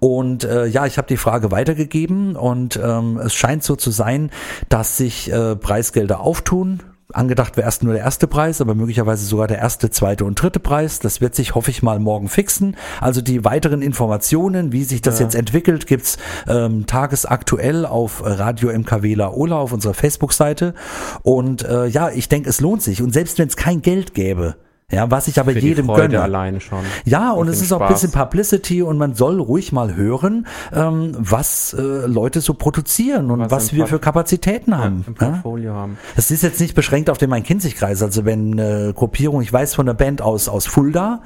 Und 0.00 0.44
äh, 0.44 0.66
ja, 0.66 0.86
ich 0.86 0.98
habe 0.98 1.08
die 1.08 1.16
Frage 1.16 1.50
weitergegeben 1.50 2.36
und 2.36 2.78
ähm, 2.82 3.18
es 3.18 3.34
scheint 3.34 3.64
so 3.64 3.76
zu 3.76 3.90
sein, 3.90 4.30
dass 4.68 4.96
sich 4.96 5.32
äh, 5.32 5.56
Preisgelder 5.56 6.20
auftun. 6.20 6.82
Angedacht 7.12 7.56
wäre 7.56 7.64
erst 7.66 7.84
nur 7.84 7.92
der 7.92 8.02
erste 8.02 8.26
Preis, 8.26 8.60
aber 8.60 8.74
möglicherweise 8.74 9.24
sogar 9.26 9.46
der 9.46 9.58
erste, 9.58 9.90
zweite 9.90 10.24
und 10.24 10.40
dritte 10.40 10.58
Preis. 10.58 10.98
Das 10.98 11.20
wird 11.20 11.34
sich, 11.36 11.54
hoffe 11.54 11.70
ich 11.70 11.82
mal, 11.82 12.00
morgen 12.00 12.28
fixen. 12.28 12.76
Also 13.00 13.20
die 13.20 13.44
weiteren 13.44 13.80
Informationen, 13.80 14.72
wie 14.72 14.82
sich 14.84 15.02
das 15.02 15.18
Ja. 15.20 15.26
jetzt 15.26 15.34
entwickelt, 15.36 15.86
gibt's 15.86 16.18
ähm, 16.48 16.86
tagesaktuell 16.86 17.86
auf 17.86 18.22
Radio 18.24 18.70
MKW 18.70 19.14
Laola 19.14 19.56
auf 19.56 19.72
unserer 19.72 19.94
Facebook-Seite. 19.94 20.74
Und 21.22 21.62
äh, 21.64 21.86
ja, 21.86 22.10
ich 22.10 22.28
denke, 22.28 22.48
es 22.50 22.60
lohnt 22.60 22.82
sich. 22.82 23.00
Und 23.02 23.12
selbst 23.12 23.38
wenn 23.38 23.48
es 23.48 23.56
kein 23.56 23.82
Geld 23.82 24.12
gäbe, 24.14 24.56
ja, 24.92 25.10
was 25.10 25.26
ich 25.26 25.40
aber 25.40 25.50
Für 25.50 25.58
jedem 25.58 25.88
gönne. 25.88 26.22
alleine 26.22 26.60
schon. 26.60 26.78
Ja, 27.04 27.32
und 27.32 27.48
es 27.48 27.60
ist 27.60 27.72
auch 27.72 27.80
ein 27.80 27.92
bisschen 27.92 28.12
Publicity 28.12 28.82
und 28.82 28.98
man 28.98 29.14
soll 29.16 29.40
ruhig 29.40 29.72
mal 29.72 29.96
hören, 29.96 30.46
ähm, 30.72 31.10
was 31.18 31.74
äh, 31.76 31.82
Leute 31.82 32.40
so 32.40 32.54
produzieren 32.54 33.32
und 33.32 33.40
was, 33.40 33.50
Was 33.50 33.72
wir 33.72 33.80
Port- 33.80 33.90
für 33.90 33.98
Kapazitäten 33.98 34.78
haben. 34.78 35.04
im 35.08 35.16
Ja? 35.20 35.26
Portfolio 35.30 35.74
haben. 35.74 35.98
Es 36.14 36.30
ist 36.30 36.44
jetzt 36.44 36.60
nicht 36.60 36.76
beschränkt 36.76 37.10
auf 37.10 37.18
den 37.18 37.30
Main-Kinzig-Kreis. 37.30 38.00
Also 38.00 38.24
wenn 38.24 38.52
eine 38.60 38.92
Gruppierung, 38.94 39.42
ich 39.42 39.52
weiß 39.52 39.74
von 39.74 39.86
der 39.86 39.94
Band 39.94 40.22
aus, 40.22 40.48
aus 40.48 40.66
Fulda, 40.66 41.22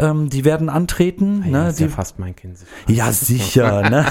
ähm, 0.00 0.28
die 0.28 0.44
werden 0.44 0.68
antreten. 0.68 1.44
Mhm. 1.46 1.52
Ja, 1.54 1.62
ne, 1.64 1.68
ist 1.68 1.78
die, 1.78 1.84
ja 1.84 1.90
fast 1.90 2.18
mein 2.18 2.34
Kind. 2.34 2.58
ja, 2.88 3.12
sicher, 3.12 3.82
ne? 3.90 4.06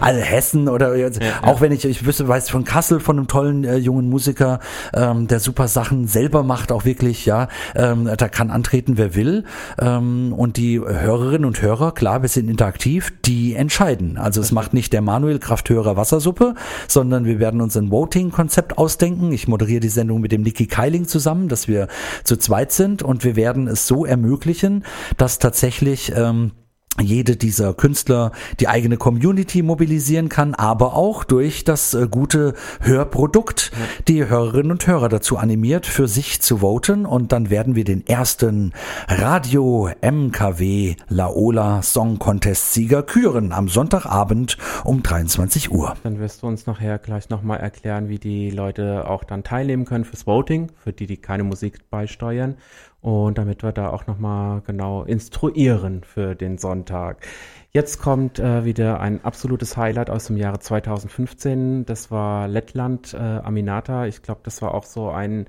Also 0.00 0.20
Hessen 0.22 0.68
oder 0.68 0.96
jetzt, 0.96 1.20
auch 1.42 1.60
wenn 1.60 1.70
ich, 1.70 1.84
ich 1.84 2.04
wüsste, 2.04 2.26
weiß 2.26 2.50
von 2.50 2.64
Kassel, 2.64 2.98
von 2.98 3.16
einem 3.16 3.28
tollen 3.28 3.62
äh, 3.62 3.76
jungen 3.76 4.10
Musiker, 4.10 4.58
ähm, 4.92 5.28
der 5.28 5.38
super 5.38 5.68
Sachen 5.68 6.08
selber 6.08 6.42
macht, 6.42 6.72
auch 6.72 6.84
wirklich, 6.84 7.26
ja, 7.26 7.46
ähm, 7.76 8.10
da 8.16 8.28
kann 8.40 8.50
antreten, 8.50 8.96
wer 8.96 9.14
will. 9.14 9.44
Ähm, 9.78 10.32
und 10.32 10.56
die 10.56 10.80
Hörerinnen 10.80 11.44
und 11.44 11.60
Hörer, 11.60 11.92
klar, 11.92 12.22
wir 12.22 12.30
sind 12.30 12.48
interaktiv, 12.48 13.12
die 13.26 13.54
entscheiden. 13.54 14.16
Also 14.16 14.40
es 14.40 14.50
macht 14.50 14.72
nicht 14.72 14.94
der 14.94 15.02
Manuel 15.02 15.38
Krafthörer 15.38 15.98
Wassersuppe, 15.98 16.54
sondern 16.88 17.26
wir 17.26 17.38
werden 17.38 17.60
uns 17.60 17.76
ein 17.76 17.90
Voting-Konzept 17.90 18.78
ausdenken. 18.78 19.30
Ich 19.30 19.46
moderiere 19.46 19.80
die 19.80 19.90
Sendung 19.90 20.22
mit 20.22 20.32
dem 20.32 20.40
Niki 20.40 20.66
Keiling 20.66 21.06
zusammen, 21.06 21.48
dass 21.48 21.68
wir 21.68 21.88
zu 22.24 22.38
zweit 22.38 22.72
sind 22.72 23.02
und 23.02 23.24
wir 23.24 23.36
werden 23.36 23.68
es 23.68 23.86
so 23.86 24.06
ermöglichen, 24.06 24.84
dass 25.18 25.38
tatsächlich 25.38 26.10
ähm, 26.16 26.52
jede 26.98 27.36
dieser 27.36 27.72
Künstler 27.74 28.32
die 28.58 28.68
eigene 28.68 28.96
Community 28.96 29.62
mobilisieren 29.62 30.28
kann, 30.28 30.54
aber 30.54 30.94
auch 30.94 31.24
durch 31.24 31.64
das 31.64 31.94
äh, 31.94 32.08
gute 32.10 32.54
Hörprodukt 32.80 33.70
die 34.08 34.26
Hörerinnen 34.26 34.72
und 34.72 34.86
Hörer 34.86 35.08
dazu 35.08 35.38
animiert, 35.38 35.86
für 35.86 36.08
sich 36.08 36.42
zu 36.42 36.58
voten 36.58 37.06
und 37.06 37.32
dann 37.32 37.48
werden 37.48 37.74
wir 37.74 37.84
den 37.84 38.06
ersten 38.06 38.72
Radio 39.08 39.90
MKW 40.00 40.96
Laola 41.08 41.82
Song 41.82 42.18
Contest 42.18 42.74
Sieger 42.74 43.02
küren 43.02 43.52
am 43.52 43.68
Sonntagabend 43.68 44.58
um 44.84 45.02
23 45.02 45.70
Uhr. 45.70 45.94
Dann 46.02 46.18
wirst 46.18 46.42
du 46.42 46.48
uns 46.48 46.66
nachher 46.66 46.98
gleich 46.98 47.30
nochmal 47.30 47.60
erklären, 47.60 48.08
wie 48.08 48.18
die 48.18 48.50
Leute 48.50 49.08
auch 49.08 49.24
dann 49.24 49.44
teilnehmen 49.44 49.84
können 49.84 50.04
fürs 50.04 50.26
Voting, 50.26 50.70
für 50.82 50.92
die, 50.92 51.06
die 51.06 51.16
keine 51.16 51.44
Musik 51.44 51.88
beisteuern. 51.90 52.56
Und 53.00 53.38
damit 53.38 53.62
wir 53.62 53.72
da 53.72 53.90
auch 53.90 54.06
nochmal 54.06 54.60
genau 54.66 55.04
instruieren 55.04 56.04
für 56.04 56.34
den 56.34 56.58
Sonntag. 56.58 57.26
Jetzt 57.72 57.98
kommt 57.98 58.40
äh, 58.40 58.64
wieder 58.64 59.00
ein 59.00 59.24
absolutes 59.24 59.76
Highlight 59.76 60.10
aus 60.10 60.26
dem 60.26 60.36
Jahre 60.36 60.58
2015. 60.58 61.86
Das 61.86 62.10
war 62.10 62.48
Lettland, 62.48 63.14
äh, 63.14 63.18
Aminata. 63.18 64.06
Ich 64.06 64.22
glaube, 64.22 64.40
das 64.42 64.60
war 64.60 64.74
auch 64.74 64.84
so 64.84 65.08
ein 65.08 65.46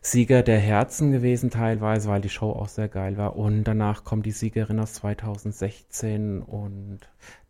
Sieger 0.00 0.44
der 0.44 0.58
Herzen 0.60 1.10
gewesen 1.10 1.50
teilweise, 1.50 2.08
weil 2.08 2.20
die 2.20 2.28
Show 2.28 2.50
auch 2.52 2.68
sehr 2.68 2.88
geil 2.88 3.16
war. 3.16 3.36
Und 3.36 3.64
danach 3.64 4.04
kommt 4.04 4.24
die 4.26 4.30
Siegerin 4.30 4.78
aus 4.78 4.94
2016 4.94 6.40
und 6.40 7.00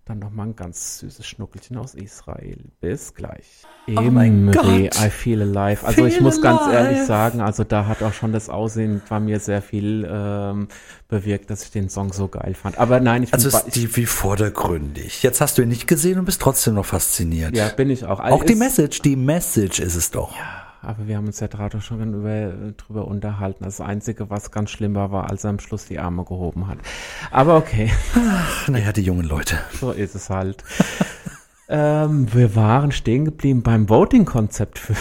dann 0.07 0.21
nochmal 0.21 0.47
ein 0.47 0.57
ganz 0.57 1.01
süßes 1.01 1.27
Schnuckelchen 1.27 1.77
aus 1.77 1.95
Israel. 1.95 2.59
Bis 2.81 3.13
gleich. 3.13 3.65
Oh 3.89 4.01
mein 4.03 4.49
Imri, 4.49 4.85
Gott. 4.89 5.05
I 5.05 5.11
feel 5.11 5.43
alive. 5.43 5.85
Also 5.85 6.07
ich 6.07 6.15
Feel 6.15 6.23
muss 6.23 6.41
ganz 6.41 6.61
alive. 6.63 6.75
ehrlich 6.77 7.03
sagen, 7.03 7.41
also 7.41 7.65
da 7.65 7.87
hat 7.87 8.03
auch 8.05 8.13
schon 8.13 8.33
das 8.33 8.49
Aussehen 8.49 9.03
bei 9.09 9.19
mir 9.19 9.41
sehr 9.41 9.61
viel 9.63 10.09
ähm, 10.09 10.69
bewirkt, 11.09 11.51
dass 11.51 11.65
ich 11.65 11.73
den 11.73 11.89
Song 11.89 12.13
so 12.13 12.29
geil 12.29 12.55
fand. 12.55 12.79
Aber 12.79 13.01
nein, 13.01 13.25
ich 13.25 13.35
Also 13.35 13.51
bin, 13.51 13.59
ist 13.59 13.67
ich, 13.67 13.73
die 13.75 13.97
wie 13.97 14.07
vordergründig. 14.07 15.25
Jetzt 15.25 15.41
hast 15.41 15.59
du 15.59 15.63
ihn 15.63 15.69
nicht 15.69 15.89
gesehen 15.89 16.21
und 16.21 16.25
bist 16.25 16.41
trotzdem 16.41 16.75
noch 16.75 16.87
fasziniert. 16.87 17.57
ja, 17.57 17.69
bin 17.69 17.91
ich 17.91 18.05
auch. 18.05 18.21
Auch 18.21 18.45
die 18.45 18.55
Message, 18.55 19.03
die 19.03 19.17
Message 19.17 19.81
ist 19.81 19.97
es 19.97 20.13
doch. 20.13 20.35
Aber 20.87 21.09
wir 21.09 21.17
haben 21.17 21.27
uns 21.27 21.41
ja 21.41 21.49
gerade 21.49 21.81
schon 21.81 22.15
über, 22.15 22.73
drüber 22.77 23.09
unterhalten. 23.09 23.65
Das 23.65 23.81
Einzige, 23.81 24.31
was 24.31 24.53
ganz 24.53 24.71
schlimm 24.71 24.95
war, 24.95 25.11
war, 25.11 25.29
als 25.29 25.43
er 25.43 25.51
am 25.51 25.59
Schluss 25.59 25.87
die 25.87 25.99
Arme 25.99 26.25
gehoben 26.25 26.69
hat. 26.69 26.79
Aber 27.33 27.57
okay, 27.57 27.91
naja, 28.69 28.93
die 28.93 29.03
jungen 29.03 29.27
Leute. 29.27 29.59
so 29.81 29.91
ist 29.91 30.15
es 30.15 30.31
halt. 30.31 30.63
ähm, 31.69 32.33
wir 32.33 32.55
waren 32.55 32.93
stehen 32.93 33.25
geblieben 33.25 33.65
beim 33.65 33.89
Voting-Konzept 33.89 34.79
für. 34.79 34.95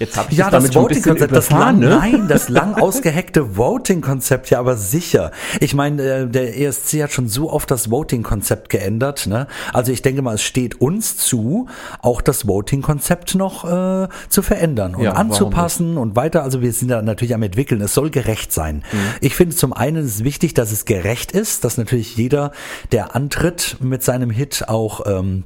Jetzt 0.00 0.16
habe 0.16 0.32
ich 0.32 0.38
Ja, 0.38 0.48
das 0.48 0.64
bisschen 0.64 0.82
Voting-Konzept, 0.82 1.36
das 1.36 1.50
lang, 1.50 1.78
ne? 1.78 1.90
nein, 1.90 2.26
das 2.26 2.48
lang 2.48 2.74
ausgehackte 2.74 3.58
Voting-Konzept, 3.58 4.48
ja, 4.48 4.58
aber 4.58 4.78
sicher. 4.78 5.30
Ich 5.60 5.74
meine, 5.74 6.02
äh, 6.02 6.26
der 6.26 6.58
ESC 6.58 7.02
hat 7.02 7.12
schon 7.12 7.28
so 7.28 7.52
oft 7.52 7.70
das 7.70 7.90
Voting-Konzept 7.90 8.70
geändert, 8.70 9.26
ne? 9.26 9.46
Also 9.74 9.92
ich 9.92 10.00
denke 10.00 10.22
mal, 10.22 10.36
es 10.36 10.42
steht 10.42 10.80
uns 10.80 11.18
zu, 11.18 11.68
auch 12.00 12.22
das 12.22 12.48
Voting-Konzept 12.48 13.34
noch 13.34 13.64
äh, 13.64 14.08
zu 14.30 14.40
verändern 14.40 14.94
und 14.94 15.04
Ja, 15.04 15.12
anzupassen 15.12 15.98
und 15.98 16.16
weiter. 16.16 16.44
Also 16.44 16.62
wir 16.62 16.72
sind 16.72 16.88
da 16.88 17.02
natürlich 17.02 17.34
am 17.34 17.42
entwickeln. 17.42 17.82
Es 17.82 17.92
soll 17.92 18.08
gerecht 18.08 18.54
sein. 18.54 18.76
Mhm. 18.92 18.98
Ich 19.20 19.34
finde 19.34 19.54
zum 19.54 19.74
einen 19.74 20.06
ist 20.06 20.24
wichtig, 20.24 20.54
dass 20.54 20.72
es 20.72 20.86
gerecht 20.86 21.32
ist, 21.32 21.64
dass 21.64 21.76
natürlich 21.76 22.16
jeder, 22.16 22.52
der 22.90 23.14
antritt 23.14 23.76
mit 23.80 24.02
seinem 24.02 24.30
Hit 24.30 24.64
auch 24.66 25.02
ähm, 25.06 25.44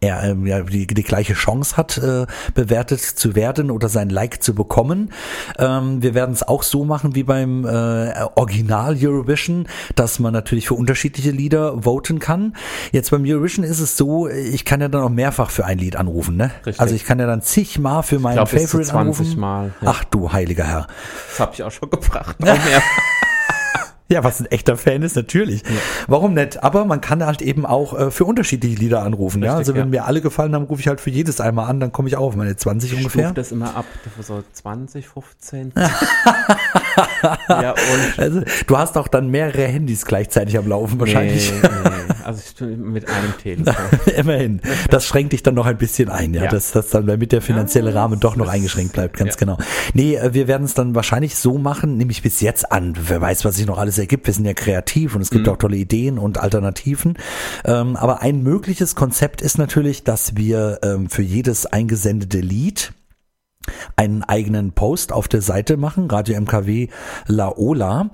er 0.00 0.22
ähm, 0.22 0.46
ja, 0.46 0.60
die, 0.62 0.86
die 0.86 1.02
gleiche 1.02 1.34
Chance 1.34 1.76
hat, 1.76 1.98
äh, 1.98 2.26
bewertet 2.54 3.00
zu 3.00 3.34
werden 3.34 3.70
oder 3.70 3.88
sein 3.88 4.10
Like 4.10 4.40
zu 4.40 4.54
bekommen. 4.54 5.12
Ähm, 5.58 6.02
wir 6.02 6.14
werden 6.14 6.32
es 6.32 6.44
auch 6.44 6.62
so 6.62 6.84
machen 6.84 7.16
wie 7.16 7.24
beim 7.24 7.64
äh, 7.64 8.12
Original 8.36 8.96
Eurovision, 8.96 9.66
dass 9.96 10.20
man 10.20 10.32
natürlich 10.32 10.68
für 10.68 10.74
unterschiedliche 10.74 11.32
Lieder 11.32 11.82
voten 11.82 12.20
kann. 12.20 12.54
Jetzt 12.92 13.10
beim 13.10 13.24
Eurovision 13.24 13.64
ist 13.64 13.80
es 13.80 13.96
so, 13.96 14.28
ich 14.28 14.64
kann 14.64 14.80
ja 14.80 14.86
dann 14.86 15.02
auch 15.02 15.08
mehrfach 15.08 15.50
für 15.50 15.64
ein 15.64 15.78
Lied 15.78 15.96
anrufen. 15.96 16.36
Ne? 16.36 16.52
Richtig. 16.64 16.80
Also 16.80 16.94
ich 16.94 17.04
kann 17.04 17.18
ja 17.18 17.26
dann 17.26 17.42
zigmal 17.42 18.04
für 18.04 18.20
meinen 18.20 18.36
glaub, 18.36 18.50
bis 18.50 18.62
zu 18.62 18.78
Favorite 18.78 18.90
20 18.90 19.18
anrufen. 19.18 19.40
Mal, 19.40 19.72
ja. 19.80 19.88
Ach 19.90 20.04
du 20.04 20.32
heiliger 20.32 20.64
Herr. 20.64 20.86
Das 21.28 21.40
habe 21.40 21.54
ich 21.54 21.62
auch 21.64 21.72
schon 21.72 21.90
gebracht. 21.90 22.36
Auch. 22.40 22.46
Ja, 24.10 24.22
was 24.24 24.40
ein 24.40 24.46
echter 24.46 24.76
Fan 24.76 25.02
ist, 25.02 25.16
natürlich. 25.16 25.62
Warum 26.06 26.34
nicht? 26.34 26.62
Aber 26.62 26.84
man 26.84 27.00
kann 27.00 27.24
halt 27.24 27.40
eben 27.40 27.64
auch 27.64 27.98
äh, 27.98 28.10
für 28.10 28.24
unterschiedliche 28.26 28.76
Lieder 28.76 29.02
anrufen. 29.02 29.42
ja? 29.42 29.52
Richtig, 29.56 29.58
Also 29.68 29.74
wenn 29.74 29.92
ja. 29.92 30.00
mir 30.00 30.04
alle 30.06 30.20
gefallen 30.20 30.54
haben, 30.54 30.64
rufe 30.64 30.80
ich 30.80 30.88
halt 30.88 31.00
für 31.00 31.08
jedes 31.10 31.40
einmal 31.40 31.68
an, 31.70 31.80
dann 31.80 31.92
komme 31.92 32.08
ich 32.08 32.16
auch 32.16 32.26
auf 32.26 32.36
meine 32.36 32.54
20 32.56 32.92
Ich 32.92 32.98
ungefähr. 32.98 33.24
stufe 33.24 33.34
das 33.34 33.52
immer 33.52 33.74
ab. 33.74 33.86
So 34.20 34.42
20, 34.52 35.08
15. 35.08 35.72
ja, 37.48 37.70
und 37.72 37.76
Also 38.18 38.42
du 38.66 38.78
hast 38.78 38.96
auch 38.98 39.08
dann 39.08 39.28
mehrere 39.28 39.64
Handys 39.66 40.04
gleichzeitig 40.06 40.56
am 40.58 40.66
Laufen 40.68 40.98
wahrscheinlich. 41.00 41.52
Nee, 41.52 41.68
nee. 41.84 42.14
Also 42.24 42.64
mit 42.66 43.08
einem 43.08 43.34
Telefon. 43.42 43.74
Immerhin. 44.16 44.60
Das 44.90 45.06
schränkt 45.06 45.32
dich 45.32 45.42
dann 45.42 45.54
noch 45.54 45.66
ein 45.66 45.76
bisschen 45.78 46.08
ein, 46.08 46.34
ja, 46.34 46.44
Ja. 46.44 46.50
dass 46.50 46.72
das 46.72 46.90
dann 46.90 47.06
damit 47.06 47.32
der 47.32 47.42
finanzielle 47.42 47.90
Ja, 47.92 48.00
Rahmen 48.02 48.20
doch 48.20 48.36
noch 48.36 48.48
eingeschränkt 48.48 48.92
bleibt, 48.92 49.16
ganz 49.16 49.30
ja. 49.34 49.36
genau. 49.38 49.58
Nee, 49.94 50.14
äh, 50.16 50.32
wir 50.34 50.46
werden 50.48 50.64
es 50.64 50.74
dann 50.74 50.94
wahrscheinlich 50.94 51.34
so 51.36 51.58
machen, 51.58 51.96
nehme 51.96 52.10
ich 52.12 52.22
bis 52.22 52.40
jetzt 52.40 52.70
an. 52.70 52.94
Wer 53.08 53.20
weiß, 53.20 53.44
was 53.44 53.56
sich 53.56 53.66
noch 53.66 53.78
alles 53.78 53.98
ergibt. 53.98 54.26
Wir 54.26 54.34
sind 54.34 54.44
ja 54.44 54.54
kreativ 54.54 55.14
und 55.16 55.22
es 55.22 55.30
Mhm. 55.30 55.36
gibt 55.36 55.48
auch 55.48 55.56
tolle 55.56 55.76
Ideen 55.76 56.18
und 56.18 56.38
Alternativen. 56.38 57.14
Ähm, 57.64 57.96
aber 57.96 58.22
ein 58.22 58.42
mögliches 58.42 58.94
Konzept 58.94 59.42
ist 59.42 59.58
natürlich, 59.58 60.04
dass 60.04 60.36
wir 60.36 60.78
ähm, 60.82 61.08
für 61.10 61.22
jedes 61.22 61.66
eingesendete 61.66 62.38
Lied 62.38 62.92
einen 63.96 64.22
eigenen 64.22 64.72
Post 64.72 65.12
auf 65.12 65.28
der 65.28 65.42
Seite 65.42 65.76
machen, 65.76 66.10
Radio 66.10 66.40
MKW 66.40 66.88
Laola, 67.26 68.10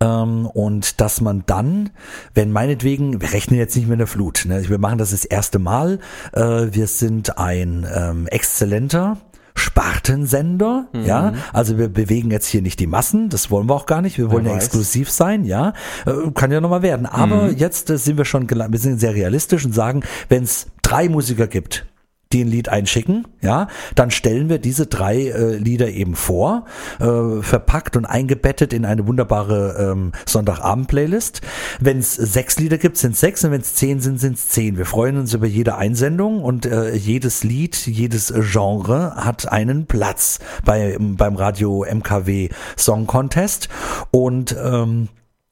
ähm, 0.00 0.46
und 0.46 1.00
dass 1.00 1.20
man 1.20 1.44
dann, 1.46 1.90
wenn 2.34 2.52
meinetwegen, 2.52 3.20
wir 3.20 3.32
rechnen 3.32 3.58
jetzt 3.58 3.76
nicht 3.76 3.88
mit 3.88 3.98
einer 3.98 4.06
Flut, 4.06 4.44
ne? 4.46 4.68
wir 4.68 4.78
machen 4.78 4.98
das 4.98 5.10
das 5.10 5.24
erste 5.24 5.58
Mal, 5.58 5.98
äh, 6.32 6.40
wir 6.40 6.86
sind 6.86 7.38
ein 7.38 7.86
ähm, 7.92 8.26
exzellenter 8.28 9.18
Spartensender, 9.54 10.88
ja, 10.94 11.34
also 11.52 11.76
wir 11.76 11.88
bewegen 11.88 12.30
jetzt 12.30 12.46
hier 12.46 12.62
nicht 12.62 12.80
die 12.80 12.86
Massen, 12.86 13.28
das 13.28 13.50
wollen 13.50 13.68
wir 13.68 13.74
auch 13.74 13.84
gar 13.84 14.00
nicht, 14.00 14.16
wir 14.16 14.30
wollen 14.30 14.46
ja 14.46 14.54
exklusiv 14.54 15.10
sein, 15.10 15.44
ja, 15.44 15.74
äh, 16.06 16.30
kann 16.34 16.50
ja 16.50 16.60
nochmal 16.60 16.82
werden, 16.82 17.04
aber 17.04 17.50
jetzt 17.50 17.90
äh, 17.90 17.98
sind 17.98 18.16
wir 18.16 18.24
schon, 18.24 18.48
wir 18.48 18.78
sind 18.78 19.00
sehr 19.00 19.14
realistisch 19.14 19.66
und 19.66 19.74
sagen, 19.74 20.02
wenn 20.28 20.44
es 20.44 20.68
drei 20.82 21.08
Musiker 21.08 21.46
gibt, 21.46 21.84
die 22.32 22.44
ein 22.44 22.48
Lied 22.48 22.68
einschicken, 22.68 23.26
ja, 23.40 23.66
dann 23.96 24.12
stellen 24.12 24.48
wir 24.48 24.58
diese 24.58 24.86
drei 24.86 25.16
äh, 25.16 25.56
Lieder 25.56 25.88
eben 25.88 26.14
vor, 26.14 26.64
äh, 27.00 27.42
verpackt 27.42 27.96
und 27.96 28.04
eingebettet 28.04 28.72
in 28.72 28.84
eine 28.84 29.06
wunderbare 29.08 29.90
ähm, 29.90 30.12
Sonntagabend-Playlist. 30.26 31.40
Wenn 31.80 31.98
es 31.98 32.14
sechs 32.14 32.58
Lieder 32.58 32.78
gibt, 32.78 32.98
sind 32.98 33.16
sechs 33.16 33.44
und 33.44 33.50
wenn 33.50 33.62
es 33.62 33.74
zehn 33.74 34.00
sind, 34.00 34.20
sind 34.20 34.34
es 34.34 34.48
zehn. 34.48 34.78
Wir 34.78 34.86
freuen 34.86 35.18
uns 35.18 35.34
über 35.34 35.46
jede 35.46 35.76
Einsendung 35.76 36.42
und 36.44 36.66
äh, 36.66 36.94
jedes 36.94 37.42
Lied, 37.42 37.86
jedes 37.86 38.32
Genre 38.52 39.16
hat 39.16 39.50
einen 39.50 39.86
Platz 39.86 40.38
bei, 40.64 40.96
beim 41.00 41.34
Radio 41.34 41.84
MKW 41.84 42.50
Song 42.76 43.08
Contest 43.08 43.68
und 44.12 44.54
ähm, 44.62 45.08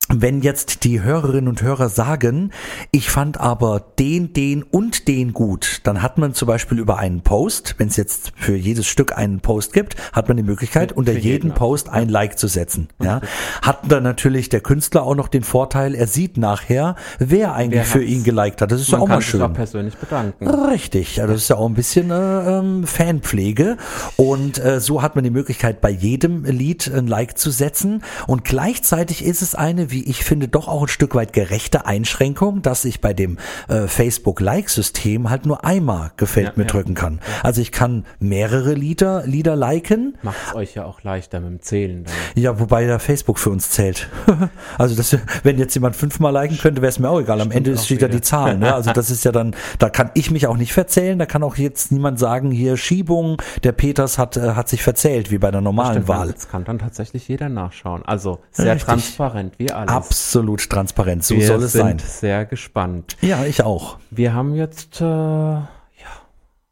wenn 0.09 0.41
jetzt 0.41 0.85
die 0.85 1.03
Hörerinnen 1.03 1.49
und 1.49 1.63
Hörer 1.63 1.89
sagen, 1.89 2.51
ich 2.91 3.11
fand 3.11 3.39
aber 3.39 3.85
den, 3.99 4.33
den 4.33 4.63
und 4.63 5.07
den 5.07 5.35
gut, 5.35 5.81
dann 5.85 6.01
hat 6.03 6.17
man 6.17 6.33
zum 6.35 6.49
Beispiel 6.49 6.79
über 6.79 6.99
einen 6.99 7.21
Post, 7.21 7.75
wenn 7.79 7.89
es 7.89 7.97
jetzt 7.97 8.33
für 8.35 8.57
jedes 8.57 8.87
Stück 8.87 9.17
einen 9.17 9.41
Post 9.41 9.73
gibt, 9.73 9.97
hat 10.13 10.29
man 10.29 10.37
die 10.37 10.43
Möglichkeit, 10.43 10.93
unter 10.93 11.13
jeden, 11.13 11.53
Post 11.53 11.91
ein 11.91 12.09
Like 12.09 12.39
zu 12.39 12.49
setzen. 12.49 12.89
Ja. 13.03 13.21
Hat 13.63 13.81
dann 13.89 14.03
natürlich 14.03 14.49
der 14.49 14.61
Künstler 14.61 15.03
auch 15.03 15.15
noch 15.15 15.29
den 15.29 15.43
Vorteil, 15.43 15.95
er 15.95 16.07
sieht 16.07 16.39
nachher, 16.39 16.97
wer 17.19 17.55
eigentlich 17.55 17.81
wer 17.81 17.85
für 17.85 18.03
ihn 18.03 18.25
geliked 18.25 18.63
hat. 18.63 18.73
Das 18.73 18.81
ist 18.81 18.91
ja 18.91 18.99
auch 18.99 19.09
mal 19.09 19.21
schön. 19.21 19.43
Auch 19.43 19.53
persönlich 19.53 19.97
bedanken. 19.97 20.49
Richtig, 20.49 21.17
ja, 21.17 21.27
das 21.27 21.43
ist 21.43 21.49
ja 21.49 21.57
auch 21.57 21.69
ein 21.69 21.75
bisschen 21.75 22.11
äh, 22.11 22.59
ähm, 22.59 22.87
Fanpflege. 22.87 23.77
Und 24.17 24.63
äh, 24.65 24.81
so 24.81 25.03
hat 25.03 25.17
man 25.17 25.25
die 25.25 25.31
Möglichkeit, 25.31 25.81
bei 25.81 25.91
jedem 25.91 26.45
Lied 26.45 26.91
ein 26.93 27.07
Like 27.07 27.37
zu 27.37 27.51
setzen. 27.51 28.03
Und 28.27 28.45
gleichzeitig 28.45 29.25
ist 29.25 29.43
es 29.43 29.55
eine, 29.55 29.91
wie 29.91 29.98
wie 29.99 30.09
ich 30.09 30.23
finde, 30.23 30.47
doch 30.47 30.69
auch 30.69 30.83
ein 30.83 30.89
Stück 30.89 31.17
weit 31.17 31.33
gerechte 31.33 31.85
Einschränkung, 31.85 32.63
dass 32.63 32.85
ich 32.85 33.01
bei 33.01 33.13
dem 33.13 33.37
äh, 33.67 33.89
Facebook-Like-System 33.89 35.29
halt 35.29 35.45
nur 35.45 35.65
einmal 35.65 36.13
gefällt 36.17 36.47
ja, 36.47 36.53
mir 36.55 36.63
ja. 36.63 36.69
drücken 36.69 36.95
kann. 36.95 37.15
Ja. 37.15 37.45
Also 37.45 37.61
ich 37.61 37.73
kann 37.73 38.05
mehrere 38.21 38.75
Lieder, 38.75 39.27
Lieder 39.27 39.57
liken. 39.57 40.17
Macht 40.23 40.37
es 40.47 40.55
euch 40.55 40.75
ja 40.77 40.85
auch 40.85 41.03
leichter 41.03 41.41
mit 41.41 41.51
dem 41.51 41.63
Zählen. 41.63 42.05
Dann. 42.05 42.15
Ja, 42.37 42.61
wobei 42.61 42.87
der 42.87 43.01
Facebook 43.01 43.41
für 43.41 43.51
uns 43.51 43.71
zählt. 43.71 44.09
also 44.79 44.95
das, 44.95 45.17
wenn 45.43 45.59
jetzt 45.59 45.75
jemand 45.75 45.97
fünfmal 45.97 46.33
liken 46.33 46.59
könnte, 46.59 46.81
wäre 46.81 46.91
es 46.91 47.01
mir 47.01 47.11
auch 47.11 47.19
egal. 47.19 47.41
Am 47.41 47.51
Stimmt 47.51 47.67
Ende 47.67 47.81
steht 47.81 48.03
ja 48.03 48.07
die 48.07 48.21
Zahl. 48.21 48.57
Ne? 48.57 48.73
Also 48.73 48.93
das 48.93 49.11
ist 49.11 49.25
ja 49.25 49.33
dann, 49.33 49.57
da 49.81 49.91
kann 49.91 50.13
ich 50.15 50.31
mich 50.31 50.47
auch 50.47 50.57
nicht 50.57 50.73
verzählen. 50.73 51.19
Da 51.19 51.27
kann 51.27 51.43
auch 51.43 51.57
jetzt 51.57 51.91
niemand 51.91 52.21
sagen, 52.21 52.53
hier 52.53 52.77
Schiebung, 52.77 53.43
der 53.65 53.73
Peters 53.73 54.17
hat, 54.17 54.37
äh, 54.37 54.53
hat 54.53 54.69
sich 54.69 54.85
verzählt, 54.85 55.33
wie 55.33 55.39
bei 55.39 55.51
der 55.51 55.61
normalen 55.61 56.05
Stimmt, 56.05 56.09
Wahl. 56.09 56.33
Das 56.33 56.49
kann 56.49 56.63
dann 56.63 56.79
tatsächlich 56.79 57.27
jeder 57.27 57.49
nachschauen. 57.49 58.05
Also 58.05 58.39
sehr 58.53 58.75
Richtig. 58.75 58.85
transparent, 58.85 59.59
wie 59.59 59.73
alle 59.73 59.88
alles. 59.89 60.07
Absolut 60.11 60.69
transparent, 60.69 61.25
so 61.25 61.35
Wir 61.37 61.47
soll 61.47 61.63
es 61.63 61.73
sein. 61.73 61.99
Wir 61.99 62.01
sind 62.01 62.11
sehr 62.11 62.47
gespannt. 62.47 63.17
Ja, 63.21 63.45
ich 63.45 63.63
auch. 63.63 63.99
Wir 64.11 64.35
haben 64.35 64.55
jetzt 64.55 65.01
äh, 65.01 65.05
ja 65.05 65.69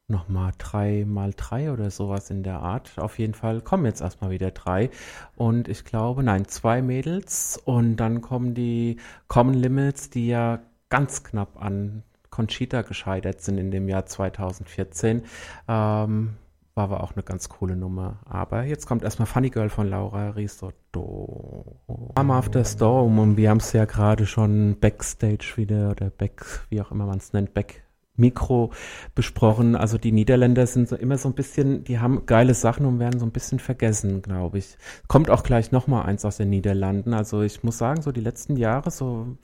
nochmal 0.09 0.53
drei 0.59 1.05
mal 1.07 1.33
drei 1.37 1.73
oder 1.73 1.91
sowas 1.91 2.31
in 2.31 2.43
der 2.43 2.61
Art. 2.61 2.93
Auf 2.97 3.19
jeden 3.19 3.35
Fall 3.35 3.61
kommen 3.61 3.85
jetzt 3.87 4.01
erstmal 4.01 4.31
wieder 4.31 4.51
drei. 4.51 4.91
Und 5.37 5.69
ich 5.69 5.85
glaube, 5.85 6.23
nein, 6.23 6.47
zwei 6.47 6.83
Mädels. 6.83 7.61
Und 7.65 7.97
dann 7.97 8.21
kommen 8.21 8.55
die 8.55 8.99
Common 9.29 9.55
Limits, 9.55 10.11
die 10.11 10.29
ja 10.29 10.61
ganz 10.89 11.25
knapp 11.25 11.61
an 11.61 12.03
Conchita 12.31 12.83
gescheitert 12.83 13.41
sind 13.41 13.59
in 13.59 13.71
dem 13.71 13.89
Jahr 13.89 14.07
2014. 14.07 15.23
Ähm, 15.69 16.37
war 16.77 16.85
aber 16.85 17.03
auch 17.03 17.15
eine 17.15 17.23
ganz 17.23 17.49
coole 17.49 17.75
Nummer. 17.75 18.21
Aber 18.27 18.65
jetzt 18.65 18.87
kommt 18.87 19.03
erstmal 19.03 19.27
Funny 19.27 19.51
Girl 19.51 19.71
von 19.71 19.89
Laura 19.89 20.31
Risotto. 20.31 21.81
Arm 22.15 22.31
After 22.31 22.65
Storm 22.65 23.19
und 23.19 23.37
wir 23.37 23.51
haben 23.51 23.59
es 23.59 23.73
ja 23.73 23.87
gerade 23.87 24.27
schon 24.27 24.77
Backstage 24.79 25.55
wieder 25.57 25.91
oder 25.91 26.11
Back, 26.11 26.45
wie 26.69 26.81
auch 26.81 26.91
immer 26.93 27.07
man 27.07 27.17
es 27.19 27.33
nennt, 27.33 27.55
Back 27.55 27.83
Mikro 28.17 28.73
besprochen. 29.15 29.75
Also 29.75 29.99
die 29.99 30.13
Niederländer 30.13 30.67
sind 30.67 30.89
so 30.89 30.97
immer 30.97 31.19
so 31.19 31.29
ein 31.29 31.35
bisschen, 31.35 31.85
die 31.85 31.99
haben 31.99 32.27
geile 32.27 32.55
Sachen 32.55 32.87
und 32.87 32.99
werden 32.99 33.21
so 33.21 33.27
ein 33.27 33.33
bisschen 33.33 33.59
vergessen, 33.59 34.23
glaube 34.23 34.59
ich. 34.59 34.77
Kommt 35.09 35.31
auch 35.31 35.43
gleich 35.43 35.73
nochmal 35.73 36.05
eins 36.07 36.25
aus 36.25 36.37
den 36.37 36.51
Niederlanden. 36.51 37.15
Also 37.15 37.43
ich 37.43 37.63
muss 37.63 37.79
sagen, 37.79 38.03
so 38.03 38.13
die 38.13 38.21
letzten 38.21 38.57
Jahre, 38.57 38.91
so 38.91 39.37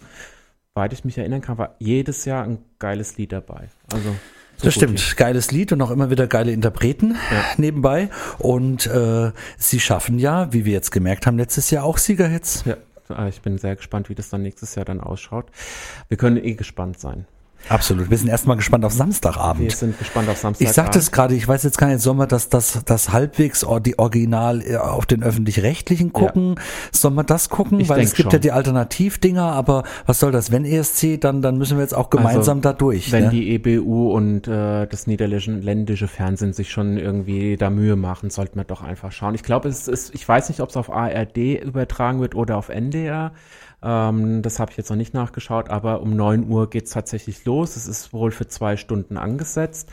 weit 0.74 0.93
ich 0.93 1.05
mich 1.05 1.18
erinnern 1.18 1.41
kann, 1.41 1.59
war 1.59 1.76
jedes 1.78 2.24
Jahr 2.24 2.45
ein 2.45 2.59
geiles 2.78 3.16
Lied 3.16 3.33
dabei. 3.33 3.68
Also 3.93 4.11
so 4.57 4.66
das 4.66 4.74
stimmt. 4.74 5.00
Hier. 5.00 5.16
Geiles 5.16 5.50
Lied 5.50 5.72
und 5.72 5.82
auch 5.82 5.90
immer 5.90 6.11
wieder 6.11 6.26
geile 6.26 6.53
Interpreten 6.53 7.16
ja. 7.30 7.44
nebenbei. 7.57 8.09
Und 8.38 8.86
äh, 8.86 9.32
sie 9.59 9.80
schaffen 9.80 10.18
ja, 10.18 10.53
wie 10.53 10.64
wir 10.64 10.72
jetzt 10.72 10.90
gemerkt 10.90 11.26
haben, 11.26 11.38
letztes 11.38 11.70
Jahr 11.70 11.84
auch 11.84 11.98
Siegerhits. 11.98 12.64
Ja, 12.64 12.76
äh, 13.11 13.28
ich 13.28 13.40
bin 13.40 13.59
sehr 13.59 13.76
gespannt, 13.76 14.09
wie 14.09 14.14
das 14.14 14.28
dann 14.30 14.42
nächstes 14.42 14.74
Jahr 14.74 14.84
dann 14.84 15.00
ausschaut. 15.00 15.46
Wir 16.09 16.16
können 16.16 16.42
eh 16.42 16.55
gespannt 16.55 16.98
sein. 16.98 17.26
Absolut. 17.68 18.10
Wir 18.10 18.18
sind 18.18 18.28
erstmal 18.28 18.56
gespannt 18.56 18.84
auf 18.84 18.92
Samstagabend. 18.92 19.62
Wir 19.62 19.70
sind 19.70 19.98
gespannt 19.98 20.28
auf 20.28 20.36
Samstagabend. 20.36 20.68
Ich 20.68 20.74
sagte 20.74 20.98
es 20.98 21.10
gerade, 21.10 21.34
ich 21.34 21.46
weiß 21.46 21.62
jetzt 21.62 21.78
gar 21.78 21.88
nicht, 21.88 22.00
soll 22.00 22.14
man 22.14 22.28
das, 22.28 22.48
das, 22.48 22.80
das 22.84 23.12
halbwegs 23.12 23.66
die 23.84 23.98
Original 23.98 24.62
äh, 24.62 24.76
auf 24.76 25.06
den 25.06 25.22
öffentlich-rechtlichen 25.22 26.12
gucken? 26.12 26.54
Ja. 26.56 26.62
Soll 26.92 27.12
man 27.12 27.26
das 27.26 27.48
gucken? 27.48 27.80
Ich 27.80 27.88
Weil 27.88 28.00
es 28.00 28.14
gibt 28.14 28.24
schon. 28.24 28.32
ja 28.32 28.38
die 28.38 28.52
Alternativdinger, 28.52 29.44
aber 29.44 29.84
was 30.06 30.20
soll 30.20 30.32
das? 30.32 30.50
Wenn 30.50 30.64
ESC, 30.64 31.20
dann, 31.20 31.42
dann 31.42 31.56
müssen 31.58 31.76
wir 31.76 31.82
jetzt 31.82 31.94
auch 31.94 32.10
gemeinsam 32.10 32.58
also, 32.58 32.70
da 32.70 32.72
durch. 32.72 33.12
Wenn 33.12 33.24
ne? 33.24 33.30
die 33.30 33.54
EBU 33.54 34.12
und 34.12 34.48
äh, 34.48 34.86
das 34.86 35.06
niederländische 35.06 36.08
Fernsehen 36.08 36.52
sich 36.52 36.70
schon 36.70 36.98
irgendwie 36.98 37.56
da 37.56 37.70
Mühe 37.70 37.96
machen, 37.96 38.30
sollten 38.30 38.56
wir 38.56 38.64
doch 38.64 38.82
einfach 38.82 39.12
schauen. 39.12 39.34
Ich 39.34 39.42
glaube, 39.42 39.68
es 39.68 39.88
ist, 39.88 40.14
ich 40.14 40.26
weiß 40.26 40.48
nicht, 40.48 40.60
ob 40.60 40.68
es 40.70 40.76
auf 40.76 40.90
ARD 40.90 41.62
übertragen 41.62 42.20
wird 42.20 42.34
oder 42.34 42.56
auf 42.56 42.68
NDR. 42.68 43.32
Ähm, 43.83 44.43
das 44.43 44.59
habe 44.59 44.70
ich 44.70 44.76
jetzt 44.76 44.91
noch 44.91 44.97
nicht 44.97 45.14
nachgeschaut, 45.14 45.70
aber 45.70 46.01
um 46.01 46.14
9 46.16 46.49
Uhr 46.49 46.70
geht 46.70 46.87
es 46.87 46.91
tatsächlich 46.93 47.45
los. 47.45 47.76
Es 47.76 47.87
ist 47.87 48.12
wohl 48.12 48.30
für 48.30 48.47
zwei 48.47 48.76
Stunden 48.76 49.16
angesetzt. 49.16 49.91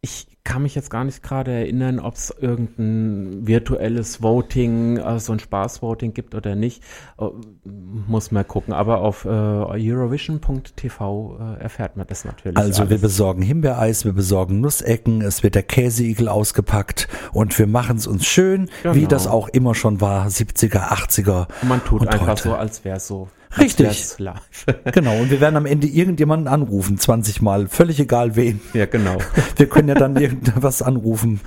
Ich 0.00 0.33
kann 0.44 0.62
mich 0.62 0.74
jetzt 0.74 0.90
gar 0.90 1.04
nicht 1.04 1.22
gerade 1.22 1.50
erinnern, 1.50 1.98
ob 1.98 2.14
es 2.14 2.32
irgendein 2.38 3.46
virtuelles 3.46 4.22
Voting, 4.22 4.98
äh, 4.98 5.18
so 5.18 5.32
ein 5.32 5.38
Spaßvoting 5.38 6.12
gibt 6.12 6.34
oder 6.34 6.54
nicht. 6.54 6.82
Äh, 7.18 7.28
muss 7.64 8.30
man 8.30 8.46
gucken. 8.46 8.74
Aber 8.74 9.00
auf 9.00 9.24
äh, 9.24 9.28
Eurovision.tv 9.28 11.38
äh, 11.40 11.62
erfährt 11.62 11.96
man 11.96 12.06
das 12.06 12.26
natürlich. 12.26 12.58
Also 12.58 12.82
alles. 12.82 12.90
wir 12.90 12.98
besorgen 12.98 13.40
Himbeereis, 13.40 14.04
wir 14.04 14.12
besorgen 14.12 14.60
Nussecken, 14.60 15.22
es 15.22 15.42
wird 15.42 15.54
der 15.54 15.62
Käseigel 15.62 16.28
ausgepackt 16.28 17.08
und 17.32 17.58
wir 17.58 17.66
machen 17.66 17.96
es 17.96 18.06
uns 18.06 18.26
schön, 18.26 18.68
genau. 18.82 18.94
wie 18.94 19.06
das 19.06 19.26
auch 19.26 19.48
immer 19.48 19.74
schon 19.74 20.02
war, 20.02 20.26
70er, 20.26 20.90
80er. 20.90 21.46
Man 21.62 21.82
tut 21.84 22.06
einfach 22.06 22.28
heute. 22.28 22.42
so, 22.42 22.54
als 22.54 22.84
wäre 22.84 22.98
es 22.98 23.06
so. 23.06 23.28
Richtig. 23.58 24.16
genau. 24.92 25.18
Und 25.18 25.30
wir 25.30 25.40
werden 25.40 25.56
am 25.56 25.66
Ende 25.66 25.86
irgendjemanden 25.86 26.48
anrufen, 26.48 26.98
20 26.98 27.42
Mal. 27.42 27.68
Völlig 27.68 28.00
egal 28.00 28.36
wen. 28.36 28.60
Ja, 28.72 28.86
genau. 28.86 29.18
Wir 29.56 29.68
können 29.68 29.88
ja 29.88 29.94
dann 29.94 30.16
irgendwas 30.16 30.82
anrufen. 30.82 31.40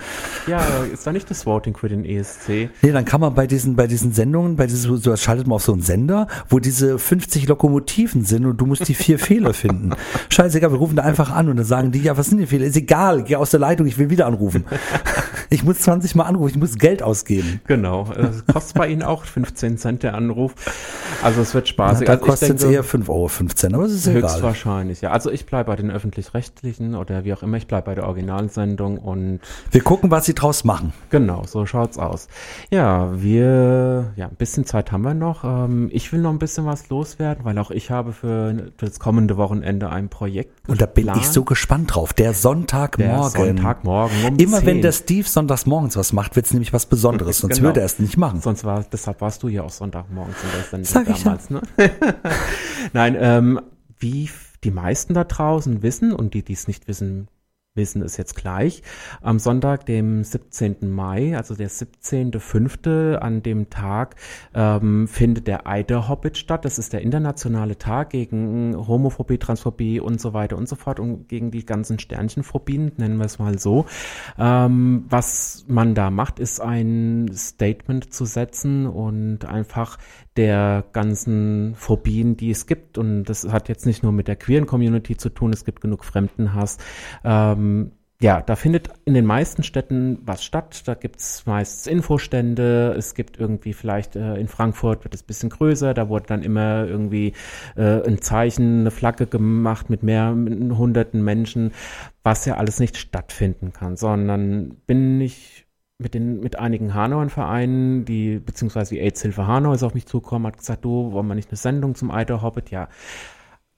Ja, 0.47 0.62
ist 0.91 1.05
da 1.05 1.12
nicht 1.12 1.30
das 1.30 1.45
Voting 1.45 1.76
für 1.76 1.89
den 1.89 2.05
ESC? 2.05 2.70
Nee, 2.82 2.91
dann 2.91 3.05
kann 3.05 3.22
man 3.22 3.34
bei 3.36 3.47
diesen, 3.47 3.76
bei 3.76 3.88
diesen 3.88 4.14
Sendungen, 4.14 4.55
bei 4.55 4.68
diesen, 4.68 4.97
so 4.97 5.16
schaltet 5.16 5.47
man 5.47 5.55
auf 5.55 5.64
so 5.64 5.74
einen 5.74 5.82
Sender, 5.82 6.28
wo 6.49 6.60
diese 6.60 6.97
50 6.97 7.47
Lokomotiven 7.47 8.24
sind 8.24 8.45
und 8.45 8.58
du 8.58 8.66
musst 8.66 8.88
die 8.88 8.93
vier 8.93 9.20
Fehler 9.20 9.53
finden. 9.53 9.91
Scheißegal, 10.30 10.72
wir 10.72 10.78
rufen 10.78 10.95
da 10.95 11.03
einfach 11.03 11.32
an 11.32 11.49
und 11.49 11.58
dann 11.58 11.66
sagen 11.66 11.91
die, 11.91 12.01
ja, 12.01 12.18
was 12.18 12.28
sind 12.28 12.39
die 12.39 12.45
Fehler? 12.45 12.66
Ist 12.66 12.78
egal, 12.78 13.24
geh 13.24 13.36
aus 13.36 13.51
der 13.51 13.60
Leitung, 13.60 13.88
ich 13.88 13.97
will 13.97 14.10
wieder 14.10 14.26
anrufen. 14.26 14.66
Ich 15.49 15.64
muss 15.64 15.80
20 15.80 16.16
Mal 16.16 16.24
anrufen, 16.24 16.51
ich 16.51 16.60
muss 16.60 16.78
Geld 16.78 17.01
ausgeben. 17.01 17.62
Genau. 17.68 18.10
Das 18.16 18.45
kostet 18.45 18.78
bei 18.78 18.88
Ihnen 18.88 19.03
auch 19.03 19.24
15 19.24 19.78
Cent 19.78 20.03
der 20.03 20.14
Anruf. 20.14 20.53
Also 21.24 21.41
es 21.41 21.53
wird 21.53 21.68
Spaß. 21.68 21.97
Na, 22.00 22.06
da 22.06 22.14
also 22.14 22.26
kostet 22.26 22.58
es 22.58 22.64
eher 22.64 22.84
5,15 22.84 23.08
Euro, 23.10 23.76
aber 23.76 23.86
es 23.86 23.93
ist 23.93 24.08
egal. 24.08 24.24
Höchstwahrscheinlich, 24.24 25.02
ja. 25.02 25.12
Also 25.12 25.32
ich 25.32 25.45
bleibe 25.45 25.68
bei 25.68 25.76
den 25.76 25.91
öffentlich-rechtlichen 25.91 26.95
oder 26.95 27.24
wie 27.26 27.34
auch 27.34 27.43
immer, 27.43 27.58
ich 27.58 27.68
bleibe 27.68 27.88
bei 27.88 27.95
der 27.95 28.06
Originalsendung 28.06 28.98
und 28.98 29.39
wir 29.72 29.82
gucken, 29.82 30.12
was 30.12 30.26
sie 30.26 30.36
draus 30.36 30.64
machen. 30.64 30.93
Genau, 31.10 31.43
so 31.45 31.66
schaut's 31.66 31.98
aus. 31.98 32.28
Ja, 32.70 33.22
wir, 33.22 34.14
ja, 34.16 34.28
ein 34.28 34.36
bisschen 34.36 34.66
Zeit 34.66 34.91
haben 34.91 35.04
wir 35.04 35.14
noch. 35.14 35.43
Ähm, 35.43 35.89
ich 35.91 36.12
will 36.12 36.22
noch 36.22 36.32
ein 36.32 36.39
bisschen 36.39 36.66
was 36.66 36.89
loswerden, 36.89 37.45
weil 37.45 37.58
auch 37.58 37.72
ich 37.72 37.91
habe 37.91 38.14
für 38.14 38.72
das 38.78 39.00
kommende 39.00 39.38
Wochenende 39.38 39.89
ein 39.89 40.10
Projekt. 40.10 40.68
Und 40.68 40.82
da 40.82 40.86
bin 40.86 41.10
ich 41.18 41.28
so 41.28 41.43
gespannt 41.43 41.95
drauf. 41.95 42.14
Der 42.14 42.34
Sonntagmorgen. 42.34 43.34
Der 43.34 43.45
Sonntagmorgen 43.45 44.18
um 44.26 44.38
Immer 44.38 44.60
10. 44.60 44.66
wenn 44.66 44.82
der 44.82 44.91
Steve 44.91 45.28
sonntags 45.28 45.66
morgens 45.66 45.98
was 45.98 46.14
macht, 46.14 46.36
wird's 46.36 46.52
nämlich 46.52 46.74
was 46.74 46.86
Besonderes. 46.86 47.38
Sonst 47.39 47.58
genau. 47.58 47.70
würde 47.70 47.82
er 47.82 47.86
es 47.86 48.00
nicht 48.00 48.18
machen. 48.18 48.41
Sonst 48.41 48.64
war, 48.64 48.84
deshalb 48.91 49.22
warst 49.22 49.43
du 49.43 49.48
ja 49.48 49.64
auch 49.64 49.70
Sonntagmorgens 49.70 50.38
in 50.43 50.50
der 50.52 50.64
Sendung 50.64 50.86
Sag 50.86 51.24
damals, 51.24 51.45
ich 51.45 51.50
ja. 51.50 51.62
ne? 51.78 51.87
Nein, 52.94 53.18
ähm, 53.20 53.62
wie 54.00 54.30
die 54.64 54.72
meisten 54.72 55.14
da 55.14 55.24
draußen 55.24 55.82
wissen 55.82 56.14
und 56.14 56.34
die, 56.34 56.44
die 56.44 56.54
es 56.54 56.68
nicht 56.68 56.88
wissen, 56.88 57.28
wissen 57.78 58.02
es 58.02 58.18
jetzt 58.18 58.36
gleich. 58.36 58.82
Am 59.22 59.40
Sonntag, 59.40 59.86
dem 59.86 60.24
17. 60.24 60.92
Mai, 60.92 61.38
also 61.38 61.56
der 61.56 61.70
17.05., 61.70 63.16
an 63.16 63.44
dem 63.44 63.70
Tag 63.70 64.16
ähm, 64.54 65.08
findet 65.08 65.48
der 65.48 65.68
Eider 65.68 66.10
Hobbit 66.10 66.38
statt. 66.38 66.66
Das 66.66 66.80
ist 66.80 66.92
der 66.92 67.02
internationale 67.02 67.78
Tag 67.78 68.10
gegen 68.10 68.76
Homophobie, 68.76 69.38
Transphobie 69.38 70.00
und 70.00 70.20
so 70.20 70.34
weiter 70.34 70.58
und 70.58 70.68
so 70.68 70.76
fort 70.76 71.00
und 71.00 71.30
gegen 71.30 71.52
die 71.52 71.66
ganzen 71.66 72.00
Sternchenphobien, 72.00 72.92
nennen 72.98 73.18
wir 73.18 73.26
es 73.26 73.40
mal 73.40 73.60
so. 73.60 73.86
Ähm, 74.38 75.06
was 75.08 75.64
man 75.68 75.96
da 75.96 76.10
macht, 76.10 76.40
ist 76.40 76.60
ein 76.60 77.30
Statement 77.34 78.12
zu 78.14 78.26
setzen 78.26 78.88
und 78.88 79.46
einfach 79.46 79.98
der 80.38 80.86
ganzen 80.94 81.76
Phobien, 81.76 82.38
die 82.38 82.52
es 82.52 82.68
gibt. 82.68 82.98
Und 82.98 83.26
das 83.26 83.48
hat 83.52 83.70
jetzt 83.70 83.86
nicht 83.86 84.04
nur 84.04 84.12
mit 84.12 84.28
der 84.28 84.36
queeren 84.36 84.66
Community 84.66 85.18
zu 85.18 85.30
tun, 85.30 85.52
es 85.52 85.66
gibt 85.66 85.82
genug 85.82 86.06
Fremdenhass. 86.06 86.78
Ähm, 87.24 87.92
ja, 88.20 88.42
da 88.42 88.56
findet 88.56 88.90
in 89.06 89.14
den 89.14 89.26
meisten 89.26 89.62
Städten 89.62 90.18
was 90.24 90.44
statt. 90.44 90.88
Da 90.88 90.96
gibt's 90.96 91.46
meist 91.46 91.88
Infostände. 91.88 92.96
Es 92.98 93.14
gibt 93.14 93.40
irgendwie 93.40 93.74
vielleicht 93.74 94.16
äh, 94.16 94.36
in 94.38 94.48
Frankfurt 94.48 95.04
wird 95.04 95.14
es 95.14 95.22
ein 95.22 95.28
bisschen 95.28 95.50
größer. 95.50 95.94
Da 95.94 96.10
wurde 96.10 96.26
dann 96.26 96.42
immer 96.42 96.88
irgendwie 96.88 97.34
äh, 97.76 98.02
ein 98.08 98.20
Zeichen, 98.20 98.80
eine 98.80 98.92
Flagge 98.92 99.28
gemacht 99.28 99.92
mit 99.92 100.02
mehr 100.02 100.32
mit 100.32 100.78
hunderten 100.78 101.24
Menschen, 101.24 101.74
was 102.24 102.46
ja 102.46 102.56
alles 102.56 102.80
nicht 102.80 102.98
stattfinden 102.98 103.72
kann, 103.72 103.98
sondern 103.98 104.78
bin 104.88 105.22
ich 105.22 105.57
mit 106.00 106.14
den 106.14 106.39
mit 106.39 106.60
einigen 106.60 106.93
Hanauern 106.93 107.30
Vereinen, 107.30 108.06
die 108.06 108.39
beziehungsweise 108.39 108.95
die 108.95 109.02
AIDS-Hilfe 109.02 109.48
Hanau 109.48 109.74
ist 109.74 109.84
auf 109.84 109.93
mich 109.93 110.06
zugekommen, 110.06 110.48
hat 110.48 110.58
gesagt, 110.58 110.86
du, 110.86 111.12
wollen 111.12 111.28
wir 111.28 111.36
nicht 111.36 111.50
eine 111.50 111.58
Sendung 111.58 111.95
zum 111.95 112.12
Eider 112.12 112.41
Hobbit? 112.41 112.70
Ja, 112.72 112.89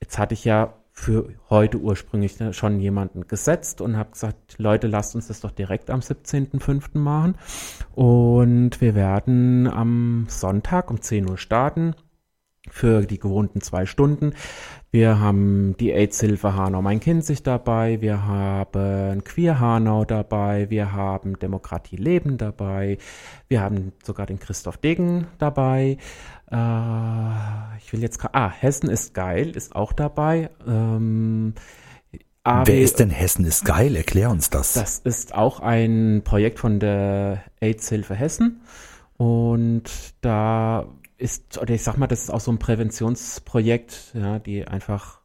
jetzt 0.01 0.17
hatte 0.17 0.33
ich 0.33 0.43
ja 0.43 0.73
für 0.91 1.29
heute 1.49 1.77
ursprünglich 1.77 2.37
schon 2.51 2.79
jemanden 2.81 3.27
gesetzt 3.27 3.79
und 3.79 3.95
habe 3.95 4.11
gesagt, 4.11 4.55
Leute, 4.57 4.87
lasst 4.87 5.15
uns 5.15 5.27
das 5.27 5.39
doch 5.39 5.51
direkt 5.51 5.89
am 5.89 6.01
17.05. 6.01 6.97
machen. 6.97 7.35
Und 7.95 8.81
wir 8.81 8.95
werden 8.95 9.67
am 9.67 10.25
Sonntag 10.27 10.91
um 10.91 11.01
10 11.01 11.29
Uhr 11.29 11.37
starten 11.37 11.95
für 12.73 13.05
die 13.05 13.19
gewohnten 13.19 13.61
zwei 13.61 13.85
Stunden. 13.85 14.33
Wir 14.91 15.19
haben 15.19 15.75
die 15.79 15.91
AIDS-Hilfe 15.91 16.55
Hanau 16.55 16.81
Mein 16.81 16.99
Kind 16.99 17.23
sich 17.23 17.43
dabei, 17.43 18.01
wir 18.01 18.25
haben 18.25 19.23
Queer 19.23 19.59
Hanau 19.59 20.03
dabei, 20.03 20.69
wir 20.71 20.93
haben 20.93 21.37
Demokratie 21.37 21.95
Leben 21.95 22.37
dabei, 22.37 22.97
wir 23.47 23.61
haben 23.61 23.91
sogar 24.03 24.25
den 24.25 24.39
Christoph 24.39 24.77
Degen 24.77 25.27
dabei. 25.37 25.97
Äh, 26.51 27.77
ich 27.77 27.93
will 27.93 28.01
jetzt, 28.01 28.19
ah, 28.33 28.49
Hessen 28.49 28.89
ist 28.89 29.13
geil, 29.13 29.49
ist 29.55 29.75
auch 29.75 29.93
dabei. 29.93 30.49
Ähm, 30.67 31.53
Wer 32.43 32.79
ist 32.79 32.99
denn 32.99 33.11
Hessen 33.11 33.45
ist 33.45 33.65
geil? 33.65 33.95
Erklär 33.95 34.31
uns 34.31 34.49
das. 34.49 34.73
Das 34.73 34.99
ist 34.99 35.35
auch 35.35 35.59
ein 35.59 36.21
Projekt 36.23 36.57
von 36.57 36.79
der 36.79 37.43
AIDS-Hilfe 37.59 38.15
Hessen. 38.15 38.61
Und 39.17 39.83
da 40.21 40.87
ist, 41.19 41.57
oder 41.57 41.73
ich 41.73 41.83
sag 41.83 41.97
mal, 41.97 42.07
das 42.07 42.23
ist 42.23 42.29
auch 42.29 42.39
so 42.39 42.51
ein 42.51 42.59
Präventionsprojekt, 42.59 44.13
ja, 44.13 44.39
die 44.39 44.65
einfach 44.65 45.21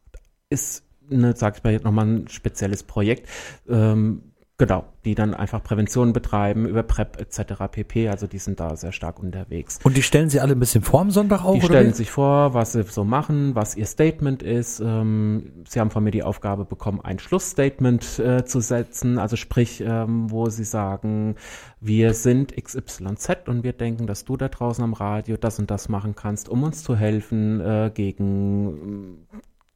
ist, 0.50 0.84
ne, 1.08 1.34
sag 1.36 1.56
ich 1.56 1.64
mal 1.64 1.76
nochmal 1.78 2.06
ein 2.06 2.28
spezielles 2.28 2.82
Projekt. 2.82 3.28
Ähm, 3.68 4.33
Genau, 4.56 4.84
die 5.04 5.16
dann 5.16 5.34
einfach 5.34 5.64
Prävention 5.64 6.12
betreiben 6.12 6.66
über 6.66 6.84
PrEP 6.84 7.20
etc. 7.20 7.64
pp. 7.72 8.08
Also 8.08 8.28
die 8.28 8.38
sind 8.38 8.60
da 8.60 8.76
sehr 8.76 8.92
stark 8.92 9.18
unterwegs. 9.18 9.80
Und 9.82 9.96
die 9.96 10.02
stellen 10.02 10.30
sie 10.30 10.38
alle 10.38 10.52
ein 10.52 10.60
bisschen 10.60 10.84
vor 10.84 11.00
am 11.00 11.10
Sonntag 11.10 11.44
auch? 11.44 11.54
Die 11.54 11.60
stellen 11.62 11.90
wie? 11.90 11.94
sich 11.94 12.12
vor, 12.12 12.54
was 12.54 12.70
sie 12.70 12.84
so 12.84 13.02
machen, 13.02 13.56
was 13.56 13.74
ihr 13.74 13.86
Statement 13.86 14.44
ist. 14.44 14.78
Ähm, 14.78 15.64
sie 15.68 15.80
haben 15.80 15.90
von 15.90 16.04
mir 16.04 16.12
die 16.12 16.22
Aufgabe 16.22 16.64
bekommen, 16.64 17.00
ein 17.00 17.18
Schlussstatement 17.18 18.20
äh, 18.20 18.44
zu 18.44 18.60
setzen. 18.60 19.18
Also 19.18 19.34
sprich, 19.34 19.82
ähm, 19.84 20.30
wo 20.30 20.48
sie 20.48 20.64
sagen, 20.64 21.34
wir 21.80 22.14
sind 22.14 22.54
XYZ 22.56 23.48
und 23.48 23.64
wir 23.64 23.72
denken, 23.72 24.06
dass 24.06 24.24
du 24.24 24.36
da 24.36 24.46
draußen 24.46 24.84
am 24.84 24.92
Radio 24.92 25.36
das 25.36 25.58
und 25.58 25.68
das 25.68 25.88
machen 25.88 26.14
kannst, 26.14 26.48
um 26.48 26.62
uns 26.62 26.84
zu 26.84 26.94
helfen 26.94 27.60
äh, 27.60 27.90
gegen 27.92 29.26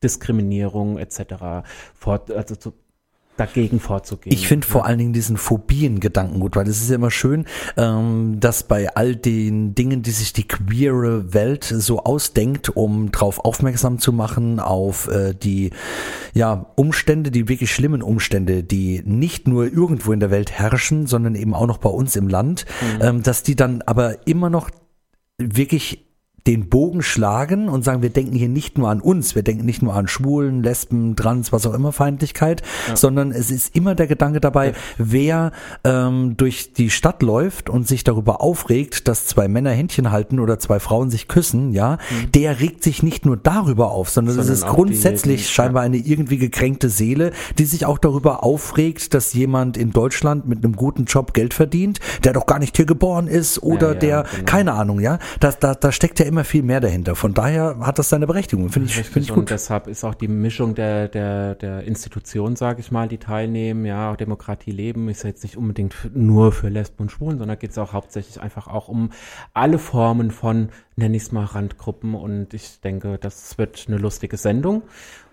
Diskriminierung 0.05 0.99
etc. 0.99 1.66
Vor, 1.95 2.24
also 2.33 2.55
zu 2.55 2.74
dagegen 3.39 3.80
vorzugehen. 3.80 4.34
Ich 4.34 4.49
finde 4.49 4.66
vor 4.66 4.86
allen 4.86 4.99
Dingen 4.99 5.12
diesen 5.12 5.36
Phobien-Gedanken 5.36 6.41
gut, 6.41 6.57
weil 6.57 6.68
es 6.68 6.80
ist 6.82 6.91
ja 6.91 6.97
immer 6.97 7.11
schön, 7.11 7.47
ähm, 7.76 8.41
dass 8.41 8.62
bei 8.62 8.95
all 8.95 9.16
den 9.16 9.74
Dingen, 9.74 10.03
die 10.03 10.11
sich 10.11 10.32
die 10.32 10.47
queere 10.47 11.32
Welt 11.32 11.64
so 11.64 12.03
ausdenkt, 12.05 12.70
um 12.70 13.11
darauf 13.12 13.45
aufmerksam 13.45 13.99
zu 13.99 14.12
machen, 14.12 14.61
auf 14.61 15.09
äh, 15.09 15.34
die 15.34 15.70
ja, 16.34 16.66
Umstände, 16.74 17.30
die 17.30 17.49
wirklich 17.49 17.72
schlimmen 17.72 18.03
Umstände, 18.03 18.62
die 18.62 19.03
nicht 19.05 19.47
nur 19.47 19.64
irgendwo 19.64 20.12
in 20.12 20.20
der 20.20 20.30
Welt 20.30 20.53
herrschen, 20.53 21.07
sondern 21.07 21.34
eben 21.34 21.55
auch 21.55 21.66
noch 21.66 21.78
bei 21.78 21.91
uns 21.91 22.16
im 22.16 22.28
Land, 22.28 22.66
mhm. 22.80 23.03
ähm, 23.03 23.22
dass 23.22 23.43
die 23.43 23.57
dann 23.57 23.82
aber 23.82 24.26
immer 24.26 24.51
noch 24.51 24.70
wirklich 25.39 26.08
den 26.49 26.70
Bogen 26.70 27.03
schlagen 27.03 27.68
und 27.68 27.84
sagen, 27.84 28.01
wir 28.01 28.09
denken 28.09 28.34
hier 28.34 28.49
nicht 28.49 28.78
nur 28.78 28.88
an 28.88 29.01
uns, 29.03 29.34
wir 29.34 29.42
denken 29.42 29.66
nicht 29.66 29.82
nur 29.82 29.94
an 29.94 30.09
Schwulen, 30.09 30.62
Lesben, 30.62 31.14
Trans, 31.14 31.53
was 31.53 31.66
auch 31.66 31.74
immer 31.74 31.92
Feindlichkeit, 31.92 32.62
ja. 32.88 32.96
sondern 32.96 33.32
es 33.32 33.51
ist 33.51 33.76
immer 33.76 33.94
der 33.94 34.07
Gedanke 34.07 34.40
dabei, 34.40 34.68
ja. 34.68 34.72
wer 34.96 35.53
ähm, 35.84 36.38
durch 36.38 36.72
die 36.72 36.88
Stadt 36.88 37.22
läuft 37.22 37.68
und 37.68 37.86
sich 37.86 38.03
darüber 38.03 38.40
aufregt, 38.40 39.09
dass 39.09 39.26
zwei 39.26 39.46
Männer 39.46 39.72
Händchen 39.72 40.11
halten 40.11 40.40
oder 40.40 40.59
zwei 40.59 40.80
Frauen 40.80 41.11
sich 41.11 41.28
küssen, 41.28 41.72
ja, 41.72 41.99
mhm. 42.11 42.32
der 42.32 42.61
regt 42.61 42.82
sich 42.82 43.03
nicht 43.03 43.26
nur 43.26 43.36
darüber 43.36 43.90
auf, 43.90 44.09
sondern, 44.09 44.36
sondern 44.36 44.51
es 44.51 44.61
ist 44.61 44.66
grundsätzlich 44.66 45.42
die, 45.42 45.49
scheinbar 45.49 45.82
eine 45.82 45.99
irgendwie 45.99 46.38
gekränkte 46.38 46.88
Seele, 46.88 47.32
die 47.59 47.66
sich 47.66 47.84
auch 47.84 47.99
darüber 47.99 48.42
aufregt, 48.42 49.12
dass 49.12 49.34
jemand 49.34 49.76
in 49.76 49.90
Deutschland 49.90 50.49
mit 50.49 50.64
einem 50.64 50.76
guten 50.76 51.05
Job 51.05 51.34
Geld 51.34 51.53
verdient, 51.53 52.01
der 52.24 52.32
doch 52.32 52.46
gar 52.46 52.59
nicht 52.59 52.74
hier 52.74 52.86
geboren 52.86 53.26
ist 53.26 53.62
oder 53.62 53.88
ja, 53.88 53.94
der, 53.94 54.22
genau. 54.22 54.44
keine 54.46 54.72
Ahnung, 54.72 54.99
ja, 55.01 55.18
da, 55.40 55.53
da, 55.53 55.74
da 55.74 55.92
steckt 55.92 56.18
ja 56.20 56.24
immer 56.24 56.38
viel 56.45 56.62
mehr 56.62 56.80
dahinter. 56.80 57.14
Von 57.16 57.34
daher 57.34 57.78
hat 57.80 57.99
das 57.99 58.09
seine 58.09 58.26
Berechtigung, 58.26 58.68
finde 58.70 58.89
ich, 58.89 58.95
find 58.95 59.24
ich 59.24 59.28
gut. 59.28 59.39
Und 59.39 59.51
deshalb 59.51 59.86
ist 59.86 60.05
auch 60.05 60.14
die 60.14 60.28
Mischung 60.28 60.74
der, 60.74 61.09
der, 61.09 61.55
der 61.55 61.84
Institutionen, 61.84 62.57
sage 62.57 62.80
ich 62.80 62.91
mal, 62.91 63.09
die 63.09 63.18
teilnehmen, 63.18 63.84
ja, 63.84 64.12
auch 64.12 64.16
Demokratie 64.16 64.70
leben, 64.70 65.09
ist 65.09 65.24
jetzt 65.24 65.43
nicht 65.43 65.57
unbedingt 65.57 65.95
nur 66.14 66.53
für 66.53 66.68
Lesben 66.68 67.03
und 67.03 67.12
Schwulen, 67.12 67.39
sondern 67.39 67.59
geht 67.59 67.70
es 67.70 67.78
auch 67.78 67.93
hauptsächlich 67.93 68.41
einfach 68.41 68.68
auch 68.68 68.89
um 68.89 69.11
alle 69.55 69.78
Formen 69.78 70.30
von, 70.30 70.70
nenne 70.97 71.16
ich 71.16 71.24
es 71.24 71.32
mal, 71.32 71.45
Randgruppen. 71.45 72.14
Und 72.14 72.55
ich 72.55 72.80
denke, 72.80 73.18
das 73.18 73.59
wird 73.59 73.86
eine 73.89 73.99
lustige 73.99 74.36
Sendung. 74.36 74.82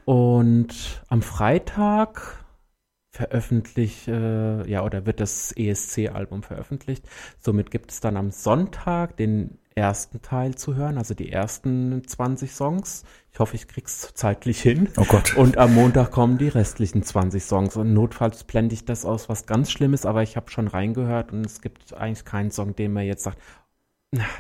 Und 0.05 1.01
am 1.09 1.21
Freitag 1.21 2.44
veröffentlicht, 3.15 4.07
äh, 4.07 4.67
ja, 4.69 4.83
oder 4.83 5.05
wird 5.05 5.19
das 5.19 5.53
ESC-Album 5.55 6.43
veröffentlicht. 6.43 7.07
Somit 7.39 7.71
gibt 7.71 7.91
es 7.91 8.01
dann 8.01 8.17
am 8.17 8.31
Sonntag 8.31 9.15
den 9.15 9.57
ersten 9.73 10.21
Teil 10.21 10.55
zu 10.55 10.75
hören, 10.75 10.97
also 10.97 11.13
die 11.13 11.31
ersten 11.31 12.05
20 12.05 12.51
Songs. 12.51 13.03
Ich 13.31 13.39
hoffe, 13.39 13.55
ich 13.55 13.67
krieg's 13.67 14.13
zeitlich 14.13 14.61
hin. 14.61 14.89
Oh 14.97 15.05
Gott. 15.05 15.35
Und 15.35 15.57
am 15.57 15.75
Montag 15.75 16.11
kommen 16.11 16.37
die 16.37 16.47
restlichen 16.47 17.03
20 17.03 17.43
Songs. 17.43 17.75
Und 17.75 17.93
notfalls 17.93 18.43
blende 18.43 18.73
ich 18.73 18.85
das 18.85 19.05
aus, 19.05 19.27
was 19.27 19.45
ganz 19.45 19.71
Schlimmes, 19.71 20.05
aber 20.05 20.23
ich 20.23 20.37
habe 20.37 20.49
schon 20.49 20.67
reingehört 20.67 21.31
und 21.33 21.45
es 21.45 21.61
gibt 21.61 21.93
eigentlich 21.93 22.25
keinen 22.25 22.51
Song, 22.51 22.75
den 22.75 22.93
man 22.93 23.05
jetzt 23.05 23.23
sagt, 23.23 23.39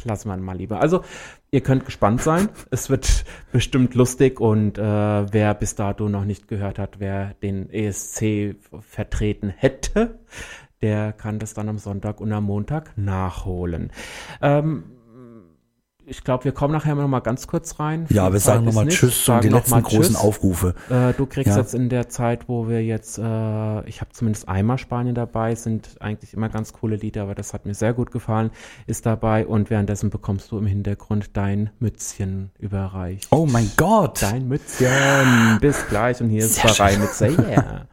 lassen 0.03 0.29
wir 0.29 0.37
mal 0.37 0.57
lieber. 0.57 0.79
Also, 0.79 1.03
ihr 1.51 1.61
könnt 1.61 1.85
gespannt 1.85 2.21
sein. 2.21 2.49
Es 2.71 2.89
wird 2.89 3.25
bestimmt 3.51 3.95
lustig 3.95 4.39
und 4.39 4.77
äh, 4.77 4.81
wer 4.81 5.53
bis 5.53 5.75
dato 5.75 6.09
noch 6.09 6.25
nicht 6.25 6.47
gehört 6.47 6.79
hat, 6.79 6.99
wer 6.99 7.33
den 7.35 7.69
ESC 7.69 8.55
vertreten 8.79 9.49
hätte, 9.49 10.19
der 10.81 11.13
kann 11.13 11.39
das 11.39 11.53
dann 11.53 11.69
am 11.69 11.77
Sonntag 11.77 12.19
und 12.21 12.31
am 12.31 12.43
Montag 12.45 12.97
nachholen. 12.97 13.91
Ähm, 14.41 14.94
ich 16.07 16.23
glaube, 16.23 16.45
wir 16.45 16.51
kommen 16.51 16.73
nachher 16.73 16.95
noch 16.95 17.07
mal 17.07 17.19
ganz 17.19 17.47
kurz 17.47 17.79
rein. 17.79 18.05
Ja, 18.09 18.31
wir 18.31 18.39
sagen 18.39 18.65
nochmal 18.65 18.87
Tschüss 18.87 19.27
und 19.29 19.43
die 19.43 19.49
letzten 19.49 19.81
großen 19.81 20.15
Aufrufe. 20.15 20.75
Äh, 20.89 21.13
du 21.13 21.25
kriegst 21.25 21.49
ja. 21.49 21.57
jetzt 21.57 21.73
in 21.73 21.89
der 21.89 22.09
Zeit, 22.09 22.47
wo 22.47 22.67
wir 22.67 22.83
jetzt, 22.83 23.17
äh, 23.17 23.87
ich 23.87 24.01
habe 24.01 24.11
zumindest 24.11 24.47
einmal 24.47 24.77
Spanien 24.77 25.15
dabei, 25.15 25.55
sind 25.55 25.89
eigentlich 25.99 26.33
immer 26.33 26.49
ganz 26.49 26.73
coole 26.73 26.95
Lieder, 26.95 27.23
aber 27.23 27.35
das 27.35 27.53
hat 27.53 27.65
mir 27.65 27.73
sehr 27.73 27.93
gut 27.93 28.11
gefallen, 28.11 28.51
ist 28.87 29.05
dabei 29.05 29.45
und 29.45 29.69
währenddessen 29.69 30.09
bekommst 30.09 30.51
du 30.51 30.57
im 30.57 30.65
Hintergrund 30.65 31.35
dein 31.35 31.71
Mützchen 31.79 32.51
überreicht. 32.59 33.27
Oh 33.31 33.45
mein 33.45 33.71
Gott! 33.77 34.21
Dein 34.21 34.47
Mützchen. 34.47 35.57
Bis 35.61 35.87
gleich 35.87 36.21
und 36.21 36.29
hier 36.29 36.43
ist 36.45 36.61
Barei 36.61 36.97
mit 36.97 37.09
Say 37.09 37.35
Yeah. 37.35 37.87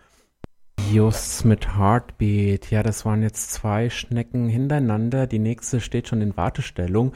Just 0.93 1.47
mit 1.47 1.79
Heartbeat. 1.79 2.71
Ja, 2.71 2.83
das 2.83 3.07
waren 3.07 3.23
jetzt 3.23 3.51
zwei 3.51 3.89
Schnecken 3.89 4.51
hintereinander. 4.51 5.27
Die 5.27 5.39
nächste 5.39 5.81
steht 5.81 6.07
schon 6.07 6.21
in 6.21 6.37
Wartestellung. 6.37 7.13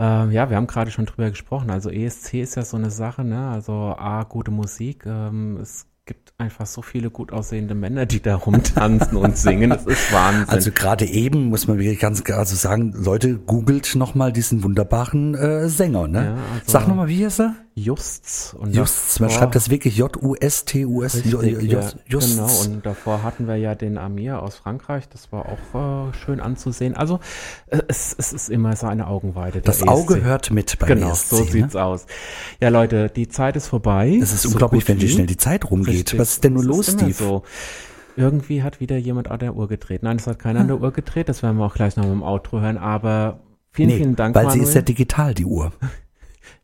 Ähm, 0.00 0.32
ja, 0.32 0.50
wir 0.50 0.56
haben 0.56 0.66
gerade 0.66 0.90
schon 0.90 1.06
drüber 1.06 1.30
gesprochen. 1.30 1.70
Also 1.70 1.90
ESC 1.90 2.34
ist 2.34 2.56
ja 2.56 2.64
so 2.64 2.76
eine 2.76 2.90
Sache, 2.90 3.22
ne? 3.22 3.48
Also 3.50 3.72
A, 3.72 4.24
gute 4.24 4.50
Musik. 4.50 5.06
Ähm, 5.06 5.58
es 5.62 5.86
gibt 6.06 6.34
einfach 6.38 6.66
so 6.66 6.82
viele 6.82 7.08
gut 7.08 7.32
aussehende 7.32 7.76
Männer, 7.76 8.04
die 8.04 8.20
da 8.20 8.34
rumtanzen 8.34 9.16
und 9.16 9.36
singen. 9.36 9.70
Das 9.70 9.86
ist 9.86 10.12
Wahnsinn. 10.12 10.48
Also 10.48 10.72
gerade 10.72 11.04
eben 11.04 11.50
muss 11.50 11.68
man 11.68 11.78
wirklich 11.78 12.00
ganz 12.00 12.24
klar 12.24 12.44
so 12.44 12.56
sagen, 12.56 12.92
Leute, 12.96 13.38
googelt 13.38 13.94
nochmal 13.94 14.32
diesen 14.32 14.64
wunderbaren 14.64 15.36
äh, 15.36 15.68
Sänger, 15.68 16.08
ne? 16.08 16.24
Ja, 16.24 16.32
also 16.32 16.64
Sag 16.66 16.88
nochmal, 16.88 17.06
wie 17.06 17.22
ist 17.22 17.38
er? 17.38 17.54
Justs. 17.84 18.54
Und 18.54 18.74
Justs, 18.74 19.20
man 19.20 19.28
davor, 19.28 19.40
schreibt 19.40 19.54
das 19.54 19.70
wirklich 19.70 19.96
J-U-S-T-U-S. 19.96 21.22
Ja, 21.24 21.90
genau, 22.08 22.60
und 22.64 22.84
davor 22.84 23.22
hatten 23.22 23.46
wir 23.48 23.56
ja 23.56 23.74
den 23.74 23.98
Amir 23.98 24.42
aus 24.42 24.56
Frankreich, 24.56 25.08
das 25.08 25.32
war 25.32 25.46
auch 25.46 26.08
äh, 26.10 26.14
schön 26.14 26.40
anzusehen. 26.40 26.94
Also 26.94 27.20
äh, 27.66 27.80
es, 27.88 28.14
es 28.18 28.32
ist 28.32 28.50
immer 28.50 28.76
so 28.76 28.86
eine 28.86 29.06
Augenweide. 29.06 29.60
Das 29.60 29.86
Auge 29.86 30.16
ESC. 30.16 30.24
hört 30.24 30.50
mit 30.50 30.78
beim 30.78 30.88
Genau, 30.88 31.10
ESC, 31.10 31.28
so 31.28 31.44
ne? 31.44 31.50
sieht's 31.50 31.76
aus. 31.76 32.06
Ja 32.60 32.68
Leute, 32.68 33.08
die 33.08 33.28
Zeit 33.28 33.56
ist 33.56 33.68
vorbei. 33.68 34.18
Es 34.20 34.32
ist 34.32 34.42
so 34.42 34.50
unglaublich, 34.50 34.86
wenn 34.88 35.00
wie 35.00 35.08
schnell 35.08 35.26
die 35.26 35.36
Zeit 35.36 35.70
rumgeht. 35.70 35.94
Richtig. 35.94 36.18
Was 36.18 36.32
ist 36.32 36.44
denn 36.44 36.54
nur 36.54 36.64
los, 36.64 36.92
Steve? 36.92 37.12
So. 37.12 37.42
Irgendwie 38.16 38.62
hat 38.62 38.80
wieder 38.80 38.96
jemand 38.96 39.30
an 39.30 39.38
der 39.38 39.54
Uhr 39.54 39.68
gedreht. 39.68 40.02
Nein, 40.02 40.16
es 40.16 40.26
hat 40.26 40.38
keiner 40.38 40.60
hm. 40.60 40.62
an 40.62 40.68
der 40.68 40.80
Uhr 40.82 40.92
gedreht, 40.92 41.28
das 41.28 41.42
werden 41.42 41.58
wir 41.58 41.64
auch 41.64 41.74
gleich 41.74 41.96
noch 41.96 42.04
im 42.04 42.22
Outro 42.22 42.60
hören, 42.60 42.76
aber 42.76 43.40
vielen, 43.70 43.88
nee, 43.88 43.96
vielen 43.96 44.16
Dank, 44.16 44.34
weil 44.34 44.44
Manuel. 44.44 44.64
sie 44.64 44.68
ist 44.68 44.74
ja 44.74 44.82
digital, 44.82 45.34
die 45.34 45.44
Uhr. 45.44 45.72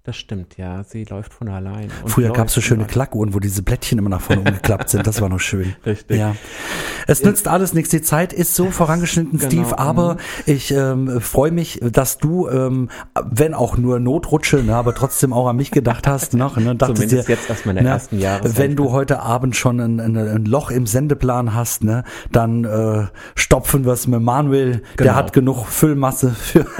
Das 0.07 0.17
stimmt, 0.17 0.57
ja. 0.57 0.85
Sie 0.85 1.03
läuft 1.03 1.35
von 1.35 1.49
allein. 1.49 1.91
Früher 2.07 2.33
gab 2.33 2.47
es 2.47 2.55
so 2.55 2.61
schöne 2.61 2.85
Klackuhren, 2.85 3.35
wo 3.35 3.41
diese 3.41 3.65
Blättchen 3.65 3.99
immer 3.99 4.09
nach 4.09 4.21
vorne 4.21 4.43
umgeklappt 4.47 4.89
sind. 4.89 5.05
Das 5.05 5.21
war 5.21 5.29
noch 5.29 5.41
schön. 5.41 5.75
Richtig. 5.85 6.21
Ja. 6.21 6.37
Es 7.09 7.25
nützt 7.25 7.49
alles 7.49 7.75
nichts. 7.75 7.91
Die 7.91 8.03
Zeit 8.03 8.33
ist 8.33 8.55
so 8.55 8.71
vorangeschnitten, 8.71 9.37
genau. 9.37 9.51
Steve. 9.51 9.79
Aber 9.81 10.15
mhm. 10.15 10.19
ich 10.47 10.71
ähm, 10.71 11.21
freue 11.21 11.51
mich, 11.51 11.81
dass 11.83 12.19
du, 12.19 12.49
ähm, 12.49 12.89
wenn 13.29 13.53
auch 13.53 13.77
nur 13.79 13.99
Notrutsche, 13.99 14.59
ne, 14.59 14.77
aber 14.77 14.95
trotzdem 14.95 15.33
auch 15.33 15.49
an 15.49 15.57
mich 15.57 15.73
gedacht 15.73 16.07
hast. 16.07 16.35
Noch, 16.35 16.57
ne, 16.57 16.79
Zumindest 16.79 17.11
dir, 17.11 17.35
jetzt 17.35 17.51
erstmal 17.51 17.77
in 17.77 17.83
der 17.83 17.91
ne, 17.91 17.99
ersten 17.99 18.21
Jahre. 18.21 18.57
Wenn 18.57 18.77
du 18.77 18.93
heute 18.93 19.19
Abend 19.19 19.57
schon 19.57 19.81
ein, 19.81 19.99
ein, 19.99 20.17
ein, 20.17 20.45
Loch 20.45 20.71
im 20.71 20.87
Sendeplan 20.87 21.53
hast, 21.53 21.83
ne, 21.83 22.05
dann 22.31 22.63
äh, 22.63 23.07
stopfen 23.35 23.85
wir 23.85 23.95
es 23.95 24.07
mit 24.07 24.21
Manuel. 24.21 24.71
Genau. 24.71 24.83
Der 25.03 25.17
hat 25.17 25.33
genug 25.33 25.67
Füllmasse 25.67 26.31
für. 26.31 26.65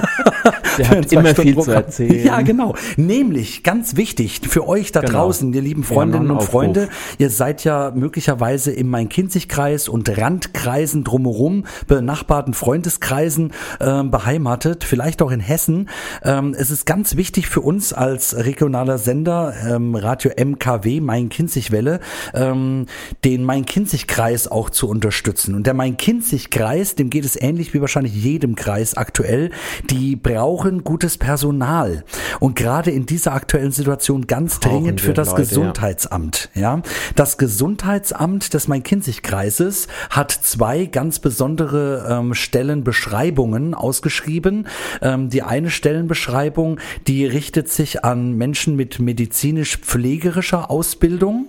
Der 0.77 0.89
hat 0.89 1.11
immer 1.11 1.35
viel 1.35 1.59
zu 1.59 1.71
erzählen. 1.71 2.25
Ja, 2.25 2.41
genau. 2.41 2.75
Nämlich, 3.17 3.63
ganz 3.63 3.95
wichtig 3.95 4.41
für 4.47 4.67
euch 4.67 4.91
da 4.91 5.01
genau. 5.01 5.23
draußen, 5.23 5.51
ihr 5.51 5.63
lieben 5.63 5.83
Freundinnen 5.83 6.29
und 6.29 6.43
Freunde, 6.43 6.87
ihr 7.17 7.31
seid 7.31 7.63
ja 7.63 7.91
möglicherweise 7.95 8.71
im 8.71 8.91
Main-Kinzig-Kreis 8.91 9.89
und 9.89 10.15
Randkreisen 10.19 11.03
drumherum, 11.03 11.65
benachbarten 11.87 12.53
Freundeskreisen 12.53 13.53
äh, 13.79 14.03
beheimatet, 14.03 14.83
vielleicht 14.83 15.23
auch 15.23 15.31
in 15.31 15.39
Hessen. 15.39 15.89
Ähm, 16.23 16.55
es 16.55 16.69
ist 16.69 16.85
ganz 16.85 17.15
wichtig 17.15 17.47
für 17.47 17.61
uns 17.61 17.91
als 17.91 18.35
regionaler 18.35 18.99
Sender, 18.99 19.51
ähm, 19.67 19.95
Radio 19.95 20.29
MKW, 20.37 21.01
Main-Kinzig-Welle, 21.01 22.01
ähm, 22.35 22.85
den 23.25 23.43
Main-Kinzig-Kreis 23.43 24.47
auch 24.47 24.69
zu 24.69 24.87
unterstützen. 24.87 25.55
Und 25.55 25.65
der 25.65 25.73
Main-Kinzig-Kreis, 25.73 26.93
dem 26.93 27.09
geht 27.09 27.25
es 27.25 27.35
ähnlich 27.35 27.73
wie 27.73 27.81
wahrscheinlich 27.81 28.13
jedem 28.13 28.53
Kreis 28.53 28.93
aktuell, 28.93 29.49
die 29.89 30.15
brauchen 30.15 30.83
gutes 30.83 31.17
Personal. 31.17 32.03
Und 32.39 32.55
gerade 32.55 32.91
in 32.91 33.06
dieser 33.09 33.33
aktuellen 33.33 33.71
Situation 33.71 34.27
ganz 34.27 34.59
Brauchen 34.59 34.83
dringend 34.83 35.01
für 35.01 35.13
das 35.13 35.29
Leute, 35.29 35.41
Gesundheitsamt. 35.41 36.49
Ja. 36.53 36.61
ja. 36.61 36.81
Das 37.15 37.37
Gesundheitsamt 37.37 38.53
des 38.53 38.67
Main-Kinzig-Kreises 38.67 39.87
hat 40.09 40.31
zwei 40.31 40.85
ganz 40.85 41.19
besondere 41.19 42.07
ähm, 42.09 42.33
Stellenbeschreibungen 42.33 43.73
ausgeschrieben. 43.73 44.67
Ähm, 45.01 45.29
die 45.29 45.43
eine 45.43 45.69
Stellenbeschreibung, 45.69 46.79
die 47.07 47.25
richtet 47.25 47.69
sich 47.69 48.03
an 48.03 48.33
Menschen 48.33 48.75
mit 48.75 48.99
medizinisch-pflegerischer 48.99 50.69
Ausbildung. 50.69 51.47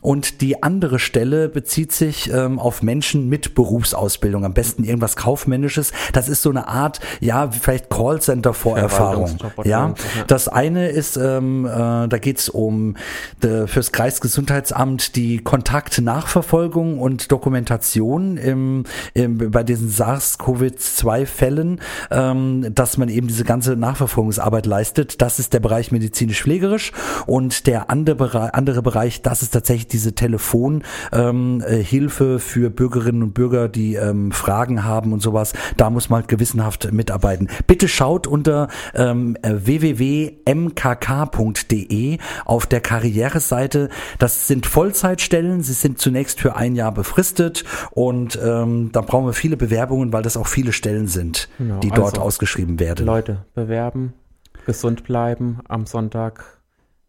Und 0.00 0.40
die 0.40 0.62
andere 0.62 0.98
Stelle 0.98 1.48
bezieht 1.48 1.92
sich 1.92 2.32
ähm, 2.32 2.58
auf 2.58 2.82
Menschen 2.82 3.28
mit 3.28 3.54
Berufsausbildung, 3.54 4.44
am 4.44 4.54
besten 4.54 4.84
irgendwas 4.84 5.16
Kaufmännisches. 5.16 5.92
Das 6.12 6.28
ist 6.28 6.42
so 6.42 6.50
eine 6.50 6.68
Art, 6.68 7.00
ja, 7.20 7.50
vielleicht 7.50 7.90
Callcenter-Vorerfahrung. 7.90 9.36
Ja, 9.64 9.94
das 10.26 10.48
eine 10.48 10.88
ist, 10.88 11.16
ähm, 11.16 11.66
äh, 11.66 11.68
da 12.08 12.18
geht 12.20 12.38
es 12.38 12.48
um 12.48 12.96
de, 13.42 13.66
fürs 13.66 13.92
Kreisgesundheitsamt 13.92 15.16
die 15.16 15.38
Kontaktnachverfolgung 15.38 16.98
und 16.98 17.30
Dokumentation 17.30 18.36
im, 18.36 18.84
im, 19.14 19.50
bei 19.50 19.62
diesen 19.62 19.88
SARS-CoV-2-Fällen, 19.88 21.80
ähm, 22.10 22.74
dass 22.74 22.96
man 22.96 23.08
eben 23.08 23.28
diese 23.28 23.44
ganze 23.44 23.76
Nachverfolgungsarbeit 23.76 24.66
leistet. 24.66 25.20
Das 25.22 25.38
ist 25.38 25.52
der 25.52 25.60
Bereich 25.60 25.92
medizinisch-pflegerisch 25.92 26.92
und 27.26 27.66
der 27.66 27.90
andere, 27.90 28.54
andere 28.54 28.82
Bereich, 28.82 29.22
das 29.22 29.41
ist 29.42 29.50
tatsächlich 29.50 29.88
diese 29.88 30.14
Telefonhilfe 30.14 30.84
ähm, 31.12 31.62
äh, 31.62 32.38
für 32.38 32.70
Bürgerinnen 32.70 33.22
und 33.22 33.34
Bürger, 33.34 33.68
die 33.68 33.94
ähm, 33.94 34.32
Fragen 34.32 34.84
haben 34.84 35.12
und 35.12 35.20
sowas. 35.20 35.52
Da 35.76 35.90
muss 35.90 36.08
man 36.08 36.20
halt 36.20 36.28
gewissenhaft 36.28 36.92
mitarbeiten. 36.92 37.48
Bitte 37.66 37.88
schaut 37.88 38.26
unter 38.26 38.68
ähm, 38.94 39.36
www.mkk.de 39.42 40.32
auf 42.44 42.66
der 42.66 42.80
Karriereseite. 42.80 43.88
Das 44.18 44.46
sind 44.46 44.66
Vollzeitstellen. 44.66 45.62
Sie 45.62 45.72
sind 45.72 45.98
zunächst 45.98 46.40
für 46.40 46.56
ein 46.56 46.74
Jahr 46.74 46.92
befristet 46.92 47.64
und 47.90 48.38
ähm, 48.42 48.90
da 48.92 49.00
brauchen 49.00 49.26
wir 49.26 49.32
viele 49.32 49.56
Bewerbungen, 49.56 50.12
weil 50.12 50.22
das 50.22 50.36
auch 50.36 50.46
viele 50.46 50.72
Stellen 50.72 51.06
sind, 51.08 51.48
genau, 51.58 51.80
die 51.80 51.90
dort 51.90 52.14
also, 52.14 52.22
ausgeschrieben 52.22 52.78
werden. 52.78 53.06
Leute, 53.06 53.44
bewerben, 53.54 54.12
gesund 54.66 55.04
bleiben 55.04 55.60
am 55.68 55.86
Sonntag 55.86 56.61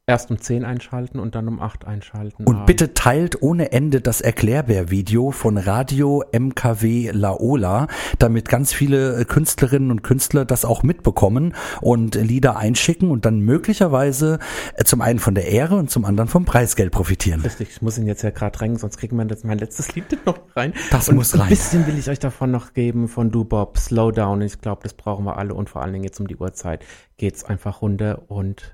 erst 0.05 0.31
um 0.31 0.37
10 0.37 0.65
einschalten 0.65 1.17
und 1.17 1.33
dann 1.33 1.47
um 1.47 1.61
8 1.61 1.85
einschalten. 1.85 2.43
Und 2.43 2.65
bitte 2.65 2.93
teilt 2.93 3.41
ohne 3.41 3.71
Ende 3.71 4.01
das 4.01 4.19
Erklärbär-Video 4.19 5.31
von 5.31 5.57
Radio 5.57 6.25
MKW 6.33 7.11
Laola, 7.11 7.87
damit 8.19 8.49
ganz 8.49 8.73
viele 8.73 9.23
Künstlerinnen 9.23 9.91
und 9.91 10.03
Künstler 10.03 10.43
das 10.43 10.65
auch 10.65 10.83
mitbekommen 10.83 11.55
und 11.79 12.15
Lieder 12.15 12.57
einschicken 12.57 13.11
und 13.11 13.23
dann 13.23 13.39
möglicherweise 13.39 14.39
äh, 14.75 14.83
zum 14.83 14.99
einen 14.99 15.19
von 15.19 15.35
der 15.35 15.47
Ehre 15.47 15.77
und 15.77 15.89
zum 15.89 16.03
anderen 16.03 16.27
vom 16.27 16.43
Preisgeld 16.43 16.91
profitieren. 16.91 17.39
Richtig, 17.39 17.69
ich 17.69 17.81
muss 17.81 17.97
ihn 17.97 18.05
jetzt 18.05 18.23
ja 18.23 18.31
gerade 18.31 18.57
drängen, 18.57 18.77
sonst 18.77 18.97
kriegen 18.97 19.15
wir 19.15 19.25
jetzt 19.25 19.45
mein 19.45 19.57
letztes 19.57 19.95
Lied 19.95 20.25
noch 20.25 20.39
rein. 20.53 20.73
Das 20.91 21.07
und 21.07 21.15
muss 21.15 21.33
rein. 21.33 21.43
Ein 21.43 21.49
bisschen 21.49 21.87
will 21.87 21.97
ich 21.97 22.09
euch 22.09 22.19
davon 22.19 22.51
noch 22.51 22.73
geben 22.73 23.07
von 23.07 23.31
Dubob, 23.31 23.77
Slow 23.77 24.11
Down. 24.11 24.41
Ich 24.41 24.59
glaube, 24.59 24.81
das 24.83 24.93
brauchen 24.93 25.23
wir 25.23 25.37
alle 25.37 25.53
und 25.53 25.69
vor 25.69 25.81
allen 25.81 25.93
Dingen 25.93 26.03
jetzt 26.03 26.19
um 26.19 26.27
die 26.27 26.35
Uhrzeit 26.35 26.83
geht's 27.15 27.45
einfach 27.45 27.81
runter 27.81 28.23
und 28.27 28.73